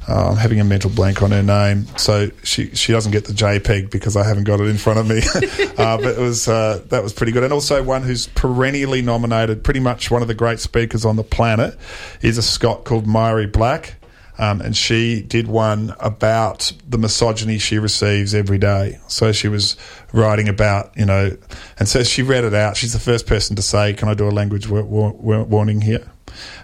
I'm 0.08 0.36
having 0.36 0.60
a 0.60 0.64
mental 0.64 0.90
blank 0.90 1.22
on 1.22 1.30
her 1.30 1.42
name, 1.42 1.86
so 1.96 2.30
she 2.42 2.74
she 2.74 2.92
doesn't 2.92 3.12
get 3.12 3.24
the 3.24 3.32
JPEG 3.32 3.90
because 3.90 4.16
I 4.16 4.26
haven't 4.26 4.44
got 4.44 4.60
it 4.60 4.66
in 4.66 4.76
front 4.76 4.98
of 4.98 5.08
me. 5.08 5.18
uh, 5.78 5.96
but 5.96 6.16
it 6.16 6.18
was 6.18 6.48
uh, 6.48 6.82
that 6.88 7.02
was 7.02 7.12
pretty 7.12 7.32
good, 7.32 7.44
and 7.44 7.52
also 7.52 7.82
one 7.82 8.02
who's 8.02 8.26
perennially 8.28 9.02
nominated, 9.02 9.62
pretty 9.62 9.80
much 9.80 10.10
one 10.10 10.22
of 10.22 10.28
the 10.28 10.34
great 10.34 10.60
speakers 10.60 11.04
on 11.04 11.16
the 11.16 11.24
planet, 11.24 11.78
is 12.20 12.38
a 12.38 12.42
Scot 12.42 12.84
called 12.84 13.06
Mhairi 13.06 13.50
Black. 13.50 13.96
Um, 14.38 14.62
and 14.62 14.74
she 14.74 15.22
did 15.22 15.46
one 15.46 15.94
about 16.00 16.72
the 16.88 16.96
misogyny 16.96 17.58
she 17.58 17.78
receives 17.78 18.34
every 18.34 18.56
day. 18.56 18.98
So 19.06 19.30
she 19.30 19.46
was 19.46 19.76
writing 20.12 20.48
about, 20.48 20.96
you 20.96 21.04
know, 21.04 21.36
and 21.78 21.86
so 21.86 22.02
she 22.02 22.22
read 22.22 22.42
it 22.42 22.54
out. 22.54 22.76
She's 22.78 22.94
the 22.94 22.98
first 22.98 23.26
person 23.26 23.56
to 23.56 23.62
say, 23.62 23.92
"Can 23.92 24.08
I 24.08 24.14
do 24.14 24.26
a 24.26 24.30
language 24.30 24.68
wa- 24.68 24.80
wa- 24.80 25.42
warning 25.42 25.82
here?" 25.82 26.10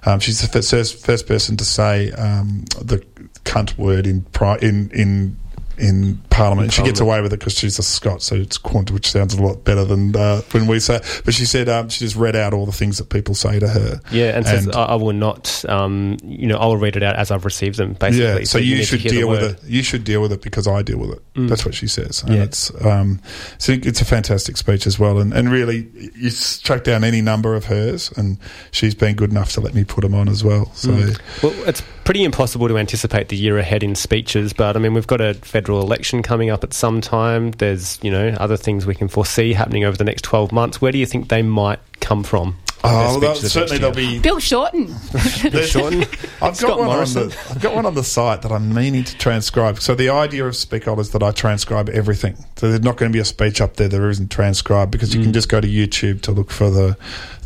Um, 0.05 0.21
she's 0.21 0.41
the 0.41 0.63
first, 0.63 1.05
first 1.05 1.27
person 1.27 1.57
to 1.59 1.65
say 1.65 2.11
um, 2.13 2.65
the 2.81 3.05
cunt 3.49 3.77
word 3.79 4.07
in 4.07 4.27
in 4.63 4.91
in 4.93 5.37
in 5.79 6.19
Parliament. 6.31 6.73
she 6.73 6.83
gets 6.83 7.01
away 7.01 7.21
with 7.21 7.33
it 7.33 7.39
because 7.39 7.55
she's 7.55 7.79
a 7.79 7.83
Scot, 7.83 8.23
so 8.23 8.35
it's 8.35 8.59
quant, 8.59 8.91
which 8.91 9.11
sounds 9.11 9.35
a 9.35 9.43
lot 9.43 9.65
better 9.65 9.85
than 9.85 10.15
uh, 10.15 10.41
when 10.51 10.67
we 10.67 10.81
say. 10.81 11.01
But 11.25 11.35
she 11.35 11.45
said 11.45 11.69
um, 11.69 11.89
she 11.89 12.05
just 12.05 12.17
read 12.17 12.37
out 12.37 12.53
all 12.53 12.67
the 12.67 12.73
things 12.73 12.99
that 12.99 13.09
people 13.09 13.35
say 13.35 13.59
to 13.59 13.69
her. 13.69 14.01
Yeah, 14.11 14.29
and, 14.29 14.47
and 14.47 14.47
says 14.47 14.69
I, 14.69 14.85
I, 14.85 14.95
will 14.97 15.13
not. 15.13 15.65
Um, 15.69 16.17
you 16.23 16.47
know, 16.47 16.59
I 16.59 16.67
will 16.67 16.77
read 16.77 16.97
it 16.97 17.03
out 17.03 17.17
as 17.17 17.31
I've 17.31 17.45
received 17.45 17.79
them. 17.79 17.95
Basically, 17.95 18.25
yeah. 18.25 18.35
So, 18.39 18.45
so 18.45 18.59
you, 18.59 18.77
you 18.77 18.85
should 18.85 19.03
deal 19.03 19.29
with 19.29 19.43
it. 19.43 19.65
You 19.65 19.83
should 19.83 20.05
deal 20.05 20.21
with 20.21 20.33
it 20.33 20.43
because 20.43 20.67
I 20.67 20.83
deal 20.83 20.99
with 20.99 21.11
it. 21.11 21.35
Mm. 21.35 21.49
That's 21.49 21.65
what 21.65 21.75
she 21.75 21.87
says. 21.87 22.23
And 22.23 22.35
yeah. 22.35 22.43
it's 22.43 22.85
um, 22.85 23.21
so 23.59 23.73
it's 23.73 24.01
a 24.01 24.05
fantastic 24.05 24.57
speech 24.57 24.87
as 24.87 24.99
well, 24.99 25.19
and, 25.19 25.33
and 25.33 25.51
really 25.51 25.89
you 26.15 26.31
track 26.63 26.85
down 26.85 27.05
any 27.05 27.21
number 27.21 27.55
of 27.55 27.67
hers, 27.67 28.13
and 28.17 28.39
she's 28.73 28.95
been 28.95 29.17
good 29.17 29.31
enough 29.31 29.53
to 29.53 29.61
let 29.61 29.75
me 29.75 29.85
put 29.85 30.03
them 30.03 30.15
on 30.15 30.29
as 30.29 30.45
well. 30.45 30.73
So 30.75 30.91
mm. 30.91 31.43
well, 31.43 31.69
it's 31.69 31.83
pretty 32.09 32.25
impossible 32.25 32.69
to 32.69 32.79
anticipate 32.79 33.29
the 33.29 33.37
year 33.37 33.59
ahead 33.59 33.83
in 33.83 33.95
speeches, 33.95 34.55
but 34.55 34.77
I 34.77 34.79
mean 34.79 34.95
we've 34.95 35.07
got 35.07 35.21
a 35.21 35.35
federal 35.35 35.83
election 35.83 36.23
coming 36.23 36.49
up 36.49 36.65
at 36.65 36.73
some 36.73 37.03
time. 37.03 37.51
There's, 37.51 37.99
you 38.03 38.11
know, 38.11 38.29
other 38.41 38.57
things 38.57 38.87
we 38.87 38.95
can 38.95 39.09
foresee 39.09 39.53
happening 39.53 39.85
over 39.85 39.95
the 39.95 40.05
next 40.05 40.23
12 40.23 40.51
months. 40.51 40.81
Where 40.81 40.91
do 40.91 40.97
you 40.97 41.05
think 41.05 41.29
they 41.29 41.43
might 41.43 41.81
come 42.01 42.25
from? 42.25 42.57
Oh, 42.83 43.21
well, 43.21 43.35
certainly 43.35 43.77
there'll 43.77 43.95
be 43.95 44.21
Bill 44.21 44.39
Shorten. 44.39 44.87
Bill 45.51 45.67
Shorten. 45.67 46.07
I've 46.41 46.59
got 46.59 46.79
one 46.79 46.99
on 46.99 47.13
the 47.13 47.39
I've 47.51 47.61
got 47.61 47.75
one 47.75 47.85
on 47.85 47.93
the 47.93 48.05
site 48.05 48.41
that 48.41 48.53
I'm 48.53 48.73
meaning 48.73 49.05
to 49.05 49.19
transcribe. 49.19 49.79
So 49.81 49.95
the 49.95 50.09
idea 50.09 50.47
of 50.47 50.55
Speakola 50.55 51.01
is 51.01 51.11
that 51.11 51.23
I 51.23 51.33
transcribe 51.33 51.91
everything. 51.91 52.37
So 52.57 52.71
there's 52.71 52.81
not 52.81 52.97
going 52.97 53.13
to 53.13 53.15
be 53.15 53.21
a 53.21 53.27
speech 53.27 53.61
up 53.61 53.77
there 53.77 53.89
that 53.89 54.03
isn't 54.03 54.31
transcribed 54.31 54.93
because 54.93 55.13
you 55.13 55.21
mm. 55.21 55.25
can 55.25 55.33
just 55.35 55.51
go 55.51 55.61
to 55.61 55.69
YouTube 55.69 56.23
to 56.23 56.33
look 56.33 56.51
for 56.51 56.71
the 56.71 56.97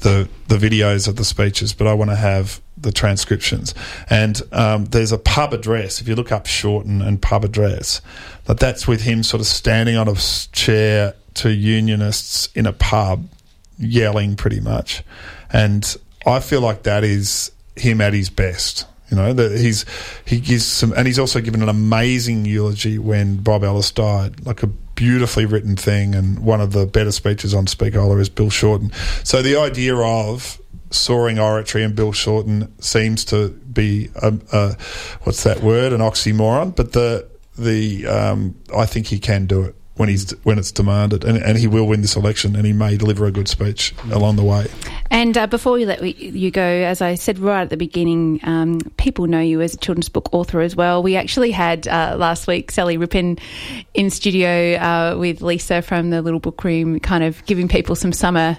the 0.02 0.28
the 0.46 0.56
videos 0.56 1.08
of 1.08 1.16
the 1.16 1.24
speeches. 1.24 1.72
But 1.72 1.88
I 1.88 1.94
want 1.94 2.10
to 2.10 2.16
have 2.16 2.61
the 2.82 2.92
transcriptions. 2.92 3.74
And 4.10 4.40
um, 4.52 4.84
there's 4.86 5.12
a 5.12 5.18
pub 5.18 5.54
address. 5.54 6.00
If 6.00 6.08
you 6.08 6.14
look 6.14 6.32
up 6.32 6.46
Shorten 6.46 7.02
and 7.02 7.20
pub 7.20 7.44
address, 7.44 8.00
that 8.44 8.58
that's 8.58 8.86
with 8.86 9.02
him 9.02 9.22
sort 9.22 9.40
of 9.40 9.46
standing 9.46 9.96
on 9.96 10.08
a 10.08 10.14
chair 10.52 11.14
to 11.34 11.50
unionists 11.50 12.48
in 12.54 12.66
a 12.66 12.72
pub, 12.72 13.28
yelling 13.78 14.36
pretty 14.36 14.60
much. 14.60 15.02
And 15.52 15.96
I 16.26 16.40
feel 16.40 16.60
like 16.60 16.82
that 16.84 17.04
is 17.04 17.52
him 17.76 18.00
at 18.00 18.12
his 18.12 18.30
best. 18.30 18.86
You 19.10 19.16
know 19.18 19.34
that 19.34 19.58
he's 19.58 19.84
he 20.24 20.40
gives 20.40 20.64
some, 20.64 20.94
and 20.94 21.06
he's 21.06 21.18
also 21.18 21.42
given 21.42 21.62
an 21.62 21.68
amazing 21.68 22.46
eulogy 22.46 22.98
when 22.98 23.36
Bob 23.36 23.62
Ellis 23.62 23.90
died, 23.90 24.46
like 24.46 24.62
a 24.62 24.66
beautifully 24.66 25.44
written 25.44 25.76
thing, 25.76 26.14
and 26.14 26.38
one 26.38 26.62
of 26.62 26.72
the 26.72 26.86
better 26.86 27.12
speeches 27.12 27.52
on 27.52 27.66
Speakola 27.66 28.18
is 28.20 28.30
Bill 28.30 28.48
Shorten. 28.48 28.90
So 29.22 29.42
the 29.42 29.56
idea 29.56 29.96
of 29.96 30.61
soaring 30.92 31.38
oratory 31.38 31.84
and 31.84 31.94
Bill 31.94 32.12
Shorten 32.12 32.72
seems 32.80 33.24
to 33.26 33.50
be 33.50 34.10
a, 34.16 34.34
a, 34.52 34.76
what's 35.22 35.42
that 35.44 35.62
word? 35.62 35.92
An 35.92 36.00
oxymoron 36.00 36.74
but 36.74 36.92
the 36.92 37.28
the 37.58 38.06
um, 38.06 38.54
I 38.74 38.86
think 38.86 39.06
he 39.06 39.18
can 39.18 39.46
do 39.46 39.62
it 39.62 39.74
when 39.96 40.08
he's 40.08 40.30
when 40.42 40.58
it's 40.58 40.72
demanded 40.72 41.22
and, 41.22 41.36
and 41.36 41.58
he 41.58 41.66
will 41.66 41.86
win 41.86 42.00
this 42.00 42.16
election 42.16 42.56
and 42.56 42.64
he 42.64 42.72
may 42.72 42.96
deliver 42.96 43.26
a 43.26 43.30
good 43.30 43.46
speech 43.46 43.94
along 44.10 44.36
the 44.36 44.42
way. 44.42 44.66
And 45.10 45.36
uh, 45.36 45.46
before 45.46 45.74
we 45.74 45.84
let 45.84 46.02
you 46.02 46.50
go 46.50 46.62
as 46.62 47.02
I 47.02 47.14
said 47.14 47.38
right 47.38 47.62
at 47.62 47.70
the 47.70 47.76
beginning 47.76 48.40
um, 48.44 48.80
people 48.96 49.26
know 49.26 49.40
you 49.40 49.60
as 49.60 49.74
a 49.74 49.76
children's 49.76 50.08
book 50.08 50.32
author 50.32 50.60
as 50.60 50.74
well. 50.74 51.02
We 51.02 51.16
actually 51.16 51.50
had 51.50 51.86
uh, 51.86 52.16
last 52.18 52.46
week 52.46 52.70
Sally 52.70 52.96
Rippin 52.96 53.38
in 53.92 54.08
studio 54.08 54.76
uh, 54.76 55.16
with 55.18 55.42
Lisa 55.42 55.82
from 55.82 56.10
the 56.10 56.22
Little 56.22 56.40
Book 56.40 56.64
Room 56.64 56.98
kind 56.98 57.22
of 57.22 57.44
giving 57.44 57.68
people 57.68 57.94
some 57.94 58.12
summer 58.12 58.58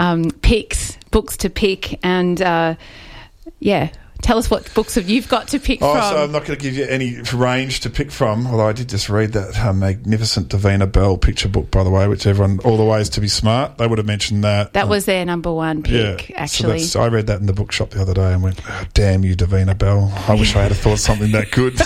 um, 0.00 0.30
picks, 0.42 0.96
books 1.12 1.36
to 1.36 1.50
pick, 1.50 2.04
and 2.04 2.42
uh, 2.42 2.74
yeah, 3.60 3.90
tell 4.22 4.38
us 4.38 4.50
what 4.50 4.72
books 4.74 4.94
have 4.94 5.08
you've 5.08 5.28
got 5.28 5.48
to 5.48 5.60
pick 5.60 5.80
oh, 5.82 5.92
from. 5.92 6.02
So 6.02 6.24
I'm 6.24 6.32
not 6.32 6.46
going 6.46 6.58
to 6.58 6.62
give 6.62 6.74
you 6.74 6.86
any 6.86 7.20
range 7.34 7.80
to 7.80 7.90
pick 7.90 8.10
from, 8.10 8.46
although 8.46 8.66
I 8.66 8.72
did 8.72 8.88
just 8.88 9.08
read 9.10 9.32
that 9.34 9.58
uh, 9.58 9.72
magnificent 9.72 10.48
Davina 10.48 10.90
Bell 10.90 11.18
picture 11.18 11.48
book, 11.48 11.70
by 11.70 11.84
the 11.84 11.90
way, 11.90 12.08
which 12.08 12.26
everyone, 12.26 12.60
all 12.60 12.78
the 12.78 12.84
ways 12.84 13.10
to 13.10 13.20
be 13.20 13.28
smart, 13.28 13.78
they 13.78 13.86
would 13.86 13.98
have 13.98 14.06
mentioned 14.06 14.42
that. 14.42 14.72
That 14.72 14.84
um, 14.84 14.88
was 14.88 15.04
their 15.04 15.24
number 15.24 15.52
one 15.52 15.82
pick, 15.82 16.30
yeah, 16.30 16.36
actually. 16.36 16.80
So 16.80 17.02
I 17.02 17.08
read 17.08 17.26
that 17.26 17.40
in 17.40 17.46
the 17.46 17.52
bookshop 17.52 17.90
the 17.90 18.00
other 18.00 18.14
day 18.14 18.32
and 18.32 18.42
went, 18.42 18.60
oh, 18.66 18.84
damn 18.94 19.22
you, 19.22 19.36
Davina 19.36 19.76
Bell. 19.76 20.12
I 20.26 20.34
wish 20.34 20.56
I 20.56 20.62
had 20.62 20.72
thought 20.72 20.98
something 20.98 21.30
that 21.32 21.50
good. 21.50 21.78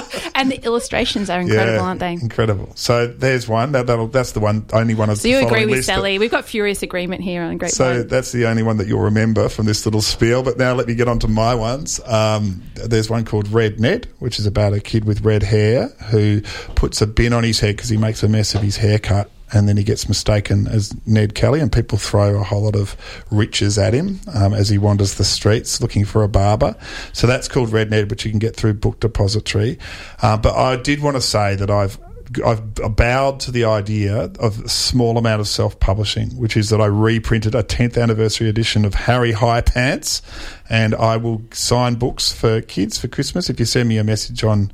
and 0.36 0.50
the 0.50 0.62
illustrations 0.64 1.30
are 1.30 1.40
incredible, 1.40 1.78
yeah, 1.78 1.80
aren't 1.80 2.00
they? 2.00 2.12
Incredible. 2.12 2.70
So 2.76 3.06
there's 3.06 3.48
one. 3.48 3.72
That, 3.72 3.86
that's 4.12 4.32
the 4.32 4.40
one, 4.40 4.66
only 4.72 4.94
one 4.94 5.08
of 5.08 5.18
so 5.18 5.28
you 5.28 5.38
agree 5.38 5.64
with 5.64 5.84
Sally. 5.84 6.18
We've 6.18 6.30
got 6.30 6.44
furious 6.44 6.82
agreement 6.82 7.22
here 7.22 7.42
on 7.42 7.56
Great 7.56 7.72
So 7.72 8.02
that's 8.02 8.32
the 8.32 8.46
only 8.46 8.62
one 8.62 8.76
that 8.76 8.86
you'll 8.86 9.00
remember 9.00 9.48
from 9.48 9.64
this 9.64 9.86
little 9.86 10.02
spiel. 10.02 10.42
But 10.42 10.58
now 10.58 10.74
let 10.74 10.86
me 10.86 10.94
get 10.94 11.08
on 11.08 11.18
to 11.20 11.28
my 11.28 11.54
ones. 11.54 12.00
Um, 12.04 12.62
there's 12.74 13.08
one 13.08 13.24
called 13.24 13.48
Red 13.48 13.80
Ned, 13.80 14.08
which 14.18 14.38
is 14.38 14.46
about 14.46 14.74
a 14.74 14.80
kid 14.80 15.06
with 15.06 15.22
red 15.22 15.42
hair 15.42 15.88
who 16.10 16.42
puts 16.74 17.00
a 17.00 17.06
bin 17.06 17.32
on 17.32 17.42
his 17.42 17.58
head 17.58 17.76
because 17.76 17.88
he 17.88 17.96
makes 17.96 18.22
a 18.22 18.28
mess 18.28 18.54
of 18.54 18.60
his 18.60 18.76
haircut 18.76 19.30
and 19.52 19.68
then 19.68 19.76
he 19.76 19.84
gets 19.84 20.08
mistaken 20.08 20.66
as 20.66 20.94
Ned 21.06 21.34
Kelly, 21.34 21.60
and 21.60 21.72
people 21.72 21.98
throw 21.98 22.40
a 22.40 22.42
whole 22.42 22.62
lot 22.62 22.76
of 22.76 22.96
riches 23.30 23.78
at 23.78 23.94
him 23.94 24.20
um, 24.34 24.52
as 24.52 24.68
he 24.68 24.78
wanders 24.78 25.14
the 25.14 25.24
streets 25.24 25.80
looking 25.80 26.04
for 26.04 26.22
a 26.22 26.28
barber. 26.28 26.76
So 27.12 27.26
that's 27.26 27.48
called 27.48 27.72
Red 27.72 27.90
Ned, 27.90 28.10
which 28.10 28.24
you 28.24 28.30
can 28.30 28.40
get 28.40 28.56
through 28.56 28.74
Book 28.74 29.00
Depository. 29.00 29.78
Uh, 30.22 30.36
but 30.36 30.56
I 30.56 30.76
did 30.76 31.00
want 31.00 31.16
to 31.16 31.22
say 31.22 31.54
that 31.56 31.70
I've 31.70 31.98
I've 32.44 32.74
bowed 32.74 33.40
to 33.40 33.52
the 33.52 33.64
idea 33.64 34.30
of 34.40 34.64
a 34.64 34.68
small 34.68 35.16
amount 35.16 35.40
of 35.40 35.48
self 35.48 35.78
publishing, 35.78 36.30
which 36.30 36.56
is 36.56 36.70
that 36.70 36.80
I 36.80 36.86
reprinted 36.86 37.54
a 37.54 37.62
10th 37.62 38.00
anniversary 38.00 38.48
edition 38.48 38.84
of 38.84 38.94
Harry 38.94 39.32
High 39.32 39.60
Pants, 39.60 40.22
and 40.68 40.94
I 40.94 41.16
will 41.16 41.42
sign 41.52 41.94
books 41.94 42.32
for 42.32 42.60
kids 42.60 42.98
for 42.98 43.08
Christmas. 43.08 43.48
If 43.50 43.60
you 43.60 43.66
send 43.66 43.88
me 43.88 43.98
a 43.98 44.04
message 44.04 44.44
on, 44.44 44.72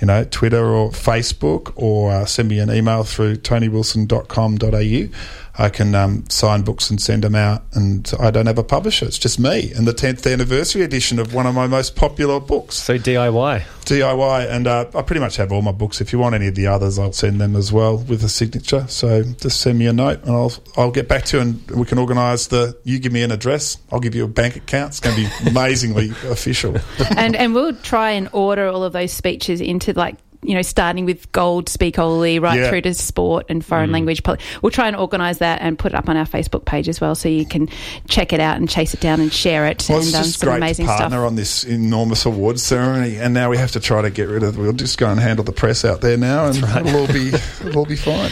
you 0.00 0.06
know, 0.06 0.24
Twitter 0.24 0.64
or 0.64 0.90
Facebook, 0.90 1.72
or 1.76 2.10
uh, 2.12 2.24
send 2.24 2.48
me 2.48 2.58
an 2.58 2.70
email 2.70 3.04
through 3.04 3.36
tonywilson.com.au. 3.36 5.18
I 5.56 5.68
can 5.68 5.94
um, 5.94 6.24
sign 6.28 6.62
books 6.62 6.90
and 6.90 7.00
send 7.00 7.22
them 7.22 7.36
out, 7.36 7.62
and 7.74 8.10
I 8.18 8.32
don't 8.32 8.46
have 8.46 8.58
a 8.58 8.64
publisher. 8.64 9.06
It's 9.06 9.18
just 9.18 9.38
me 9.38 9.72
and 9.72 9.86
the 9.86 9.92
10th 9.92 10.30
anniversary 10.30 10.82
edition 10.82 11.20
of 11.20 11.32
one 11.32 11.46
of 11.46 11.54
my 11.54 11.68
most 11.68 11.94
popular 11.94 12.40
books. 12.40 12.74
So 12.74 12.98
DIY. 12.98 13.62
DIY, 13.84 14.50
and 14.50 14.66
uh, 14.66 14.86
I 14.94 15.02
pretty 15.02 15.20
much 15.20 15.36
have 15.36 15.52
all 15.52 15.62
my 15.62 15.70
books. 15.70 16.00
If 16.00 16.12
you 16.12 16.18
want 16.18 16.34
any 16.34 16.48
of 16.48 16.56
the 16.56 16.66
others, 16.66 16.98
I'll 16.98 17.12
send 17.12 17.40
them 17.40 17.54
as 17.54 17.72
well 17.72 17.98
with 17.98 18.24
a 18.24 18.28
signature. 18.28 18.86
So 18.88 19.22
just 19.22 19.60
send 19.60 19.78
me 19.78 19.86
a 19.86 19.92
note, 19.92 20.24
and 20.24 20.32
I'll 20.32 20.52
I'll 20.76 20.90
get 20.90 21.06
back 21.06 21.24
to 21.26 21.36
you, 21.36 21.42
and 21.42 21.70
we 21.70 21.84
can 21.84 21.98
organise 21.98 22.48
the. 22.48 22.76
You 22.82 22.98
give 22.98 23.12
me 23.12 23.22
an 23.22 23.30
address, 23.30 23.76
I'll 23.92 24.00
give 24.00 24.16
you 24.16 24.24
a 24.24 24.28
bank 24.28 24.56
account. 24.56 24.90
It's 24.90 25.00
going 25.00 25.14
to 25.14 25.22
be 25.22 25.28
amazingly 25.46 26.10
official. 26.30 26.76
and 27.16 27.36
and 27.36 27.54
we'll 27.54 27.74
try 27.76 28.10
and 28.10 28.28
order 28.32 28.68
all 28.68 28.84
of 28.84 28.92
those 28.92 29.12
speeches 29.12 29.60
into 29.60 29.92
like 29.92 30.16
you 30.44 30.54
know, 30.54 30.62
starting 30.62 31.04
with 31.04 31.30
gold 31.32 31.66
speakoli 31.66 32.40
right 32.40 32.60
Yeah. 32.60 32.68
through 32.68 32.82
to 32.82 32.94
sport 32.94 33.46
and 33.48 33.64
foreign 33.64 33.90
language. 33.92 34.22
We'll 34.62 34.70
try 34.70 34.86
and 34.88 34.96
organise 34.96 35.38
that 35.38 35.60
and 35.62 35.78
put 35.78 35.92
it 35.92 35.94
up 35.96 36.08
on 36.08 36.16
our 36.16 36.26
Facebook 36.26 36.64
page 36.64 36.88
as 36.88 37.00
well, 37.00 37.14
so 37.14 37.28
you 37.28 37.46
can 37.46 37.68
check 38.08 38.32
it 38.32 38.40
out 38.40 38.56
and 38.56 38.68
chase 38.68 38.94
it 38.94 39.00
down 39.00 39.20
and 39.20 39.32
share 39.32 39.66
it. 39.66 39.86
Well, 39.88 39.98
and 39.98 40.06
it's 40.06 40.14
um, 40.16 40.22
just 40.22 40.38
some 40.40 40.48
great 40.48 40.56
amazing 40.58 40.86
to 40.86 40.92
partner 40.92 41.16
stuff. 41.18 41.26
on 41.26 41.34
this 41.36 41.64
enormous 41.64 42.24
awards 42.26 42.62
ceremony, 42.62 43.16
and 43.16 43.32
now 43.34 43.50
we 43.50 43.56
have 43.58 43.72
to 43.72 43.80
try 43.80 44.02
to 44.02 44.10
get 44.10 44.28
rid 44.28 44.42
of. 44.42 44.58
We'll 44.58 44.72
just 44.72 44.98
go 44.98 45.08
and 45.08 45.18
handle 45.18 45.44
the 45.44 45.52
press 45.52 45.84
out 45.84 46.00
there 46.00 46.16
now, 46.16 46.46
and 46.46 46.56
it'll 46.56 47.00
all 47.00 47.06
be 47.06 47.28
it'll 47.28 47.78
all 47.78 47.86
be 47.86 47.96
fine. 47.96 48.30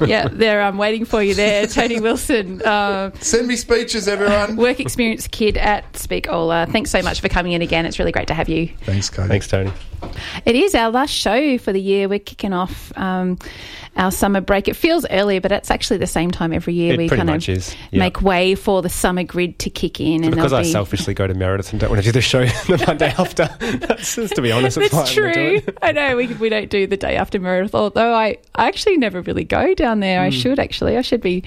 yeah, 0.06 0.28
they're 0.30 0.62
um, 0.62 0.78
waiting 0.78 1.04
for 1.04 1.22
you 1.22 1.34
there, 1.34 1.66
Tony 1.66 2.00
Wilson. 2.00 2.60
Uh, 2.72 3.10
Send 3.20 3.46
me 3.48 3.56
speeches, 3.56 4.08
everyone. 4.08 4.56
work 4.56 4.80
experience 4.80 5.26
kid 5.28 5.56
at 5.58 5.92
Speakola. 5.92 6.70
Thanks 6.70 6.90
so 6.90 7.02
much 7.02 7.20
for 7.20 7.28
coming 7.28 7.52
in 7.52 7.60
again. 7.62 7.84
It's 7.86 7.98
really 7.98 8.12
great 8.12 8.28
to 8.28 8.34
have 8.34 8.48
you. 8.48 8.68
Thanks, 8.82 9.10
Cody. 9.10 9.28
Thanks, 9.28 9.46
Tony. 9.48 9.70
It 10.46 10.56
is 10.56 10.74
our 10.74 10.90
last 10.90 11.10
show 11.10 11.51
for 11.58 11.72
the 11.72 11.80
year. 11.80 12.08
We're 12.08 12.18
kicking 12.18 12.52
off 12.52 12.92
um, 12.96 13.38
our 13.96 14.10
summer 14.10 14.40
break. 14.40 14.68
It 14.68 14.74
feels 14.74 15.06
earlier, 15.10 15.40
but 15.40 15.52
it's 15.52 15.70
actually 15.70 15.98
the 15.98 16.06
same 16.06 16.30
time 16.30 16.52
every 16.52 16.74
year. 16.74 16.94
It 16.94 16.98
we 16.98 17.08
kind 17.08 17.28
of 17.30 17.46
yeah. 17.48 17.60
make 17.92 18.22
way 18.22 18.54
for 18.54 18.82
the 18.82 18.88
summer 18.88 19.22
grid 19.22 19.58
to 19.60 19.70
kick 19.70 20.00
in, 20.00 20.24
and 20.24 20.34
Because 20.34 20.52
I 20.52 20.62
be. 20.62 20.70
selfishly 20.70 21.14
go 21.14 21.26
to 21.26 21.34
Meredith 21.34 21.72
and 21.72 21.80
don't 21.80 21.90
want 21.90 22.02
to 22.02 22.06
do 22.06 22.12
the 22.12 22.20
show 22.20 22.44
the 22.66 22.82
Monday 22.86 23.14
after. 23.18 23.48
That's, 23.58 24.14
to 24.14 24.42
be 24.42 24.52
honest, 24.52 24.78
that's, 24.78 24.92
That's 24.92 25.10
I'm 25.16 25.22
gonna 25.22 25.34
do 25.34 25.60
true. 25.60 25.74
I 25.82 25.92
know 25.92 26.16
we, 26.16 26.28
we 26.34 26.48
don't 26.48 26.70
do 26.70 26.86
the 26.86 26.96
day 26.96 27.16
after 27.16 27.38
Meredith, 27.38 27.74
although 27.74 28.14
I, 28.14 28.38
I 28.54 28.68
actually 28.68 28.96
never 28.96 29.20
really 29.22 29.44
go 29.44 29.74
down 29.74 30.00
there. 30.00 30.20
Hmm. 30.20 30.26
I 30.26 30.30
should 30.30 30.58
actually. 30.58 30.96
I 30.96 31.02
should 31.02 31.20
be 31.20 31.44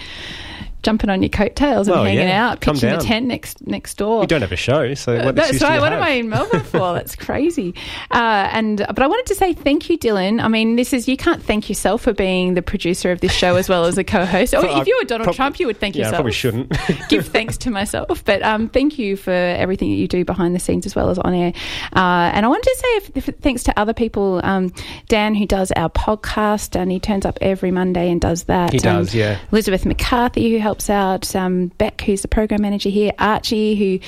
jumping 0.85 1.09
on 1.09 1.21
your 1.21 1.29
coattails 1.29 1.87
and 1.87 1.97
hanging 1.97 2.27
yeah, 2.27 2.49
out, 2.51 2.61
come 2.61 2.75
pitching 2.75 2.89
down. 2.91 2.99
a 2.99 3.03
tent 3.03 3.25
next 3.25 3.65
next 3.67 3.95
door. 3.97 4.21
You 4.21 4.27
don't 4.27 4.41
have 4.41 4.51
a 4.51 4.55
show, 4.55 4.93
so 4.93 5.15
Uh, 5.15 5.31
That's 5.31 5.61
right. 5.61 5.81
What 5.81 5.91
have? 5.91 5.99
am 6.01 6.07
I 6.07 6.11
in 6.11 6.29
Melbourne 6.29 6.63
for? 6.63 6.93
That's 6.93 7.15
crazy. 7.27 7.73
Uh, 8.11 8.47
and 8.51 8.77
but 8.87 8.99
I 9.01 9.07
wanted 9.07 9.25
to 9.27 9.35
say 9.35 9.53
thank 9.53 9.89
you, 9.89 9.97
Dylan. 9.97 10.41
I 10.41 10.47
mean, 10.47 10.75
this 10.75 10.93
is 10.93 11.07
you 11.07 11.17
can't 11.17 11.41
thank 11.43 11.67
yourself 11.69 12.03
for 12.03 12.13
being 12.13 12.53
the 12.53 12.61
producer 12.61 13.11
of 13.11 13.19
this 13.19 13.31
show 13.33 13.55
as 13.55 13.67
well 13.67 13.85
as 13.85 13.97
a 13.97 14.03
co-host. 14.03 14.53
Or 14.55 14.63
if 14.65 14.87
you 14.87 14.97
were 15.01 15.05
Donald 15.05 15.25
prob- 15.25 15.35
Trump, 15.35 15.59
you 15.59 15.67
would 15.67 15.79
thank 15.79 15.95
yeah, 15.95 16.03
I 16.03 16.05
yourself. 16.07 16.17
probably 16.17 16.31
shouldn't. 16.33 16.73
Give 17.09 17.25
thanks 17.25 17.57
to 17.57 17.71
myself, 17.71 18.23
but 18.23 18.41
um, 18.43 18.69
thank 18.69 18.99
you 18.99 19.17
for 19.17 19.31
everything 19.31 19.89
that 19.89 19.97
you 19.97 20.07
do 20.07 20.23
behind 20.23 20.53
the 20.55 20.59
scenes 20.59 20.85
as 20.85 20.95
well 20.95 21.09
as 21.09 21.17
on 21.19 21.33
air. 21.33 21.51
Uh, 21.95 22.31
and 22.33 22.45
I 22.45 22.49
wanted 22.49 22.63
to 22.63 22.75
say 22.77 22.87
if, 22.97 23.29
if, 23.29 23.35
thanks 23.41 23.63
to 23.63 23.79
other 23.79 23.93
people, 23.93 24.39
um, 24.43 24.71
Dan 25.07 25.33
who 25.35 25.45
does 25.45 25.71
our 25.73 25.89
podcast, 25.89 26.75
and 26.79 26.91
he 26.91 26.99
turns 26.99 27.25
up 27.25 27.37
every 27.41 27.71
Monday 27.71 28.11
and 28.11 28.19
does 28.21 28.43
that. 28.43 28.71
He 28.73 28.79
Um, 28.79 28.97
does, 29.03 29.15
yeah. 29.15 29.39
Elizabeth 29.51 29.85
McCarthy, 29.85 30.51
who 30.51 30.59
helps 30.59 30.74
out, 30.89 31.35
um, 31.35 31.67
Beck, 31.77 32.01
who's 32.01 32.21
the 32.21 32.27
program 32.27 32.61
manager 32.61 32.89
here, 32.89 33.11
Archie, 33.19 33.75
who, 33.75 33.99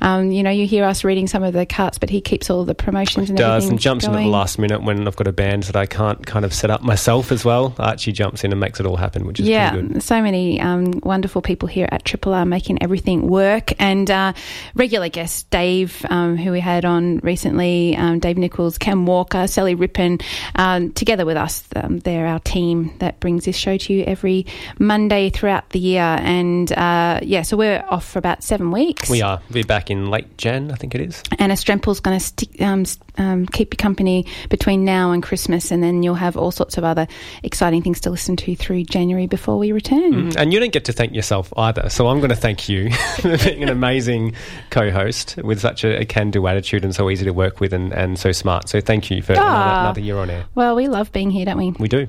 um, 0.00 0.30
you 0.30 0.42
know, 0.42 0.50
you 0.50 0.66
hear 0.66 0.84
us 0.84 1.04
reading 1.04 1.26
some 1.26 1.42
of 1.42 1.52
the 1.52 1.66
carts, 1.66 1.98
but 1.98 2.10
he 2.10 2.20
keeps 2.20 2.50
all 2.50 2.64
the 2.64 2.74
promotions 2.74 3.28
and 3.28 3.38
does 3.38 3.68
and 3.68 3.78
jumps 3.78 4.04
in 4.04 4.14
at 4.14 4.22
the 4.22 4.28
last 4.28 4.58
minute 4.58 4.82
when 4.82 5.06
I've 5.06 5.16
got 5.16 5.26
a 5.26 5.32
band 5.32 5.64
that 5.64 5.76
I 5.76 5.86
can't 5.86 6.24
kind 6.26 6.44
of 6.44 6.54
set 6.54 6.70
up 6.70 6.82
myself 6.82 7.32
as 7.32 7.44
well. 7.44 7.74
Archie 7.78 8.12
jumps 8.12 8.44
in 8.44 8.52
and 8.52 8.60
makes 8.60 8.80
it 8.80 8.86
all 8.86 8.96
happen, 8.96 9.26
which 9.26 9.40
is 9.40 9.48
yeah, 9.48 9.72
pretty 9.72 9.88
good. 9.88 10.02
so 10.02 10.22
many 10.22 10.60
um, 10.60 10.92
wonderful 11.02 11.42
people 11.42 11.68
here 11.68 11.88
at 11.90 12.04
Triple 12.04 12.34
R 12.34 12.44
making 12.44 12.82
everything 12.82 13.28
work. 13.28 13.72
And 13.80 14.10
uh, 14.10 14.32
regular 14.74 15.08
guests, 15.08 15.44
Dave, 15.44 16.04
um, 16.08 16.36
who 16.36 16.52
we 16.52 16.60
had 16.60 16.84
on 16.84 17.18
recently, 17.18 17.96
um, 17.96 18.18
Dave 18.18 18.38
Nichols, 18.38 18.78
Cam 18.78 19.06
Walker, 19.06 19.46
Sally 19.46 19.74
Rippin, 19.74 20.18
um, 20.54 20.92
together 20.92 21.26
with 21.26 21.36
us. 21.36 21.64
Um, 21.76 21.98
they're 22.00 22.26
our 22.26 22.40
team 22.40 22.92
that 22.98 23.20
brings 23.20 23.44
this 23.44 23.56
show 23.56 23.76
to 23.76 23.92
you 23.92 24.04
every 24.04 24.46
Monday 24.78 25.30
throughout 25.30 25.70
the 25.70 25.78
year. 25.78 26.13
And 26.20 26.72
uh, 26.72 27.20
yeah, 27.22 27.42
so 27.42 27.56
we're 27.56 27.84
off 27.88 28.06
for 28.06 28.18
about 28.18 28.42
seven 28.42 28.70
weeks. 28.70 29.08
We 29.10 29.22
are. 29.22 29.40
We're 29.50 29.64
back 29.64 29.90
in 29.90 30.10
late 30.10 30.36
Jan, 30.38 30.70
I 30.70 30.74
think 30.74 30.94
it 30.94 31.00
is. 31.00 31.22
Anna 31.38 31.54
Strempel's 31.54 32.00
going 32.00 32.18
to 32.18 32.24
stick, 32.24 32.60
um, 32.60 32.84
um, 33.18 33.46
keep 33.46 33.72
you 33.74 33.76
company 33.76 34.26
between 34.48 34.84
now 34.84 35.12
and 35.12 35.22
Christmas, 35.22 35.70
and 35.70 35.82
then 35.82 36.02
you'll 36.02 36.14
have 36.14 36.36
all 36.36 36.50
sorts 36.50 36.78
of 36.78 36.84
other 36.84 37.06
exciting 37.42 37.82
things 37.82 38.00
to 38.00 38.10
listen 38.10 38.36
to 38.36 38.56
through 38.56 38.84
January 38.84 39.26
before 39.26 39.58
we 39.58 39.72
return. 39.72 40.36
And 40.36 40.52
you 40.52 40.60
don't 40.60 40.72
get 40.72 40.84
to 40.86 40.92
thank 40.92 41.14
yourself 41.14 41.52
either. 41.56 41.88
So 41.90 42.08
I'm 42.08 42.18
going 42.18 42.30
to 42.30 42.36
thank 42.36 42.68
you 42.68 42.90
for 43.20 43.36
being 43.38 43.62
an 43.62 43.68
amazing 43.68 44.34
co 44.70 44.90
host 44.90 45.36
with 45.42 45.60
such 45.60 45.84
a, 45.84 46.00
a 46.00 46.04
can 46.04 46.30
do 46.30 46.46
attitude 46.46 46.84
and 46.84 46.94
so 46.94 47.10
easy 47.10 47.24
to 47.24 47.32
work 47.32 47.60
with 47.60 47.72
and, 47.72 47.92
and 47.92 48.18
so 48.18 48.32
smart. 48.32 48.68
So 48.68 48.80
thank 48.80 49.10
you 49.10 49.22
for 49.22 49.32
another, 49.32 49.48
Ah. 49.48 49.80
another 49.82 50.00
year 50.00 50.18
on 50.18 50.30
air. 50.30 50.44
Well, 50.54 50.74
we 50.76 50.88
love 50.88 51.12
being 51.12 51.30
here, 51.30 51.44
don't 51.44 51.58
we? 51.58 51.70
We 51.78 51.88
do. 51.88 52.06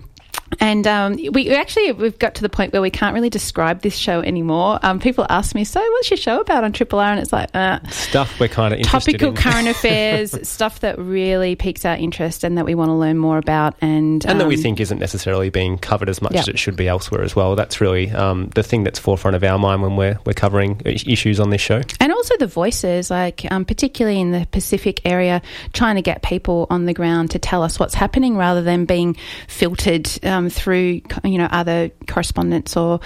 And 0.60 0.86
um, 0.88 1.20
we 1.32 1.50
actually 1.52 1.92
we've 1.92 2.18
got 2.20 2.36
to 2.36 2.42
the 2.42 2.50
point 2.50 2.74
where 2.74 2.82
we 2.82 2.90
can't 2.90 3.14
really 3.14 3.30
describe 3.30 3.82
this 3.82 3.96
show 3.96 4.22
anymore. 4.22 4.80
Um, 4.84 5.00
people 5.00 5.26
ask 5.30 5.54
me, 5.56 5.64
"So, 5.64 5.80
what's 5.82 6.10
your 6.10 6.18
show 6.18 6.40
about 6.42 6.64
on 6.64 6.72
Triple 6.74 7.00
R?" 7.00 7.12
And 7.12 7.20
it's 7.20 7.34
like 7.34 7.50
uh, 7.54 7.80
Stuff 7.90 8.40
we're 8.40 8.48
kind 8.48 8.74
of 8.74 8.82
topical 8.82 9.30
in. 9.30 9.36
current 9.36 9.68
affairs, 9.76 10.36
stuff 10.48 10.80
that 10.82 10.98
really 11.00 11.56
piques 11.56 11.86
our 11.86 11.96
interest 11.96 12.44
and 12.44 12.58
that 12.58 12.66
we 12.66 12.76
want 12.76 12.90
to 12.90 12.94
learn 12.94 13.18
more 13.18 13.38
about, 13.38 13.76
and 13.82 14.26
and 14.26 14.40
that 14.40 14.48
we 14.48 14.56
um, 14.56 14.62
think 14.62 14.80
isn't 14.80 15.00
necessarily 15.00 15.50
being 15.50 15.78
covered 15.78 16.10
as 16.10 16.22
much 16.22 16.34
Yeah. 16.34 16.40
as 16.42 16.48
it 16.48 16.60
should 16.60 16.76
be 16.76 16.88
elsewhere 16.88 17.22
as 17.24 17.36
well. 17.36 17.56
That's 17.56 17.82
really 17.82 18.12
um, 18.12 18.50
the 18.56 18.64
thing 18.64 18.84
that's 18.84 19.00
forefront 19.00 19.36
of 19.36 19.44
our 19.44 19.58
mind 19.60 19.82
when 19.82 19.96
we're 19.96 20.18
we're 20.26 20.34
covering 20.34 20.82
issues 20.86 21.40
on 21.40 21.50
this 21.50 21.62
show. 21.62 21.82
and 22.00 22.12
also 22.12 22.36
the 22.38 22.48
voices, 22.48 23.10
like 23.10 23.46
um, 23.52 23.66
particularly 23.66 24.20
in 24.22 24.32
the 24.32 24.48
Pacific 24.52 25.02
area, 25.06 25.42
trying 25.74 25.96
to 25.96 26.02
get 26.02 26.22
people 26.22 26.68
on 26.70 26.86
the 26.86 26.94
ground 26.94 27.32
to 27.32 27.40
tell 27.40 27.62
us 27.64 27.80
what's 27.80 27.94
happening 27.94 28.38
rather 28.38 28.62
than 28.62 28.86
being 28.86 29.16
filtered 29.48 30.08
um, 30.46 30.50
through 30.50 31.02
you 31.24 31.38
know 31.38 31.48
other 31.52 31.90
correspondents 32.08 32.78
or 32.78 33.00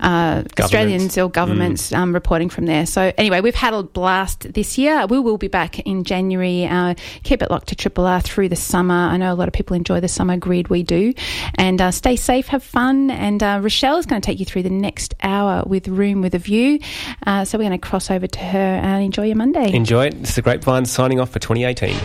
uh, 0.00 0.42
Australians 0.58 1.18
or 1.18 1.28
governments 1.28 1.92
um, 1.92 2.12
reporting 2.14 2.48
from 2.48 2.66
there. 2.66 2.86
So 2.86 3.12
anyway, 3.18 3.40
we've 3.40 3.54
had 3.54 3.74
a 3.74 3.82
blast 3.82 4.52
this 4.52 4.78
year. 4.78 5.06
We 5.06 5.18
will 5.18 5.38
be 5.38 5.48
back 5.48 5.80
in 5.80 6.04
January. 6.04 6.66
Uh, 6.66 6.94
keep 7.22 7.42
it 7.42 7.50
locked 7.50 7.68
to 7.68 7.74
Triple 7.74 8.06
R 8.06 8.20
through 8.20 8.48
the 8.48 8.56
summer. 8.56 8.94
I 8.94 9.16
know 9.16 9.32
a 9.32 9.34
lot 9.36 9.48
of 9.48 9.54
people 9.54 9.76
enjoy 9.76 10.00
the 10.00 10.08
summer 10.08 10.36
grid. 10.36 10.68
We 10.68 10.82
do, 10.82 11.14
and 11.56 11.80
uh, 11.80 11.90
stay 11.90 12.16
safe, 12.16 12.48
have 12.48 12.62
fun. 12.62 13.10
And 13.10 13.42
uh, 13.42 13.60
Rochelle 13.62 13.98
is 13.98 14.06
going 14.06 14.20
to 14.20 14.26
take 14.26 14.38
you 14.38 14.46
through 14.46 14.62
the 14.62 14.70
next 14.70 15.14
hour 15.22 15.64
with 15.66 15.88
Room 15.88 16.20
with 16.20 16.34
a 16.34 16.38
View. 16.38 16.78
Uh, 17.26 17.44
so 17.44 17.58
we're 17.58 17.64
going 17.64 17.78
to 17.78 17.86
cross 17.86 18.10
over 18.10 18.26
to 18.26 18.38
her 18.38 18.58
and 18.58 19.04
enjoy 19.04 19.26
your 19.26 19.36
Monday. 19.36 19.72
Enjoy 19.72 20.06
it. 20.06 20.20
This 20.20 20.30
is 20.30 20.36
the 20.36 20.42
Grapevine 20.42 20.86
signing 20.86 21.20
off 21.20 21.30
for 21.30 21.38
2018. 21.38 21.96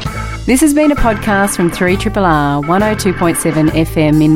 This 0.45 0.61
has 0.61 0.73
been 0.73 0.91
a 0.91 0.95
podcast 0.95 1.55
from 1.55 1.69
3 1.69 1.95
R, 1.95 2.61
102.7 2.63 3.69
FM 3.69 4.23
in 4.23 4.35